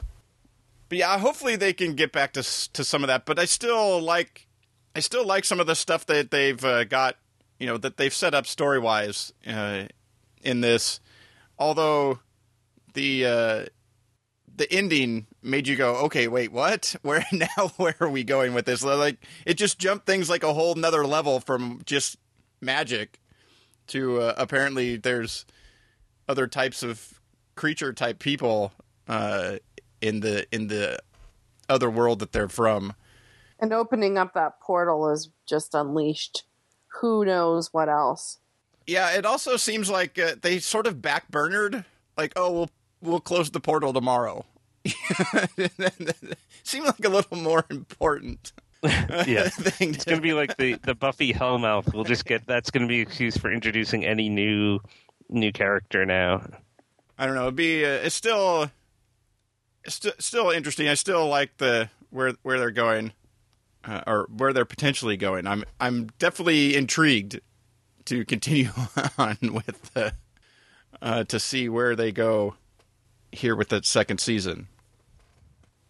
But 0.90 0.98
yeah, 1.00 1.18
hopefully 1.18 1.56
they 1.56 1.74
can 1.74 1.96
get 1.96 2.12
back 2.12 2.34
to 2.34 2.44
to 2.74 2.84
some 2.84 3.04
of 3.04 3.08
that. 3.08 3.26
But 3.26 3.40
I 3.40 3.46
still 3.46 4.02
like, 4.02 4.48
I 4.96 5.00
still 5.00 5.26
like 5.26 5.46
some 5.46 5.60
of 5.60 5.68
the 5.68 5.76
stuff 5.76 6.06
that 6.08 6.32
they've 6.32 6.64
uh, 6.64 6.84
got. 6.86 7.18
You 7.60 7.66
know, 7.66 7.78
that 7.78 7.98
they've 7.98 8.14
set 8.14 8.36
up 8.36 8.46
story 8.46 8.78
wise 8.78 9.34
uh, 9.48 9.86
in 10.44 10.62
this. 10.62 11.00
Although 11.58 12.20
the 12.94 13.26
uh, 13.26 13.66
the 14.58 14.72
ending 14.72 15.28
made 15.42 15.68
you 15.68 15.76
go, 15.76 15.96
okay, 16.06 16.28
wait, 16.28 16.52
what? 16.52 16.96
Where 17.02 17.26
now? 17.32 17.72
Where 17.78 17.96
are 18.00 18.10
we 18.10 18.24
going 18.24 18.54
with 18.54 18.66
this? 18.66 18.84
Like, 18.84 19.18
it 19.46 19.56
just 19.56 19.80
jumped 19.80 20.06
things 20.06 20.30
like 20.30 20.44
a 20.44 20.54
whole 20.54 20.76
nother 20.76 21.06
level 21.06 21.40
from 21.40 21.82
just 21.86 22.18
magic 22.60 23.20
to 23.88 24.20
uh, 24.20 24.34
apparently 24.38 24.98
there's 24.98 25.46
other 26.28 26.48
types 26.48 26.84
of 26.84 27.20
creature 27.56 27.94
type 27.94 28.20
people 28.20 28.74
uh, 29.08 29.58
in 30.02 30.20
the 30.22 30.46
in 30.54 30.68
the 30.68 31.00
other 31.70 31.90
world 31.90 32.20
that 32.20 32.32
they're 32.32 32.50
from. 32.50 32.94
and 33.60 33.74
opening 33.74 34.18
up 34.18 34.34
that 34.34 34.60
portal 34.62 35.10
is 35.10 35.30
just 35.48 35.74
unleashed 35.74 36.44
who 37.02 37.26
knows 37.26 37.74
what 37.74 37.90
else 37.90 38.40
Yeah, 38.86 39.12
it 39.12 39.26
also 39.26 39.58
seems 39.58 39.90
like 39.90 40.18
uh, 40.18 40.36
they 40.42 40.60
sort 40.60 40.88
of 40.88 40.98
backburnered, 40.98 41.84
like, 42.18 42.34
oh, 42.36 42.52
we'll 42.52 42.70
we'll 43.02 43.20
close 43.20 43.50
the 43.52 43.60
portal 43.60 43.94
tomorrow. 43.94 44.46
Seemed 46.64 46.86
like 46.86 47.04
a 47.04 47.10
little 47.10 47.38
more 47.38 47.66
important. 47.70 48.54
yeah. 48.84 49.50
thing 49.50 49.94
It's 49.94 50.06
going 50.06 50.18
to 50.18 50.22
be 50.22 50.34
like 50.34 50.56
the, 50.58 50.76
the 50.84 50.96
Buffy 50.96 51.34
Hellmouth. 51.34 51.94
We'll 51.94 52.04
just 52.04 52.26
get 52.26 52.46
that's 52.46 52.72
going 52.72 52.84
to 52.84 52.88
be 52.88 53.02
excuse 53.02 53.38
for 53.38 53.52
introducing 53.52 54.06
any 54.06 54.30
new 54.30 54.80
new 55.30 55.52
character 55.52 56.06
now. 56.06 56.48
I 57.18 57.26
don't 57.26 57.36
know. 57.36 57.44
It'd 57.44 57.56
be 57.56 57.84
uh, 57.84 57.90
it's 57.90 58.16
still 58.16 58.64
it's 58.64 58.72
st- 59.88 60.22
still 60.22 60.50
interesting. 60.50 60.88
I 60.88 60.94
still 60.96 61.28
like 61.28 61.58
the 61.58 61.90
where 62.10 62.34
where 62.44 62.60
they're 62.60 62.72
going 62.72 63.14
uh, 63.86 64.02
or 64.08 64.28
where 64.36 64.54
they're 64.54 64.66
potentially 64.66 65.18
going. 65.18 65.48
I'm 65.48 65.64
I'm 65.80 66.08
definitely 66.20 66.76
intrigued 66.76 67.40
to 68.06 68.26
continue 68.26 68.70
on 69.18 69.38
with 69.42 69.94
the 69.94 70.14
uh, 71.02 71.24
to 71.26 71.40
see 71.40 71.70
where 71.70 71.96
they 71.96 72.12
go 72.12 72.56
here 73.32 73.56
with 73.56 73.70
the 73.70 73.82
second 73.84 74.20
season. 74.20 74.68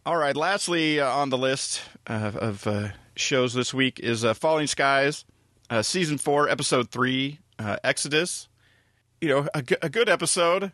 All 0.06 0.18
right. 0.18 0.36
Lastly, 0.36 1.00
uh, 1.00 1.10
on 1.10 1.30
the 1.30 1.38
list 1.38 1.82
of 2.06 2.66
uh, 2.66 2.90
shows 3.16 3.54
this 3.54 3.74
week 3.74 4.00
is 4.00 4.24
uh, 4.24 4.34
Falling 4.34 4.68
Skies, 4.68 5.26
uh, 5.70 5.82
season 5.82 6.18
four, 6.18 6.48
episode 6.48 6.90
three, 6.92 7.40
Exodus. 7.60 8.48
You 9.20 9.30
know, 9.30 9.48
a, 9.54 9.62
g- 9.62 9.76
a 9.82 9.90
good 9.90 10.08
episode. 10.08 10.72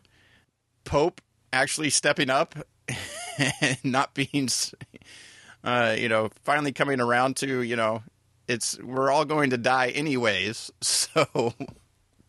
Pope 0.84 1.20
actually 1.52 1.90
stepping 1.90 2.30
up 2.30 2.54
and 3.38 3.78
not 3.84 4.14
being, 4.14 4.48
uh, 5.62 5.94
you 5.98 6.08
know, 6.08 6.30
finally 6.42 6.72
coming 6.72 7.00
around 7.00 7.36
to, 7.36 7.62
you 7.62 7.76
know, 7.76 8.02
it's 8.48 8.78
we're 8.80 9.10
all 9.10 9.24
going 9.24 9.50
to 9.50 9.58
die 9.58 9.88
anyways. 9.88 10.70
So, 10.82 11.54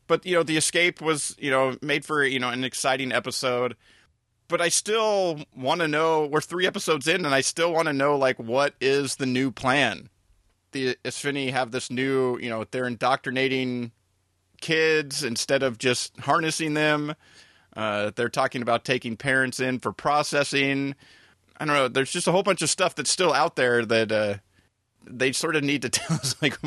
but 0.08 0.26
you 0.26 0.36
know, 0.36 0.44
the 0.44 0.58
escape 0.58 1.02
was, 1.02 1.36
you 1.40 1.50
know, 1.50 1.76
made 1.82 2.06
for 2.06 2.24
you 2.24 2.40
know 2.40 2.50
an 2.50 2.64
exciting 2.64 3.12
episode. 3.12 3.76
But 4.48 4.62
I 4.62 4.70
still 4.70 5.40
want 5.56 5.82
to 5.82 5.88
know. 5.88 6.28
We're 6.28 6.42
three 6.42 6.68
episodes 6.68 7.08
in, 7.08 7.26
and 7.26 7.34
I 7.34 7.42
still 7.42 7.74
want 7.74 7.88
to 7.88 7.94
know, 7.94 8.16
like, 8.16 8.38
what 8.38 8.76
is 8.80 9.16
the 9.16 9.26
new 9.26 9.50
plan? 9.50 10.10
The 10.72 10.96
Espheni 11.04 11.52
have 11.52 11.72
this 11.72 11.90
new, 11.90 12.38
you 12.38 12.50
know, 12.50 12.64
they're 12.70 12.86
indoctrinating 12.86 13.92
kids 14.62 15.24
instead 15.24 15.64
of 15.64 15.80
just 15.80 16.20
harnessing 16.20 16.76
them. 16.76 17.16
Uh, 17.76 18.12
they're 18.16 18.30
talking 18.30 18.62
about 18.62 18.86
taking 18.86 19.18
parents 19.18 19.60
in 19.60 19.80
for 19.80 19.92
processing. 19.92 20.96
I 21.58 21.66
don't 21.66 21.76
know. 21.76 21.88
There's 21.88 22.12
just 22.12 22.28
a 22.28 22.32
whole 22.32 22.44
bunch 22.44 22.62
of 22.62 22.70
stuff 22.70 22.96
that's 22.96 23.10
still 23.10 23.34
out 23.34 23.56
there 23.56 23.86
that 23.86 24.12
uh, 24.12 24.36
they 25.06 25.32
sort 25.32 25.56
of 25.56 25.64
need 25.64 25.82
to 25.82 25.90
tell 25.90 26.18
us, 26.18 26.36
like, 26.42 26.58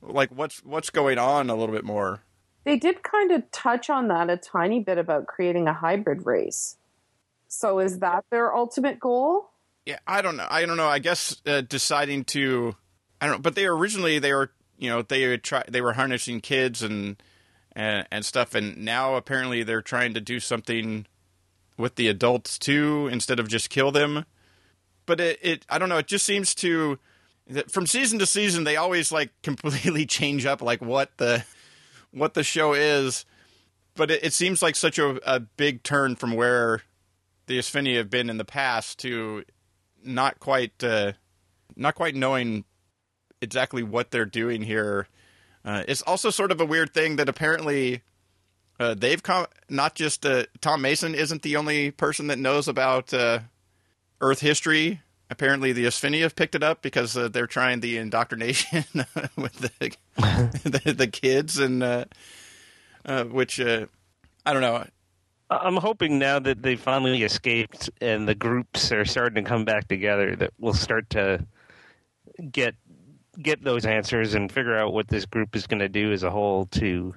like 0.00 0.30
what's 0.30 0.64
what's 0.64 0.90
going 0.90 1.18
on 1.18 1.50
a 1.50 1.54
little 1.54 1.74
bit 1.74 1.84
more. 1.84 2.22
They 2.64 2.76
did 2.76 3.02
kind 3.02 3.32
of 3.32 3.50
touch 3.50 3.90
on 3.90 4.08
that 4.08 4.30
a 4.30 4.36
tiny 4.36 4.80
bit 4.80 4.98
about 4.98 5.26
creating 5.26 5.66
a 5.66 5.72
hybrid 5.72 6.26
race. 6.26 6.76
So 7.48 7.80
is 7.80 7.98
that 7.98 8.24
their 8.30 8.54
ultimate 8.54 9.00
goal? 9.00 9.50
Yeah, 9.84 9.98
I 10.06 10.22
don't 10.22 10.36
know. 10.36 10.46
I 10.48 10.64
don't 10.64 10.76
know. 10.76 10.86
I 10.86 11.00
guess 11.00 11.42
uh, 11.44 11.60
deciding 11.62 12.24
to, 12.26 12.76
I 13.20 13.26
don't 13.26 13.36
know. 13.36 13.42
But 13.42 13.56
they 13.56 13.66
originally 13.66 14.20
they 14.20 14.32
were, 14.32 14.52
you 14.78 14.88
know, 14.88 15.02
they 15.02 15.36
try. 15.38 15.64
They 15.68 15.80
were 15.80 15.92
harnessing 15.92 16.40
kids 16.40 16.82
and 16.82 17.20
and 17.74 18.06
and 18.10 18.24
stuff, 18.24 18.54
and 18.54 18.76
now 18.76 19.14
apparently 19.14 19.62
they're 19.62 19.82
trying 19.82 20.14
to 20.14 20.20
do 20.20 20.40
something 20.40 21.06
with 21.76 21.96
the 21.96 22.08
adults 22.08 22.58
too, 22.58 23.08
instead 23.10 23.40
of 23.40 23.48
just 23.48 23.70
kill 23.70 23.90
them. 23.90 24.24
But 25.06 25.20
it, 25.20 25.38
it 25.42 25.66
I 25.68 25.78
don't 25.78 25.88
know. 25.88 25.98
It 25.98 26.06
just 26.06 26.24
seems 26.24 26.54
to 26.56 26.98
from 27.68 27.86
season 27.86 28.18
to 28.18 28.26
season 28.26 28.64
they 28.64 28.76
always 28.76 29.10
like 29.10 29.30
completely 29.42 30.06
change 30.06 30.46
up 30.46 30.62
like 30.62 30.80
what 30.80 31.16
the 31.18 31.44
what 32.10 32.34
the 32.34 32.44
show 32.44 32.72
is. 32.74 33.24
But 33.94 34.10
it, 34.10 34.24
it 34.24 34.32
seems 34.32 34.62
like 34.62 34.76
such 34.76 34.98
a, 34.98 35.20
a 35.30 35.40
big 35.40 35.82
turn 35.82 36.16
from 36.16 36.32
where 36.32 36.82
the 37.46 37.58
Espheni 37.58 37.96
have 37.96 38.08
been 38.08 38.30
in 38.30 38.38
the 38.38 38.44
past 38.44 38.98
to 39.00 39.44
not 40.04 40.40
quite 40.40 40.82
uh, 40.82 41.12
not 41.76 41.94
quite 41.94 42.14
knowing 42.14 42.64
exactly 43.40 43.82
what 43.82 44.10
they're 44.10 44.24
doing 44.24 44.62
here. 44.62 45.08
Uh, 45.64 45.84
it's 45.86 46.02
also 46.02 46.30
sort 46.30 46.50
of 46.50 46.60
a 46.60 46.64
weird 46.64 46.92
thing 46.92 47.16
that 47.16 47.28
apparently 47.28 48.02
uh, 48.80 48.94
they've 48.94 49.22
come. 49.22 49.46
Not 49.68 49.94
just 49.94 50.26
uh, 50.26 50.44
Tom 50.60 50.82
Mason 50.82 51.14
isn't 51.14 51.42
the 51.42 51.56
only 51.56 51.90
person 51.90 52.26
that 52.28 52.38
knows 52.38 52.68
about 52.68 53.14
uh, 53.14 53.40
Earth 54.20 54.40
history. 54.40 55.00
Apparently, 55.30 55.72
the 55.72 55.86
Espheni 55.86 56.20
have 56.20 56.36
picked 56.36 56.54
it 56.54 56.62
up 56.62 56.82
because 56.82 57.16
uh, 57.16 57.28
they're 57.28 57.46
trying 57.46 57.80
the 57.80 57.96
indoctrination 57.96 58.84
with 59.36 59.54
the, 59.54 59.96
the, 60.64 60.92
the 60.92 61.06
kids 61.06 61.58
and 61.58 61.82
uh, 61.82 62.04
which 63.24 63.58
I 63.58 63.86
don't 64.46 64.60
know. 64.60 64.84
I'm 65.48 65.76
hoping 65.76 66.18
now 66.18 66.38
that 66.38 66.62
they 66.62 66.76
finally 66.76 67.22
escaped 67.22 67.90
and 68.00 68.26
the 68.26 68.34
groups 68.34 68.90
are 68.90 69.04
starting 69.04 69.44
to 69.44 69.48
come 69.48 69.64
back 69.66 69.86
together 69.86 70.34
that 70.36 70.52
we'll 70.58 70.72
start 70.72 71.10
to 71.10 71.44
get 72.50 72.74
get 73.40 73.62
those 73.62 73.86
answers 73.86 74.34
and 74.34 74.50
figure 74.50 74.76
out 74.76 74.92
what 74.92 75.08
this 75.08 75.24
group 75.24 75.56
is 75.56 75.66
going 75.66 75.80
to 75.80 75.88
do 75.88 76.12
as 76.12 76.22
a 76.22 76.30
whole 76.30 76.66
to 76.66 77.14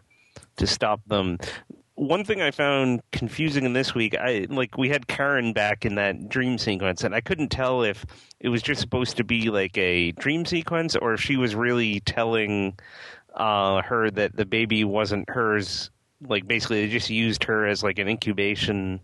to 0.58 0.68
stop 0.68 1.02
them. 1.08 1.38
One 1.96 2.26
thing 2.26 2.42
I 2.42 2.52
found 2.52 3.02
confusing 3.12 3.64
in 3.64 3.74
this 3.74 3.96
week, 3.96 4.16
I 4.16 4.48
like 4.50 4.78
we 4.78 4.90
had 4.90 5.08
Karen 5.08 5.54
back 5.54 5.86
in 5.86 5.96
that 5.96 6.30
dream 6.30 6.58
sequence, 6.58 7.04
and 7.04 7.16
I 7.16 7.22
couldn't 7.22 7.50
tell 7.50 7.84
if 7.84 8.06
it 8.40 8.50
was 8.50 8.62
just 8.62 8.82
supposed 8.82 9.18
to 9.18 9.24
be 9.24 9.50
like 9.50 9.78
a 9.78 10.12
dream 10.14 10.46
sequence 10.46 10.96
or 10.96 11.14
if 11.14 11.22
she 11.22 11.38
was 11.38 11.56
really 11.56 12.02
telling 12.02 12.78
uh, 13.34 13.82
her 13.82 14.10
that 14.12 14.36
the 14.36 14.46
baby 14.46 14.84
wasn't 14.84 15.30
hers 15.30 15.90
like 16.22 16.48
basically 16.48 16.86
they 16.86 16.92
just 16.92 17.10
used 17.10 17.44
her 17.44 17.66
as 17.66 17.84
like 17.84 18.00
an 18.00 18.08
incubation 18.08 19.00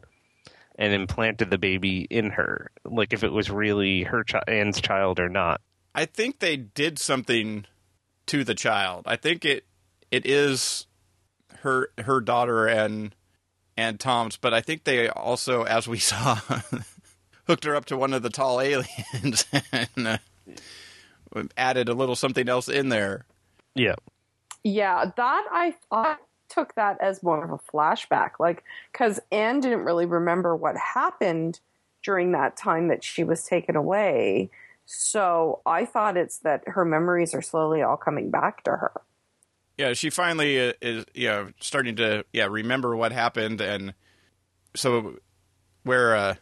and 0.77 0.93
implanted 0.93 1.49
the 1.49 1.57
baby 1.57 2.07
in 2.09 2.29
her 2.29 2.71
like 2.85 3.13
if 3.13 3.23
it 3.23 3.31
was 3.31 3.49
really 3.51 4.03
her 4.03 4.23
Anne's 4.47 4.79
child 4.79 5.19
or 5.19 5.29
not 5.29 5.61
I 5.93 6.05
think 6.05 6.39
they 6.39 6.57
did 6.57 6.99
something 6.99 7.65
to 8.27 8.43
the 8.43 8.55
child. 8.55 9.03
I 9.05 9.15
think 9.15 9.45
it 9.45 9.65
it 10.09 10.25
is 10.25 10.87
her 11.59 11.89
her 11.97 12.21
daughter 12.21 12.67
and 12.67 13.15
and 13.77 13.99
Tom's 13.99 14.37
but 14.37 14.53
I 14.53 14.61
think 14.61 14.83
they 14.83 15.09
also 15.09 15.63
as 15.63 15.87
we 15.87 15.99
saw 15.99 16.39
hooked 17.47 17.65
her 17.65 17.75
up 17.75 17.85
to 17.85 17.97
one 17.97 18.13
of 18.13 18.23
the 18.23 18.29
tall 18.29 18.61
aliens 18.61 19.45
and 19.71 20.07
uh, 20.07 20.17
added 21.57 21.89
a 21.89 21.93
little 21.93 22.15
something 22.15 22.47
else 22.47 22.67
in 22.67 22.89
there. 22.89 23.25
Yeah. 23.75 23.95
Yeah, 24.63 25.11
that 25.15 25.45
I 25.51 25.75
I 25.91 26.17
took 26.49 26.75
that 26.75 26.97
as 27.01 27.23
more 27.23 27.43
of 27.43 27.51
a 27.51 27.57
flashback, 27.57 28.31
like 28.39 28.63
because 28.91 29.19
Anne 29.31 29.59
didn't 29.59 29.85
really 29.85 30.05
remember 30.05 30.55
what 30.55 30.77
happened 30.77 31.59
during 32.03 32.31
that 32.33 32.57
time 32.57 32.89
that 32.89 33.03
she 33.03 33.23
was 33.23 33.43
taken 33.43 33.75
away. 33.75 34.49
So 34.93 35.61
I 35.65 35.85
thought 35.85 36.17
it's 36.17 36.39
that 36.39 36.63
her 36.67 36.83
memories 36.83 37.33
are 37.33 37.41
slowly 37.41 37.81
all 37.81 37.97
coming 37.97 38.29
back 38.29 38.63
to 38.65 38.71
her. 38.71 38.91
Yeah, 39.77 39.93
she 39.93 40.09
finally 40.09 40.69
uh, 40.69 40.73
is 40.81 41.05
yeah 41.13 41.47
starting 41.59 41.95
to 41.95 42.25
yeah 42.33 42.47
remember 42.49 42.95
what 42.95 43.11
happened, 43.11 43.61
and 43.61 43.93
so 44.75 45.15
where 45.83 46.15
uh, 46.15 46.35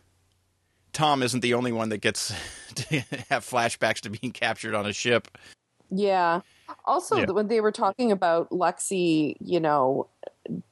Tom 0.94 1.22
isn't 1.22 1.42
the 1.42 1.54
only 1.54 1.72
one 1.72 1.90
that 1.90 2.00
gets 2.00 2.34
to 2.76 3.00
have 3.30 3.46
flashbacks 3.46 4.02
to 4.02 4.10
being 4.10 4.34
captured 4.34 4.74
on 4.74 4.86
a 4.86 4.94
ship. 4.94 5.28
Yeah. 5.92 6.42
Also, 6.86 7.18
Yeah. 7.18 7.26
when 7.32 7.48
they 7.48 7.62
were 7.62 7.72
talking 7.72 8.12
about 8.12 8.50
Lexi, 8.50 9.36
you 9.40 9.60
know, 9.60 10.08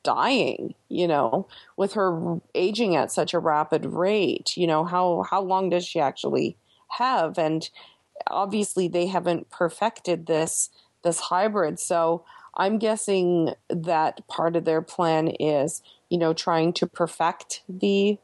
dying, 0.04 0.74
you 0.90 1.08
know, 1.08 1.48
with 1.76 1.94
her 1.94 2.40
aging 2.56 2.96
at 2.96 3.12
such 3.12 3.34
a 3.34 3.40
rapid 3.40 3.86
rate, 3.86 4.58
you 4.58 4.66
know, 4.68 4.84
how 4.84 5.24
how 5.30 5.42
long 5.42 5.70
does 5.70 5.86
she 5.86 6.00
actually 6.00 6.58
have? 6.98 7.38
And 7.38 7.70
obviously, 8.28 8.88
they 8.88 9.08
haven't 9.08 9.50
perfected 9.50 10.26
this 10.26 10.70
this 11.04 11.20
hybrid, 11.20 11.80
so 11.80 12.26
I'm 12.56 12.80
guessing 12.80 13.54
that 13.70 14.28
part 14.28 14.56
of 14.56 14.66
their 14.66 14.82
plan 14.82 15.28
is, 15.28 15.84
you 16.10 16.18
know, 16.18 16.34
trying 16.34 16.74
to 16.74 16.88
perfect 16.88 17.62
the 17.70 18.18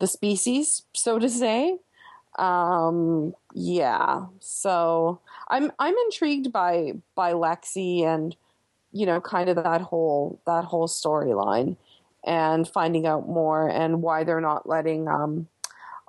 the 0.00 0.06
species, 0.06 0.82
so 0.92 1.18
to 1.18 1.28
say. 1.28 1.78
Um, 2.38 3.34
yeah. 3.54 4.26
So 4.40 5.20
I'm 5.48 5.72
I'm 5.78 5.94
intrigued 6.06 6.52
by 6.52 6.94
by 7.14 7.32
Lexi 7.32 8.02
and 8.04 8.34
you 8.92 9.06
know 9.06 9.20
kind 9.20 9.48
of 9.48 9.56
that 9.56 9.80
whole 9.80 10.40
that 10.46 10.64
whole 10.64 10.88
storyline 10.88 11.76
and 12.24 12.68
finding 12.68 13.06
out 13.06 13.28
more 13.28 13.68
and 13.68 14.02
why 14.02 14.24
they're 14.24 14.40
not 14.40 14.68
letting 14.68 15.08
um 15.08 15.48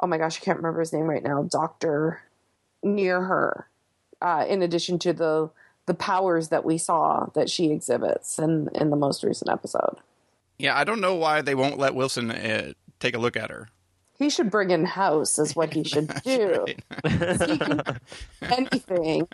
oh 0.01 0.07
my 0.07 0.17
gosh 0.17 0.37
I 0.41 0.43
can't 0.43 0.57
remember 0.57 0.79
his 0.79 0.93
name 0.93 1.03
right 1.03 1.23
now 1.23 1.43
Doctor 1.43 2.21
near 2.83 3.21
her 3.21 3.67
uh, 4.21 4.45
in 4.47 4.61
addition 4.61 4.99
to 4.99 5.13
the 5.13 5.49
the 5.87 5.93
powers 5.93 6.49
that 6.49 6.63
we 6.63 6.77
saw 6.77 7.25
that 7.33 7.49
she 7.49 7.71
exhibits 7.71 8.37
in 8.37 8.69
in 8.75 8.89
the 8.89 8.95
most 8.95 9.23
recent 9.23 9.49
episode. 9.49 9.97
Yeah, 10.57 10.77
I 10.77 10.83
don't 10.83 11.01
know 11.01 11.15
why 11.15 11.41
they 11.41 11.55
won't 11.55 11.79
let 11.79 11.95
Wilson 11.95 12.31
uh, 12.31 12.73
take 12.99 13.15
a 13.15 13.19
look 13.19 13.35
at 13.35 13.49
her. 13.49 13.69
He 14.17 14.29
should 14.29 14.51
bring 14.51 14.69
in 14.69 14.85
house 14.85 15.39
is 15.39 15.55
what 15.55 15.73
he 15.73 15.83
should 15.83 16.07
do. 16.23 16.65
He 16.67 17.57
can 17.57 17.81
anything. 18.43 19.27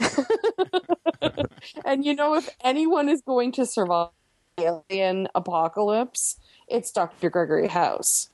and 1.84 2.04
you 2.04 2.14
know, 2.14 2.34
if 2.34 2.48
anyone 2.64 3.10
is 3.10 3.20
going 3.20 3.52
to 3.52 3.66
survive 3.66 4.08
the 4.56 4.80
alien 4.90 5.28
apocalypse, 5.34 6.38
it's 6.66 6.90
Dr. 6.90 7.28
Gregory 7.28 7.68
House. 7.68 8.30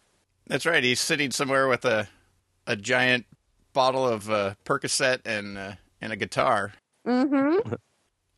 That's 0.47 0.67
right. 0.67 0.83
He's 0.83 1.01
sitting 1.01 1.31
somewhere 1.31 1.69
with 1.69 1.85
a 1.85 2.09
a 2.67 2.77
giant 2.77 3.27
bottle 3.73 4.07
of 4.07 4.31
uh, 4.31 4.55
Percocet 4.65 5.21
and 5.25 5.59
uh, 5.59 5.73
and 6.01 6.13
a 6.13 6.17
guitar. 6.17 6.75
Mm-hmm. 7.07 7.75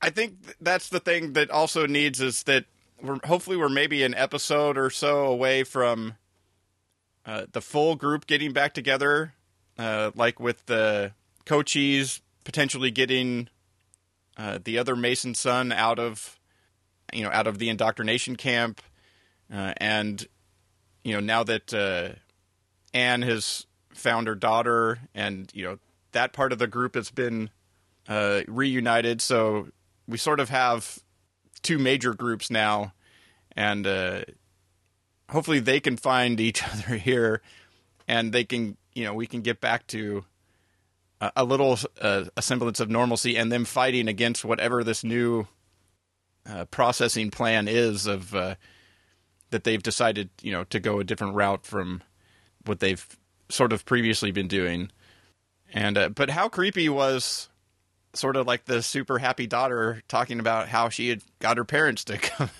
I 0.00 0.10
think 0.10 0.56
that's 0.60 0.88
the 0.88 1.00
thing 1.00 1.32
that 1.32 1.50
also 1.50 1.86
needs 1.86 2.20
is 2.20 2.42
that 2.44 2.66
we're 3.00 3.18
hopefully 3.24 3.56
we're 3.56 3.68
maybe 3.68 4.02
an 4.02 4.14
episode 4.14 4.76
or 4.78 4.90
so 4.90 5.26
away 5.26 5.64
from 5.64 6.14
uh, 7.26 7.46
the 7.52 7.60
full 7.60 7.96
group 7.96 8.26
getting 8.26 8.52
back 8.52 8.74
together, 8.74 9.34
uh, 9.78 10.10
like 10.14 10.38
with 10.38 10.66
the 10.66 11.12
Cochise 11.46 12.20
potentially 12.44 12.90
getting 12.90 13.48
uh, 14.36 14.58
the 14.62 14.78
other 14.78 14.94
Mason 14.94 15.34
son 15.34 15.72
out 15.72 15.98
of 15.98 16.38
you 17.12 17.22
know 17.24 17.30
out 17.30 17.46
of 17.46 17.58
the 17.58 17.68
indoctrination 17.68 18.36
camp, 18.36 18.82
uh, 19.52 19.72
and 19.78 20.26
you 21.04 21.12
know 21.12 21.20
now 21.20 21.44
that 21.44 21.72
uh, 21.72 22.18
Anne 22.92 23.22
has 23.22 23.66
found 23.90 24.26
her 24.26 24.34
daughter, 24.34 24.98
and 25.14 25.50
you 25.54 25.64
know 25.64 25.78
that 26.12 26.32
part 26.32 26.52
of 26.52 26.58
the 26.58 26.66
group 26.66 26.94
has 26.94 27.10
been 27.10 27.50
uh, 28.08 28.40
reunited. 28.48 29.20
So 29.20 29.68
we 30.08 30.18
sort 30.18 30.40
of 30.40 30.48
have 30.48 30.98
two 31.62 31.78
major 31.78 32.14
groups 32.14 32.50
now, 32.50 32.94
and 33.52 33.86
uh, 33.86 34.22
hopefully 35.30 35.60
they 35.60 35.80
can 35.80 35.96
find 35.96 36.40
each 36.40 36.62
other 36.72 36.96
here, 36.96 37.42
and 38.08 38.32
they 38.32 38.44
can, 38.44 38.76
you 38.94 39.04
know, 39.04 39.14
we 39.14 39.26
can 39.26 39.42
get 39.42 39.60
back 39.60 39.86
to 39.88 40.24
a, 41.20 41.32
a 41.36 41.44
little 41.44 41.78
uh, 42.00 42.24
a 42.36 42.42
semblance 42.42 42.80
of 42.80 42.90
normalcy, 42.90 43.36
and 43.36 43.52
them 43.52 43.64
fighting 43.64 44.08
against 44.08 44.44
whatever 44.44 44.82
this 44.82 45.04
new 45.04 45.46
uh, 46.48 46.64
processing 46.66 47.30
plan 47.30 47.68
is 47.68 48.06
of 48.06 48.34
uh, 48.34 48.54
that 49.54 49.62
they've 49.62 49.84
decided, 49.84 50.30
you 50.42 50.50
know, 50.50 50.64
to 50.64 50.80
go 50.80 50.98
a 50.98 51.04
different 51.04 51.36
route 51.36 51.64
from 51.64 52.02
what 52.66 52.80
they've 52.80 53.06
sort 53.48 53.72
of 53.72 53.84
previously 53.84 54.32
been 54.32 54.48
doing. 54.48 54.90
And 55.72 55.96
uh, 55.96 56.08
but 56.08 56.28
how 56.28 56.48
creepy 56.48 56.88
was 56.88 57.48
sort 58.14 58.34
of 58.34 58.48
like 58.48 58.64
the 58.64 58.82
super 58.82 59.18
happy 59.18 59.46
daughter 59.46 60.02
talking 60.08 60.40
about 60.40 60.66
how 60.66 60.88
she 60.88 61.08
had 61.08 61.22
got 61.38 61.56
her 61.56 61.64
parents 61.64 62.02
to 62.06 62.18
come 62.18 62.50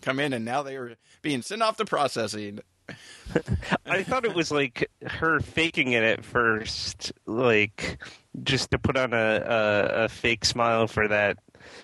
come 0.00 0.18
in, 0.20 0.32
and 0.32 0.42
now 0.42 0.62
they 0.62 0.78
were 0.78 0.94
being 1.20 1.42
sent 1.42 1.60
off 1.60 1.76
to 1.76 1.84
processing. 1.84 2.60
I 3.84 4.02
thought 4.02 4.24
it 4.24 4.34
was 4.34 4.50
like 4.50 4.90
her 5.06 5.38
faking 5.40 5.92
it 5.92 6.02
at 6.02 6.24
first, 6.24 7.12
like 7.26 8.02
just 8.42 8.70
to 8.70 8.78
put 8.78 8.96
on 8.96 9.12
a, 9.12 9.16
a, 9.16 10.04
a 10.04 10.08
fake 10.08 10.46
smile 10.46 10.86
for 10.86 11.06
that 11.08 11.36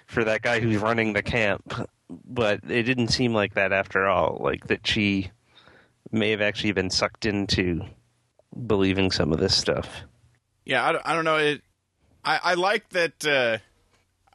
for 0.06 0.24
that 0.24 0.40
guy 0.40 0.58
who's 0.58 0.80
running 0.80 1.12
the 1.12 1.22
camp. 1.22 1.86
But 2.08 2.60
it 2.68 2.84
didn't 2.84 3.08
seem 3.08 3.34
like 3.34 3.54
that 3.54 3.72
after 3.72 4.06
all. 4.06 4.38
Like 4.40 4.66
that 4.68 4.86
she 4.86 5.30
may 6.12 6.30
have 6.30 6.40
actually 6.40 6.72
been 6.72 6.90
sucked 6.90 7.26
into 7.26 7.82
believing 8.66 9.10
some 9.10 9.32
of 9.32 9.40
this 9.40 9.56
stuff. 9.56 10.02
Yeah, 10.64 10.86
I, 10.86 10.92
don't- 10.92 11.06
I 11.06 11.14
don't 11.14 11.24
know. 11.24 11.36
It, 11.36 11.62
I, 12.24 12.40
I 12.42 12.54
like 12.54 12.88
that. 12.90 13.24
Uh, 13.26 13.58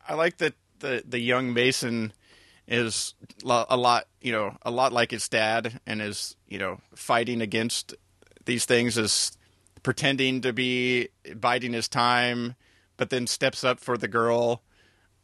I 0.08 0.16
like 0.16 0.38
that 0.38 0.54
the 0.80 1.04
the 1.08 1.20
young 1.20 1.54
Mason 1.54 2.12
is 2.68 3.14
a 3.46 3.78
lot, 3.78 4.08
you 4.22 4.32
know, 4.32 4.58
a 4.64 4.72
lot 4.72 4.94
like 4.94 5.12
his 5.12 5.28
dad, 5.30 5.80
and 5.86 6.02
is 6.02 6.36
you 6.48 6.58
know 6.58 6.80
fighting 6.96 7.42
against 7.42 7.94
these 8.46 8.66
things, 8.66 8.98
is 8.98 9.38
pretending 9.84 10.42
to 10.42 10.54
be 10.54 11.10
biding 11.36 11.74
his 11.74 11.88
time, 11.88 12.56
but 12.98 13.10
then 13.10 13.28
steps 13.28 13.64
up 13.64 13.80
for 13.80 13.98
the 13.98 14.08
girl, 14.08 14.62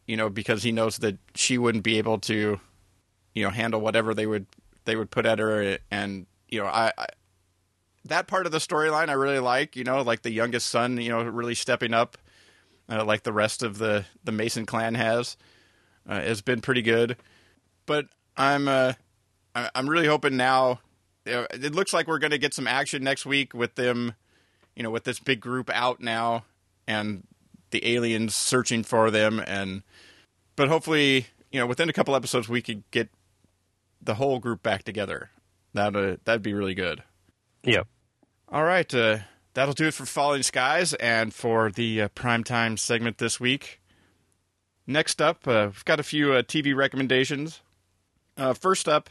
you 0.07 0.17
know, 0.17 0.29
because 0.29 0.63
he 0.63 0.71
knows 0.71 0.97
that 0.97 1.17
she 1.35 1.57
wouldn't 1.57 1.83
be 1.83 1.97
able 1.97 2.17
to, 2.19 2.59
you 3.35 3.43
know, 3.43 3.49
handle 3.49 3.81
whatever 3.81 4.13
they 4.13 4.25
would 4.25 4.47
they 4.85 4.95
would 4.95 5.11
put 5.11 5.25
at 5.25 5.37
her, 5.37 5.77
and 5.91 6.25
you 6.47 6.61
know, 6.61 6.65
I, 6.65 6.93
I 6.97 7.05
that 8.05 8.27
part 8.27 8.45
of 8.45 8.53
the 8.53 8.57
storyline 8.57 9.09
I 9.09 9.13
really 9.13 9.39
like. 9.39 9.75
You 9.75 9.83
know, 9.83 10.01
like 10.01 10.21
the 10.21 10.31
youngest 10.31 10.69
son, 10.69 10.97
you 10.97 11.09
know, 11.09 11.23
really 11.23 11.55
stepping 11.55 11.93
up, 11.93 12.17
uh, 12.89 13.03
like 13.03 13.23
the 13.23 13.33
rest 13.33 13.61
of 13.61 13.77
the 13.77 14.05
the 14.23 14.31
Mason 14.31 14.65
clan 14.65 14.95
has, 14.95 15.37
uh, 16.07 16.21
has 16.21 16.41
been 16.41 16.61
pretty 16.61 16.81
good. 16.81 17.17
But 17.85 18.07
I'm 18.37 18.67
uh, 18.67 18.93
I'm 19.53 19.89
really 19.89 20.07
hoping 20.07 20.37
now. 20.37 20.79
It 21.25 21.75
looks 21.75 21.91
like 21.91 22.07
we're 22.07 22.19
going 22.19 22.31
to 22.31 22.37
get 22.37 22.53
some 22.53 22.67
action 22.67 23.03
next 23.03 23.25
week 23.25 23.53
with 23.53 23.75
them, 23.75 24.15
you 24.77 24.83
know, 24.83 24.89
with 24.89 25.03
this 25.03 25.19
big 25.19 25.41
group 25.41 25.69
out 25.73 25.99
now, 25.99 26.45
and 26.87 27.27
the 27.71 27.95
aliens 27.95 28.35
searching 28.35 28.83
for 28.83 29.11
them, 29.11 29.39
and 29.45 29.83
but 30.55 30.67
hopefully, 30.67 31.27
you 31.51 31.59
know, 31.59 31.65
within 31.65 31.89
a 31.89 31.93
couple 31.93 32.15
episodes, 32.15 32.49
we 32.49 32.61
could 32.61 32.83
get 32.91 33.09
the 34.01 34.15
whole 34.15 34.39
group 34.39 34.63
back 34.63 34.83
together. 34.83 35.29
That 35.73 35.95
uh, 35.95 36.17
that'd 36.23 36.41
be 36.41 36.53
really 36.53 36.75
good. 36.75 37.03
Yep. 37.63 37.87
All 38.49 38.63
right, 38.63 38.91
uh, 38.93 39.17
that'll 39.53 39.73
do 39.73 39.87
it 39.87 39.93
for 39.93 40.05
Falling 40.05 40.43
Skies 40.43 40.93
and 40.93 41.33
for 41.33 41.71
the 41.71 42.03
uh, 42.03 42.09
primetime 42.09 42.79
segment 42.79 43.17
this 43.17 43.39
week. 43.39 43.81
Next 44.85 45.21
up, 45.21 45.45
uh, 45.45 45.67
we've 45.67 45.83
got 45.83 45.99
a 45.99 46.03
few 46.03 46.31
uh, 46.31 46.43
TV 46.43 46.73
recommendations. 46.73 47.59
Uh, 48.37 48.53
first 48.53 48.87
up, 48.87 49.09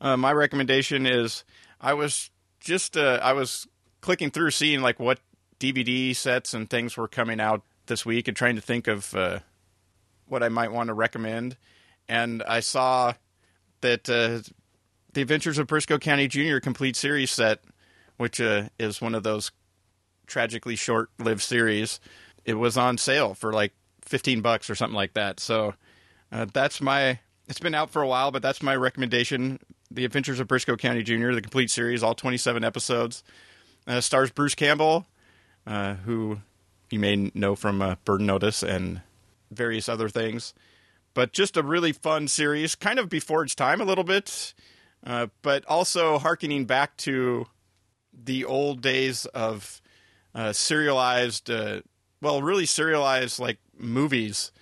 uh, 0.00 0.16
my 0.16 0.32
recommendation 0.32 1.04
is 1.04 1.44
I 1.80 1.94
was 1.94 2.30
just 2.60 2.96
uh, 2.96 3.18
I 3.22 3.32
was 3.32 3.66
clicking 4.00 4.30
through 4.30 4.52
seeing 4.52 4.82
like 4.82 5.00
what 5.00 5.18
DVD 5.58 6.14
sets 6.14 6.54
and 6.54 6.70
things 6.70 6.96
were 6.96 7.08
coming 7.08 7.40
out 7.40 7.62
this 7.86 8.06
week 8.06 8.28
and 8.28 8.36
trying 8.36 8.56
to 8.56 8.62
think 8.62 8.86
of 8.88 9.14
uh, 9.14 9.40
what 10.26 10.42
I 10.42 10.48
might 10.48 10.72
want 10.72 10.88
to 10.88 10.94
recommend, 10.94 11.56
and 12.08 12.42
I 12.42 12.60
saw 12.60 13.14
that 13.80 14.08
uh, 14.08 14.48
the 15.12 15.22
Adventures 15.22 15.58
of 15.58 15.66
Brisco 15.66 16.00
County 16.00 16.28
Jr. 16.28 16.58
complete 16.58 16.96
series 16.96 17.30
set 17.30 17.60
which 18.16 18.40
uh, 18.40 18.68
is 18.78 19.00
one 19.00 19.14
of 19.14 19.22
those 19.22 19.52
tragically 20.26 20.76
short-lived 20.76 21.42
series. 21.42 22.00
It 22.44 22.54
was 22.54 22.76
on 22.76 22.98
sale 22.98 23.34
for 23.34 23.52
like 23.52 23.72
fifteen 24.02 24.40
bucks 24.40 24.70
or 24.70 24.74
something 24.74 24.96
like 24.96 25.14
that. 25.14 25.40
So 25.40 25.74
uh, 26.32 26.46
that's 26.52 26.80
my. 26.80 27.20
It's 27.48 27.60
been 27.60 27.74
out 27.74 27.90
for 27.90 28.02
a 28.02 28.08
while, 28.08 28.32
but 28.32 28.42
that's 28.42 28.62
my 28.62 28.74
recommendation. 28.74 29.60
The 29.90 30.04
Adventures 30.04 30.40
of 30.40 30.48
Brisco 30.48 30.76
County 30.76 31.02
Jr., 31.02 31.32
the 31.32 31.42
complete 31.42 31.70
series, 31.70 32.02
all 32.02 32.14
twenty-seven 32.14 32.64
episodes. 32.64 33.22
Uh, 33.86 34.00
stars 34.00 34.30
Bruce 34.30 34.56
Campbell, 34.56 35.06
uh, 35.66 35.94
who 35.94 36.40
you 36.90 36.98
may 36.98 37.30
know 37.34 37.54
from 37.54 37.82
uh, 37.82 37.96
Burn 38.04 38.26
Notice 38.26 38.62
and 38.62 39.02
various 39.50 39.88
other 39.88 40.08
things. 40.08 40.54
But 41.14 41.32
just 41.32 41.56
a 41.56 41.62
really 41.62 41.92
fun 41.92 42.28
series, 42.28 42.74
kind 42.74 42.98
of 42.98 43.08
before 43.08 43.42
its 43.42 43.54
time 43.54 43.80
a 43.80 43.84
little 43.84 44.04
bit, 44.04 44.52
uh, 45.04 45.28
but 45.42 45.64
also 45.66 46.18
harkening 46.18 46.66
back 46.66 46.96
to 46.98 47.46
the 48.12 48.44
old 48.44 48.82
days 48.82 49.24
of 49.26 49.80
uh, 50.34 50.52
serialized, 50.52 51.50
uh, 51.50 51.80
well, 52.20 52.42
really 52.42 52.66
serialized 52.66 53.38
like 53.38 53.58
movies 53.78 54.52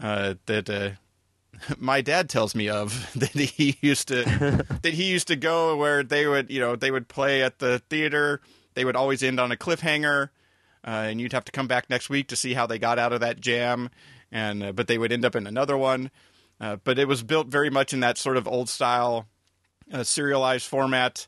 uh, 0.00 0.34
that 0.46 0.68
uh, 0.68 0.90
my 1.78 2.00
dad 2.00 2.28
tells 2.28 2.54
me 2.54 2.68
of 2.68 3.10
that 3.14 3.30
he 3.30 3.78
used 3.80 4.08
to 4.08 4.24
that 4.82 4.94
he 4.94 5.04
used 5.04 5.28
to 5.28 5.36
go 5.36 5.76
where 5.76 6.02
they 6.02 6.26
would 6.26 6.50
you 6.50 6.60
know 6.60 6.76
they 6.76 6.90
would 6.90 7.08
play 7.08 7.42
at 7.42 7.58
the 7.58 7.78
theater. 7.90 8.40
They 8.74 8.84
would 8.84 8.96
always 8.96 9.22
end 9.22 9.38
on 9.38 9.52
a 9.52 9.56
cliffhanger, 9.56 10.30
and 10.84 11.20
you'd 11.20 11.32
have 11.32 11.44
to 11.44 11.52
come 11.52 11.66
back 11.66 11.88
next 11.88 12.08
week 12.10 12.28
to 12.28 12.36
see 12.36 12.54
how 12.54 12.66
they 12.66 12.78
got 12.78 12.98
out 12.98 13.12
of 13.12 13.20
that 13.20 13.40
jam. 13.40 13.90
And 14.30 14.62
uh, 14.62 14.72
but 14.72 14.86
they 14.86 14.98
would 14.98 15.12
end 15.12 15.24
up 15.24 15.36
in 15.36 15.46
another 15.46 15.76
one. 15.76 16.10
Uh, 16.60 16.76
but 16.76 16.98
it 16.98 17.08
was 17.08 17.22
built 17.22 17.48
very 17.48 17.70
much 17.70 17.92
in 17.92 18.00
that 18.00 18.18
sort 18.18 18.36
of 18.36 18.46
old 18.46 18.68
style 18.68 19.26
uh, 19.92 20.04
serialized 20.04 20.66
format 20.66 21.26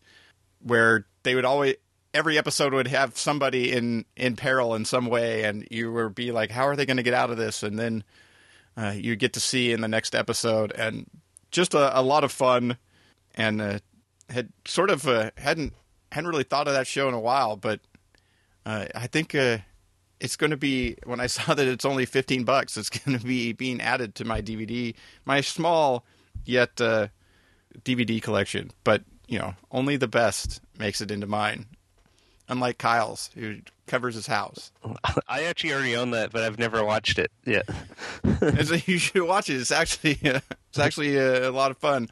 where 0.60 1.06
they 1.22 1.34
would 1.34 1.44
always 1.44 1.74
every 2.14 2.38
episode 2.38 2.72
would 2.72 2.86
have 2.86 3.18
somebody 3.18 3.72
in 3.72 4.04
in 4.16 4.36
peril 4.36 4.74
in 4.74 4.84
some 4.84 5.06
way 5.06 5.42
and 5.42 5.66
you 5.70 5.92
would 5.92 6.14
be 6.14 6.30
like 6.30 6.50
how 6.50 6.66
are 6.66 6.76
they 6.76 6.86
going 6.86 6.96
to 6.96 7.02
get 7.02 7.14
out 7.14 7.30
of 7.30 7.36
this 7.36 7.62
and 7.62 7.78
then 7.78 8.04
uh, 8.76 8.94
you 8.94 9.16
get 9.16 9.32
to 9.32 9.40
see 9.40 9.72
in 9.72 9.80
the 9.80 9.88
next 9.88 10.14
episode 10.14 10.72
and 10.72 11.08
just 11.50 11.74
a, 11.74 11.98
a 11.98 12.02
lot 12.02 12.24
of 12.24 12.32
fun 12.32 12.76
and 13.34 13.60
uh, 13.60 13.78
had 14.30 14.48
sort 14.64 14.90
of 14.90 15.06
uh, 15.06 15.30
hadn't 15.36 15.74
hadn't 16.12 16.30
really 16.30 16.44
thought 16.44 16.68
of 16.68 16.74
that 16.74 16.86
show 16.86 17.08
in 17.08 17.14
a 17.14 17.20
while 17.20 17.56
but 17.56 17.80
uh, 18.66 18.86
I 18.94 19.06
think 19.06 19.34
uh, 19.34 19.58
it's 20.20 20.36
going 20.36 20.50
to 20.50 20.56
be 20.56 20.96
when 21.04 21.20
I 21.20 21.26
saw 21.28 21.54
that 21.54 21.66
it's 21.66 21.84
only 21.84 22.06
15 22.06 22.44
bucks 22.44 22.76
it's 22.76 22.90
going 22.90 23.18
to 23.18 23.24
be 23.24 23.52
being 23.52 23.80
added 23.80 24.14
to 24.16 24.24
my 24.24 24.40
DVD 24.40 24.94
my 25.24 25.40
small 25.40 26.04
yet 26.44 26.80
uh, 26.80 27.08
DVD 27.82 28.20
collection 28.22 28.70
but 28.84 29.02
you 29.28 29.38
know 29.38 29.54
only 29.70 29.96
the 29.96 30.08
best 30.08 30.60
makes 30.78 31.00
it 31.00 31.10
into 31.10 31.26
mine 31.26 31.66
unlike 32.48 32.78
Kyle's 32.78 33.30
who 33.34 33.58
covers 33.86 34.14
his 34.14 34.26
house 34.26 34.72
I 35.28 35.44
actually 35.44 35.72
already 35.72 35.96
own 35.96 36.10
that, 36.12 36.30
but 36.30 36.42
I've 36.42 36.58
never 36.58 36.84
watched 36.84 37.18
it 37.18 37.30
yet. 37.44 37.68
So 38.64 38.74
you 38.86 38.98
should 38.98 39.22
watch 39.22 39.48
it. 39.48 39.54
It's 39.54 39.70
actually 39.70 40.18
uh, 40.24 40.40
it's 40.68 40.78
actually 40.78 41.16
a, 41.16 41.48
a 41.48 41.52
lot 41.52 41.70
of 41.70 41.78
fun. 41.78 42.08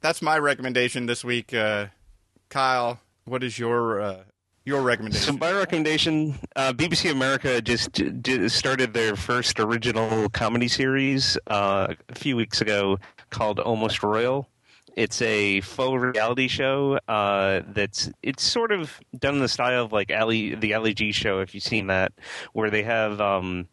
That's 0.00 0.22
my 0.22 0.38
recommendation 0.38 1.06
this 1.06 1.24
week. 1.24 1.52
Uh, 1.52 1.86
Kyle, 2.48 3.00
what 3.24 3.42
is 3.42 3.58
your 3.58 4.00
uh, 4.70 4.80
recommendation. 4.80 5.22
So 5.22 5.38
my 5.38 5.52
recommendation, 5.52 6.34
uh, 6.56 6.72
BBC 6.72 7.10
America 7.10 7.60
just 7.60 8.00
started 8.50 8.94
their 8.94 9.16
first 9.16 9.58
original 9.60 10.28
comedy 10.30 10.68
series 10.68 11.36
uh, 11.48 11.94
a 12.08 12.14
few 12.14 12.36
weeks 12.36 12.60
ago 12.60 12.98
called 13.30 13.58
Almost 13.58 14.02
Royal. 14.02 14.48
It's 14.94 15.22
a 15.22 15.62
faux 15.62 16.00
reality 16.00 16.48
show 16.48 16.98
uh, 17.08 17.62
that's 17.68 18.10
it's 18.22 18.42
sort 18.42 18.72
of 18.72 19.00
done 19.18 19.36
in 19.36 19.40
the 19.40 19.48
style 19.48 19.86
of 19.86 19.92
like 19.92 20.12
Ali 20.12 20.54
the 20.54 20.74
Ali 20.74 20.92
G 20.92 21.12
show 21.12 21.40
if 21.40 21.54
you've 21.54 21.64
seen 21.64 21.86
that, 21.86 22.12
where 22.52 22.68
they 22.68 22.82
have 22.82 23.20
um, 23.20 23.68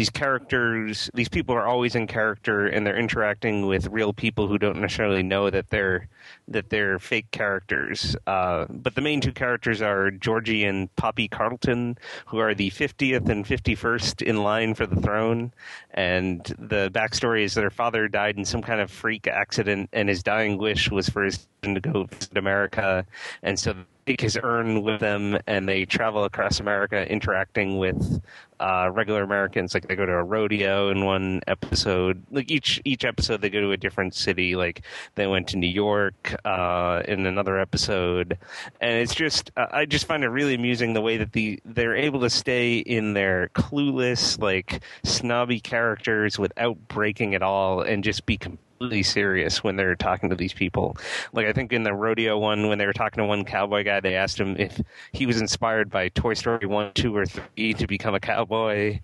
these 0.00 0.08
characters. 0.08 1.10
These 1.12 1.28
people 1.28 1.54
are 1.54 1.66
always 1.66 1.94
in 1.94 2.06
character 2.06 2.66
and 2.66 2.86
they're 2.86 2.96
interacting 2.96 3.66
with 3.66 3.86
real 3.88 4.14
people 4.14 4.48
who 4.48 4.56
don't 4.56 4.80
necessarily 4.80 5.22
know 5.22 5.50
that 5.50 5.68
they're 5.68 6.08
that 6.48 6.70
they're 6.70 6.98
fake 6.98 7.30
characters. 7.32 8.16
Uh, 8.26 8.64
but 8.70 8.94
the 8.94 9.02
main 9.02 9.20
two 9.20 9.32
characters 9.32 9.82
are 9.82 10.10
Georgie 10.10 10.64
and 10.64 10.94
Poppy 10.96 11.28
Carlton, 11.28 11.98
who 12.24 12.38
are 12.38 12.54
the 12.54 12.70
50th 12.70 13.28
and 13.28 13.44
51st 13.44 14.22
in 14.22 14.42
line 14.42 14.72
for 14.72 14.86
the 14.86 14.96
throne. 14.96 15.52
And 15.92 16.44
the 16.58 16.90
backstory 16.90 17.44
is 17.44 17.52
their 17.52 17.68
father 17.68 18.08
died 18.08 18.38
in 18.38 18.46
some 18.46 18.62
kind 18.62 18.80
of 18.80 18.90
freak 18.90 19.26
accident, 19.26 19.90
and 19.92 20.08
his 20.08 20.22
dying 20.22 20.56
wish 20.56 20.90
was 20.90 21.10
for 21.10 21.24
his 21.24 21.46
son 21.62 21.74
to 21.74 21.80
go 21.80 22.04
visit 22.04 22.38
America. 22.38 23.04
And 23.42 23.60
so 23.60 23.74
take 24.10 24.20
his 24.20 24.38
urn 24.42 24.82
with 24.82 24.98
them, 24.98 25.38
and 25.46 25.68
they 25.68 25.84
travel 25.84 26.24
across 26.24 26.58
America, 26.58 27.08
interacting 27.10 27.78
with 27.78 28.20
uh, 28.58 28.90
regular 28.92 29.22
Americans. 29.22 29.72
Like 29.72 29.86
they 29.86 29.94
go 29.94 30.04
to 30.04 30.12
a 30.12 30.24
rodeo 30.24 30.90
in 30.90 31.04
one 31.04 31.40
episode. 31.46 32.24
Like 32.30 32.50
each 32.50 32.80
each 32.84 33.04
episode, 33.04 33.40
they 33.40 33.50
go 33.50 33.60
to 33.60 33.70
a 33.70 33.76
different 33.76 34.14
city. 34.14 34.56
Like 34.56 34.82
they 35.14 35.28
went 35.28 35.48
to 35.48 35.56
New 35.56 35.68
York 35.68 36.34
uh, 36.44 37.02
in 37.06 37.24
another 37.24 37.58
episode, 37.58 38.36
and 38.80 38.92
it's 38.98 39.14
just 39.14 39.52
uh, 39.56 39.66
I 39.70 39.86
just 39.86 40.06
find 40.06 40.24
it 40.24 40.28
really 40.28 40.54
amusing 40.54 40.92
the 40.92 41.00
way 41.00 41.16
that 41.18 41.32
the 41.32 41.60
they're 41.64 41.96
able 41.96 42.20
to 42.20 42.30
stay 42.30 42.78
in 42.78 43.14
their 43.14 43.50
clueless, 43.54 44.40
like 44.40 44.82
snobby 45.04 45.60
characters 45.60 46.36
without 46.36 46.88
breaking 46.88 47.34
at 47.34 47.42
all, 47.42 47.80
and 47.80 48.02
just 48.02 48.26
be. 48.26 48.36
Completely 48.36 48.69
serious 49.02 49.62
when 49.62 49.76
they're 49.76 49.94
talking 49.94 50.30
to 50.30 50.36
these 50.36 50.54
people. 50.54 50.96
Like 51.32 51.46
I 51.46 51.52
think 51.52 51.72
in 51.72 51.82
the 51.82 51.92
rodeo 51.92 52.38
one, 52.38 52.68
when 52.68 52.78
they 52.78 52.86
were 52.86 52.94
talking 52.94 53.22
to 53.22 53.26
one 53.26 53.44
cowboy 53.44 53.84
guy, 53.84 54.00
they 54.00 54.14
asked 54.14 54.40
him 54.40 54.56
if 54.58 54.80
he 55.12 55.26
was 55.26 55.40
inspired 55.40 55.90
by 55.90 56.08
Toy 56.08 56.34
Story 56.34 56.66
one, 56.66 56.92
two, 56.94 57.14
or 57.14 57.26
three 57.26 57.74
to 57.74 57.86
become 57.86 58.14
a 58.14 58.20
cowboy, 58.20 58.98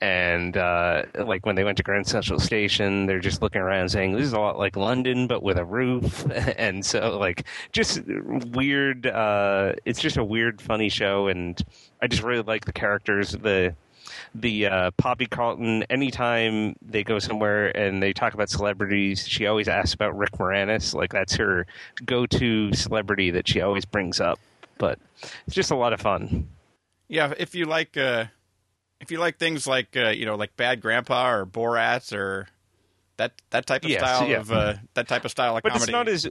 and 0.00 0.56
uh, 0.56 1.04
like 1.14 1.46
when 1.46 1.54
they 1.56 1.62
went 1.64 1.76
to 1.76 1.82
Grand 1.82 2.06
Central 2.06 2.40
Station, 2.40 3.06
they're 3.06 3.20
just 3.20 3.42
looking 3.42 3.60
around 3.60 3.90
saying, 3.90 4.16
"This 4.16 4.24
is 4.24 4.32
a 4.32 4.40
lot 4.40 4.58
like 4.58 4.76
London, 4.76 5.26
but 5.26 5.42
with 5.42 5.58
a 5.58 5.64
roof." 5.64 6.26
and 6.56 6.84
so, 6.84 7.18
like, 7.18 7.46
just 7.72 8.00
weird. 8.52 9.06
Uh, 9.06 9.74
it's 9.84 10.00
just 10.00 10.16
a 10.16 10.24
weird, 10.24 10.60
funny 10.60 10.88
show, 10.88 11.28
and 11.28 11.62
I 12.02 12.06
just 12.06 12.22
really 12.22 12.42
like 12.42 12.64
the 12.64 12.72
characters. 12.72 13.32
The 13.32 13.74
the 14.34 14.66
uh, 14.66 14.90
Poppy 14.92 15.26
Carlton, 15.26 15.82
anytime 15.90 16.76
they 16.82 17.02
go 17.02 17.18
somewhere 17.18 17.76
and 17.76 18.02
they 18.02 18.12
talk 18.12 18.34
about 18.34 18.48
celebrities, 18.48 19.26
she 19.26 19.46
always 19.46 19.68
asks 19.68 19.94
about 19.94 20.16
Rick 20.16 20.32
Moranis. 20.32 20.94
Like 20.94 21.12
that's 21.12 21.34
her 21.36 21.66
go-to 22.04 22.72
celebrity 22.72 23.30
that 23.32 23.48
she 23.48 23.60
always 23.60 23.84
brings 23.84 24.20
up. 24.20 24.38
But 24.78 24.98
it's 25.46 25.54
just 25.56 25.70
a 25.70 25.76
lot 25.76 25.92
of 25.92 26.00
fun. 26.00 26.48
Yeah, 27.08 27.34
if 27.38 27.54
you 27.54 27.64
like, 27.64 27.96
uh, 27.96 28.26
if 29.00 29.10
you 29.10 29.18
like 29.18 29.38
things 29.38 29.66
like 29.66 29.96
uh, 29.96 30.10
you 30.10 30.26
know, 30.26 30.36
like 30.36 30.56
Bad 30.56 30.80
Grandpa 30.80 31.30
or 31.32 31.44
Borat 31.46 32.16
or 32.16 32.48
that 33.16 33.32
that 33.50 33.66
type 33.66 33.84
of 33.84 33.90
Yes, 33.90 34.00
style 34.00 34.28
yeah. 34.28 34.36
of 34.38 34.52
uh, 34.52 34.74
that 34.94 35.08
type 35.08 35.24
of 35.24 35.30
style 35.30 35.56
of 35.56 35.62
But 35.62 35.72
comedy. 35.72 35.90
it's 35.90 35.92
not 35.92 36.08
as 36.08 36.28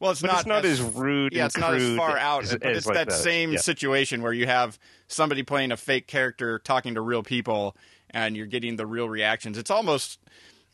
well, 0.00 0.10
it's 0.10 0.20
but 0.22 0.28
not 0.28 0.38
it's 0.40 0.46
not 0.46 0.64
as 0.64 0.80
rude 0.80 1.32
Yeah, 1.32 1.46
it's 1.46 1.56
not 1.56 1.74
as 1.74 1.96
far 1.96 2.18
out, 2.18 2.42
as- 2.42 2.50
but 2.56 2.66
it's 2.66 2.86
like 2.86 2.96
that 2.96 3.08
the- 3.10 3.14
same 3.14 3.52
yeah. 3.52 3.58
situation 3.58 4.22
where 4.22 4.32
you 4.32 4.46
have 4.46 4.78
somebody 5.06 5.42
playing 5.44 5.70
a 5.70 5.76
fake 5.76 6.06
character 6.08 6.58
talking 6.58 6.94
to 6.94 7.00
real 7.00 7.22
people, 7.22 7.76
and 8.10 8.36
you're 8.36 8.46
getting 8.46 8.76
the 8.76 8.86
real 8.86 9.08
reactions. 9.08 9.56
It's 9.58 9.70
almost 9.70 10.18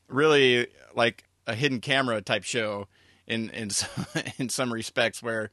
really 0.09 0.69
like 0.95 1.25
a 1.47 1.55
hidden 1.55 1.81
camera 1.81 2.21
type 2.23 2.45
show 2.45 2.89
in 3.27 3.51
in 3.51 3.71
some, 3.71 4.07
in 4.39 4.49
some 4.49 4.73
respects, 4.73 5.23
where 5.23 5.51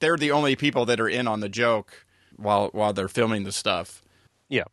they're 0.00 0.16
the 0.16 0.32
only 0.32 0.56
people 0.56 0.84
that 0.86 1.00
are 1.00 1.08
in 1.08 1.26
on 1.26 1.40
the 1.40 1.48
joke 1.48 2.04
while 2.36 2.68
while 2.72 2.92
they're 2.92 3.08
filming 3.08 3.44
the 3.44 3.52
stuff. 3.52 4.02
Yeah. 4.48 4.64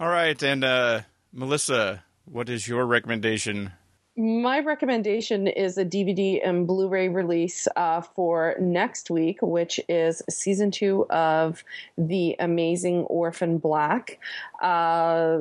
All 0.00 0.08
right, 0.08 0.40
and 0.42 0.64
uh, 0.64 1.02
Melissa, 1.32 2.02
what 2.24 2.48
is 2.48 2.66
your 2.66 2.84
recommendation? 2.84 3.72
My 4.16 4.60
recommendation 4.60 5.48
is 5.48 5.76
a 5.76 5.84
DVD 5.84 6.40
and 6.46 6.68
Blu 6.68 6.88
ray 6.88 7.08
release 7.08 7.66
uh, 7.74 8.00
for 8.00 8.54
next 8.60 9.10
week, 9.10 9.42
which 9.42 9.80
is 9.88 10.22
season 10.30 10.70
two 10.70 11.04
of 11.10 11.64
The 11.98 12.36
Amazing 12.38 13.02
Orphan 13.04 13.58
Black. 13.58 14.20
Uh, 14.62 15.40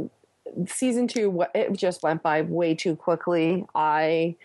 season 0.65 1.07
two, 1.07 1.45
it 1.53 1.73
just 1.73 2.01
went 2.01 2.23
by 2.23 2.41
way 2.41 2.73
too 2.73 2.95
quickly. 2.95 3.65
I. 3.75 4.35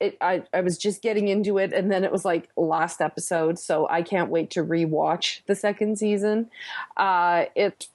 It, 0.00 0.18
I, 0.20 0.42
I 0.52 0.60
was 0.60 0.76
just 0.76 1.02
getting 1.02 1.28
into 1.28 1.56
it, 1.56 1.72
and 1.72 1.90
then 1.90 2.02
it 2.02 2.10
was 2.10 2.24
like 2.24 2.50
last 2.56 3.00
episode, 3.00 3.60
so 3.60 3.88
I 3.88 4.02
can't 4.02 4.28
wait 4.28 4.50
to 4.50 4.64
rewatch 4.64 5.40
the 5.46 5.54
second 5.54 5.98
season. 5.98 6.50
Uh, 6.96 7.44
it 7.54 7.86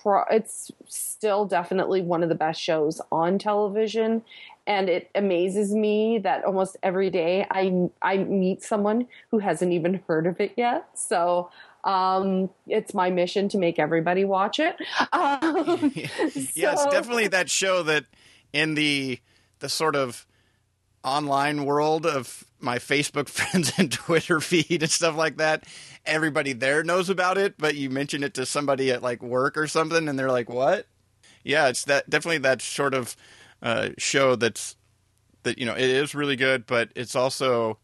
pro- 0.00 0.24
it's 0.30 0.70
still 0.86 1.44
definitely 1.46 2.00
one 2.00 2.22
of 2.22 2.28
the 2.28 2.36
best 2.36 2.60
shows 2.60 3.00
on 3.10 3.38
television, 3.40 4.22
and 4.68 4.90
it 4.90 5.10
amazes 5.14 5.74
me 5.74 6.18
that 6.18 6.44
almost 6.44 6.76
every 6.82 7.08
day 7.08 7.46
I 7.50 7.88
I 8.02 8.18
meet 8.18 8.62
someone 8.62 9.08
who 9.30 9.38
hasn't 9.38 9.72
even 9.72 10.02
heard 10.06 10.26
of 10.26 10.40
it 10.40 10.52
yet. 10.56 10.86
So 10.94 11.50
um, 11.84 12.50
it's 12.66 12.92
my 12.92 13.10
mission 13.10 13.48
to 13.48 13.58
make 13.58 13.78
everybody 13.78 14.24
watch 14.24 14.60
it. 14.60 14.76
Um, 15.10 15.92
yeah, 15.94 16.08
it's 16.20 16.52
so- 16.82 16.90
definitely 16.90 17.28
that 17.28 17.48
show 17.48 17.82
that 17.82 18.04
in 18.52 18.74
the 18.74 19.18
the 19.60 19.70
sort 19.70 19.96
of 19.96 20.26
online 21.02 21.64
world 21.64 22.04
of 22.04 22.44
my 22.60 22.78
Facebook 22.78 23.28
friends 23.38 23.72
and 23.78 23.90
Twitter 23.90 24.38
feed 24.40 24.82
and 24.82 24.90
stuff 24.90 25.16
like 25.16 25.38
that, 25.38 25.64
everybody 26.04 26.52
there 26.52 26.84
knows 26.84 27.08
about 27.08 27.38
it, 27.38 27.54
but 27.56 27.74
you 27.74 27.88
mention 27.88 28.22
it 28.22 28.34
to 28.34 28.44
somebody 28.44 28.90
at 28.90 29.02
like 29.02 29.22
work 29.22 29.56
or 29.56 29.66
something 29.66 30.08
and 30.08 30.18
they're 30.18 30.30
like, 30.30 30.50
"What?" 30.50 30.86
Yeah, 31.42 31.68
it's 31.68 31.84
that 31.84 32.10
definitely 32.10 32.38
that 32.38 32.60
sort 32.60 32.92
of 32.92 33.16
uh, 33.62 33.90
show 33.98 34.36
that's 34.36 34.76
that 35.42 35.58
you 35.58 35.66
know, 35.66 35.74
it 35.74 35.80
is 35.90 36.14
really 36.14 36.36
good, 36.36 36.66
but 36.66 36.90
it's 36.94 37.16
also 37.16 37.78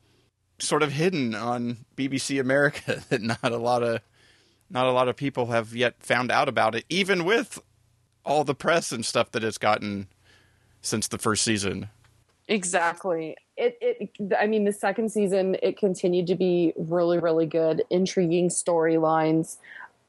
sort 0.59 0.83
of 0.83 0.93
hidden 0.93 1.35
on 1.35 1.79
BBC 1.97 2.41
America 2.41 3.03
that 3.09 3.23
not 3.23 3.43
a 3.43 3.57
lot 3.57 3.83
of 3.83 4.01
not 4.71 4.87
a 4.87 4.93
lot 4.93 5.09
of 5.09 5.17
people 5.17 5.47
have 5.47 5.75
yet 5.75 6.03
found 6.03 6.31
out 6.31 6.49
about 6.49 6.75
it 6.75 6.85
even 6.89 7.25
with 7.25 7.61
all 8.25 8.45
the 8.45 8.55
press 8.55 8.93
and 8.93 9.05
stuff 9.05 9.31
that 9.33 9.45
it's 9.45 9.59
gotten 9.59 10.09
since 10.81 11.09
the 11.09 11.19
first 11.19 11.43
season. 11.43 11.89
Exactly. 12.49 13.37
It 13.57 13.79
it 13.81 14.37
I 14.39 14.47
mean 14.47 14.65
the 14.65 14.73
second 14.73 15.11
season 15.11 15.57
it 15.63 15.79
continued 15.79 16.27
to 16.29 16.35
be 16.35 16.73
really 16.77 17.19
really 17.19 17.47
good, 17.47 17.83
intriguing 17.91 18.49
storylines. 18.49 19.57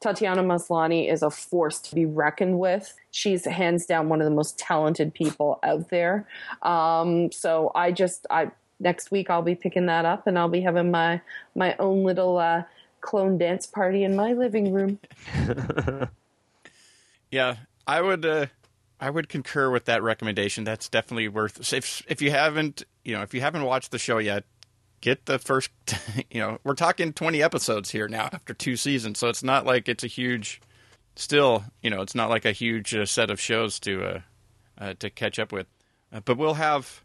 Tatiana 0.06 0.44
Maslany 0.44 1.12
is 1.12 1.24
a 1.24 1.30
force 1.30 1.80
to 1.82 1.96
be 1.96 2.06
reckoned 2.06 2.60
with. 2.60 2.94
She's 3.12 3.46
hands 3.46 3.86
down 3.86 4.10
one 4.10 4.22
of 4.22 4.26
the 4.26 4.36
most 4.36 4.58
talented 4.58 5.14
people 5.14 5.60
out 5.64 5.90
there. 5.90 6.28
Um, 6.62 7.32
so 7.32 7.72
I 7.74 7.92
just 7.92 8.28
I 8.30 8.52
next 8.80 9.12
week 9.12 9.30
I'll 9.30 9.42
be 9.42 9.56
picking 9.56 9.88
that 9.88 10.06
up 10.06 10.28
and 10.28 10.38
I'll 10.38 10.50
be 10.50 10.62
having 10.62 10.92
my 10.92 11.22
my 11.56 11.76
own 11.80 12.04
little 12.04 12.38
uh, 12.38 12.64
clone 13.02 13.38
dance 13.38 13.66
party 13.66 14.04
in 14.04 14.16
my 14.16 14.34
living 14.34 14.74
room. 14.74 15.00
Yeah, 17.32 17.58
I 17.86 18.02
would 18.02 18.26
uh, 18.26 18.46
I 19.00 19.10
would 19.10 19.28
concur 19.28 19.70
with 19.70 19.86
that 19.86 20.02
recommendation. 20.02 20.64
That's 20.64 20.88
definitely 20.88 21.28
worth 21.28 21.74
if 21.74 22.02
if 22.08 22.22
you 22.22 22.32
haven't, 22.32 22.84
you 23.04 23.14
know, 23.14 23.24
if 23.24 23.34
you 23.34 23.42
haven't 23.42 23.64
watched 23.64 23.92
the 23.92 24.00
show 24.00 24.20
yet, 24.20 24.46
get 25.06 25.28
the 25.28 25.38
first, 25.38 25.70
you 26.32 26.42
know, 26.42 26.58
we're 26.64 26.74
talking 26.74 27.14
20 27.14 27.42
episodes 27.42 27.92
here 27.92 28.08
now 28.08 28.28
after 28.34 28.56
two 28.56 28.76
seasons, 28.76 29.20
so 29.20 29.30
it's 29.30 29.44
not 29.44 29.64
like 29.64 29.88
it's 29.88 30.04
a 30.04 30.08
huge 30.08 30.60
still, 31.16 31.64
you 31.84 31.92
know, 31.92 32.02
it's 32.02 32.16
not 32.16 32.30
like 32.30 32.44
a 32.44 32.52
huge 32.52 32.94
uh, 32.96 33.06
set 33.06 33.30
of 33.30 33.40
shows 33.40 33.80
to 33.80 34.04
uh, 34.04 34.20
uh, 34.80 34.94
to 35.00 35.12
catch 35.12 35.38
up 35.38 35.52
with. 35.52 35.68
Uh, 36.12 36.22
but 36.26 36.38
we'll 36.38 36.56
have 36.56 37.04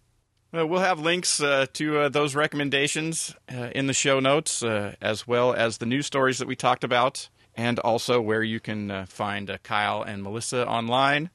uh, 0.57 0.67
we'll 0.67 0.81
have 0.81 0.99
links 0.99 1.43
uh, 1.43 1.67
to 1.75 2.09
those 2.09 2.35
recommendations 2.35 3.37
in 3.49 3.87
the 3.87 3.93
show 3.93 4.19
notes, 4.19 4.63
as 4.63 5.29
well 5.29 5.53
as 5.53 5.79
the 5.79 5.87
news 5.87 6.07
stories 6.07 6.39
that 6.39 6.49
we 6.49 6.57
talked 6.57 6.83
about, 6.83 7.29
and 7.55 7.79
also 7.81 8.21
where 8.21 8.43
you 8.43 8.61
can 8.61 9.07
find 9.07 9.57
Kyle 9.63 10.03
and 10.03 10.23
Melissa 10.23 10.67
online 10.67 11.31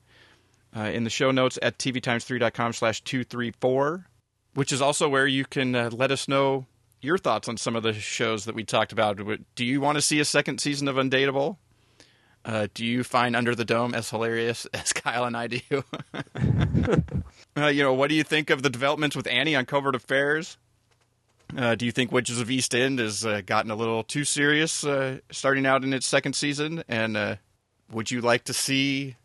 in 0.76 1.06
the 1.06 1.10
show 1.10 1.32
notes 1.32 1.58
at 1.62 1.78
tvtimes3.com 1.78 2.74
slash 2.74 3.02
234, 3.02 4.06
which 4.56 4.72
is 4.72 4.82
also 4.82 5.08
where 5.08 5.28
you 5.28 5.46
can 5.46 5.76
uh, 5.76 5.90
let 5.94 6.12
us 6.12 6.28
know 6.28 6.66
your 7.02 7.18
thoughts 7.18 7.48
on 7.48 7.58
some 7.58 7.76
of 7.76 7.84
the 7.84 7.94
shows 7.94 8.46
that 8.46 8.56
we 8.56 8.64
talked 8.64 8.92
about. 8.92 9.20
Do 9.56 9.66
you 9.66 9.80
want 9.80 9.98
to 9.98 10.02
see 10.02 10.20
a 10.20 10.26
second 10.26 10.60
season 10.60 10.88
of 10.88 10.96
Undateable? 10.96 11.58
Uh, 12.44 12.68
do 12.74 12.86
you 12.86 13.04
find 13.04 13.36
Under 13.36 13.56
the 13.56 13.66
Dome 13.66 13.94
as 13.94 14.10
hilarious 14.10 14.66
as 14.74 14.94
Kyle 14.94 15.26
and 15.26 15.36
I 15.36 15.48
do? 15.48 15.60
uh, 17.58 17.68
you 17.68 17.84
know, 17.84 17.94
what 17.94 18.10
do 18.10 18.16
you 18.16 18.24
think 18.24 18.50
of 18.50 18.64
the 18.64 18.70
developments 18.70 19.16
with 19.16 19.28
Annie 19.28 19.56
on 19.56 19.66
Covert 19.66 19.96
Affairs? 19.96 20.58
Uh, 21.56 21.76
do 21.76 21.86
you 21.86 21.92
think 21.92 22.12
Witches 22.12 22.40
of 22.40 22.50
East 22.50 22.74
End 22.74 23.00
has 23.00 23.26
uh, 23.26 23.42
gotten 23.46 23.72
a 23.72 23.76
little 23.76 24.04
too 24.04 24.24
serious 24.24 24.84
uh, 24.84 25.20
starting 25.32 25.66
out 25.66 25.84
in 25.84 25.94
its 25.94 26.06
second 26.06 26.34
season? 26.34 26.84
And 26.88 27.16
uh, 27.16 27.36
would 27.92 28.10
you 28.10 28.22
like 28.22 28.46
to 28.46 28.54
see 28.54 29.16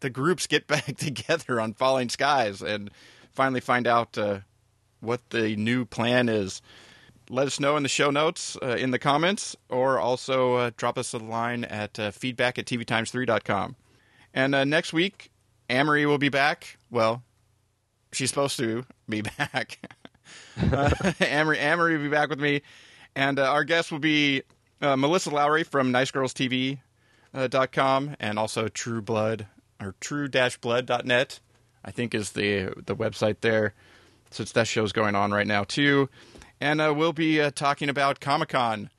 the 0.00 0.10
groups 0.10 0.46
get 0.46 0.66
back 0.68 0.96
together 0.96 1.60
on 1.60 1.74
Falling 1.74 2.08
Skies 2.08 2.62
and 2.62 2.90
finally 3.32 3.60
find 3.60 3.86
out 3.86 4.16
what 5.04 5.30
the 5.30 5.56
new 5.56 5.84
plan 5.84 6.28
is? 6.28 6.62
Let 7.30 7.46
us 7.46 7.58
know 7.58 7.76
in 7.76 7.82
the 7.82 7.88
show 7.88 8.10
notes, 8.10 8.56
uh, 8.62 8.76
in 8.78 8.90
the 8.90 8.98
comments, 8.98 9.56
or 9.68 9.98
also 9.98 10.54
uh, 10.56 10.70
drop 10.76 10.98
us 10.98 11.12
a 11.14 11.18
line 11.18 11.64
at 11.64 11.98
uh, 11.98 12.10
feedback 12.10 12.58
at 12.58 12.66
tvtimes3.com. 12.66 13.76
And 14.34 14.54
uh, 14.54 14.64
next 14.64 14.92
week, 14.92 15.30
Amory 15.70 16.04
will 16.06 16.18
be 16.18 16.28
back. 16.28 16.76
Well, 16.90 17.22
she's 18.12 18.28
supposed 18.30 18.58
to 18.58 18.84
be 19.08 19.22
back. 19.38 19.78
uh, 20.70 20.90
Amory, 21.20 21.58
Amory 21.58 21.96
will 21.96 22.04
be 22.04 22.10
back 22.10 22.28
with 22.28 22.40
me. 22.40 22.62
And 23.16 23.38
uh, 23.38 23.50
our 23.50 23.64
guest 23.64 23.90
will 23.92 24.00
be 24.00 24.42
Melissa 24.80 25.30
Lowry 25.30 25.62
from 25.62 25.92
NiceGirlsTV.com 25.92 26.80
dot 27.48 27.72
com, 27.72 28.14
and 28.20 28.38
also 28.38 28.68
True 28.68 29.02
Blood 29.02 29.48
or 29.80 29.94
true-blood.net, 30.00 31.40
I 31.84 31.90
think 31.90 32.14
is 32.14 32.32
the 32.32 32.72
the 32.86 32.96
website 32.96 33.40
there. 33.40 33.74
Since 34.34 34.50
that 34.52 34.66
show's 34.66 34.90
going 34.90 35.14
on 35.14 35.30
right 35.30 35.46
now 35.46 35.62
too, 35.62 36.08
and 36.60 36.80
uh, 36.80 36.92
we'll 36.92 37.12
be 37.12 37.40
uh, 37.40 37.52
talking 37.52 37.88
about 37.88 38.18
Comic 38.18 38.48
Con. 38.48 38.90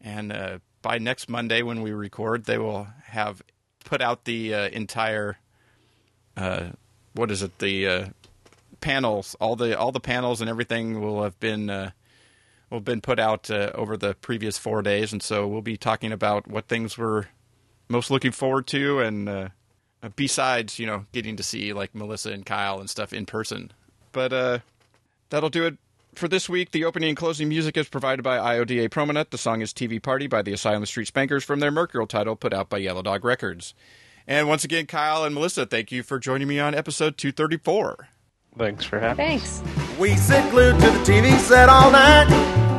And 0.00 0.32
uh, 0.32 0.58
by 0.80 0.98
next 0.98 1.28
Monday 1.28 1.62
when 1.62 1.82
we 1.82 1.90
record, 1.90 2.44
they 2.44 2.56
will 2.56 2.86
have 3.06 3.42
put 3.84 4.00
out 4.00 4.26
the 4.26 4.54
uh, 4.54 4.68
entire 4.68 5.38
uh, 6.36 6.66
what 7.14 7.32
is 7.32 7.42
it 7.42 7.58
the 7.58 7.86
uh, 7.88 8.06
panels, 8.80 9.34
all 9.40 9.56
the 9.56 9.76
all 9.76 9.90
the 9.90 9.98
panels 9.98 10.40
and 10.40 10.48
everything 10.48 11.00
will 11.00 11.24
have 11.24 11.40
been 11.40 11.66
will 11.66 11.92
have 12.70 12.84
been 12.84 13.00
put 13.00 13.18
out 13.18 13.50
over 13.50 13.96
the 13.96 14.14
previous 14.14 14.56
four 14.56 14.82
days, 14.82 15.12
and 15.12 15.20
so 15.20 15.48
we'll 15.48 15.62
be 15.62 15.76
talking 15.76 16.12
about 16.12 16.46
what 16.46 16.68
things 16.68 16.96
we're 16.96 17.24
most 17.88 18.08
looking 18.08 18.30
forward 18.30 18.68
to, 18.68 19.00
and 19.00 19.50
besides, 20.14 20.78
you 20.78 20.86
know, 20.86 21.06
getting 21.10 21.34
to 21.34 21.42
see 21.42 21.72
like 21.72 21.92
Melissa 21.92 22.30
and 22.30 22.46
Kyle 22.46 22.78
and 22.78 22.88
stuff 22.88 23.12
in 23.12 23.26
person. 23.26 23.72
But 24.12 24.32
uh, 24.32 24.58
that'll 25.30 25.50
do 25.50 25.64
it 25.66 25.76
for 26.14 26.28
this 26.28 26.48
week. 26.48 26.70
The 26.70 26.84
opening 26.84 27.10
and 27.10 27.16
closing 27.16 27.48
music 27.48 27.76
is 27.76 27.88
provided 27.88 28.22
by 28.22 28.38
IODA 28.38 28.90
Promenade. 28.90 29.30
The 29.30 29.38
song 29.38 29.60
is 29.60 29.72
TV 29.72 30.02
Party 30.02 30.26
by 30.26 30.42
the 30.42 30.52
Asylum 30.52 30.86
Street 30.86 31.08
Spankers 31.08 31.44
from 31.44 31.60
their 31.60 31.70
Mercurial 31.70 32.06
title 32.06 32.36
put 32.36 32.52
out 32.52 32.68
by 32.68 32.78
Yellow 32.78 33.02
Dog 33.02 33.24
Records. 33.24 33.74
And 34.26 34.48
once 34.48 34.64
again, 34.64 34.86
Kyle 34.86 35.24
and 35.24 35.34
Melissa, 35.34 35.66
thank 35.66 35.92
you 35.92 36.02
for 36.02 36.18
joining 36.18 36.48
me 36.48 36.58
on 36.58 36.74
episode 36.74 37.16
234. 37.16 38.08
Thanks 38.58 38.84
for 38.84 38.98
having 38.98 39.24
me. 39.24 39.38
Thanks. 39.38 39.62
We 39.98 40.16
sit 40.16 40.50
glued 40.50 40.80
to 40.80 40.90
the 40.90 40.98
TV 41.00 41.36
set 41.38 41.68
all 41.68 41.90
night. 41.90 42.26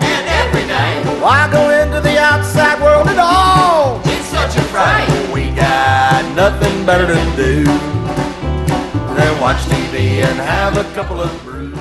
And 0.02 0.28
every 0.28 0.68
night. 0.68 1.22
Why 1.22 1.50
go 1.52 1.70
into 1.70 2.02
the 2.02 2.20
outside 2.20 2.82
world 2.82 3.08
at 3.08 3.18
all? 3.20 4.02
it's 4.06 4.26
such 4.26 4.58
a 4.58 4.62
fright. 4.70 5.08
We 5.34 5.52
got 5.52 6.36
nothing 6.36 6.86
better 6.86 7.08
to 7.08 7.36
do 7.36 7.64
than 9.16 9.42
watch 9.42 9.58
TV 9.66 10.24
and 10.24 10.40
have 10.40 10.78
a 10.78 10.84
couple 10.96 11.22
of 11.22 11.44
brews. 11.44 11.78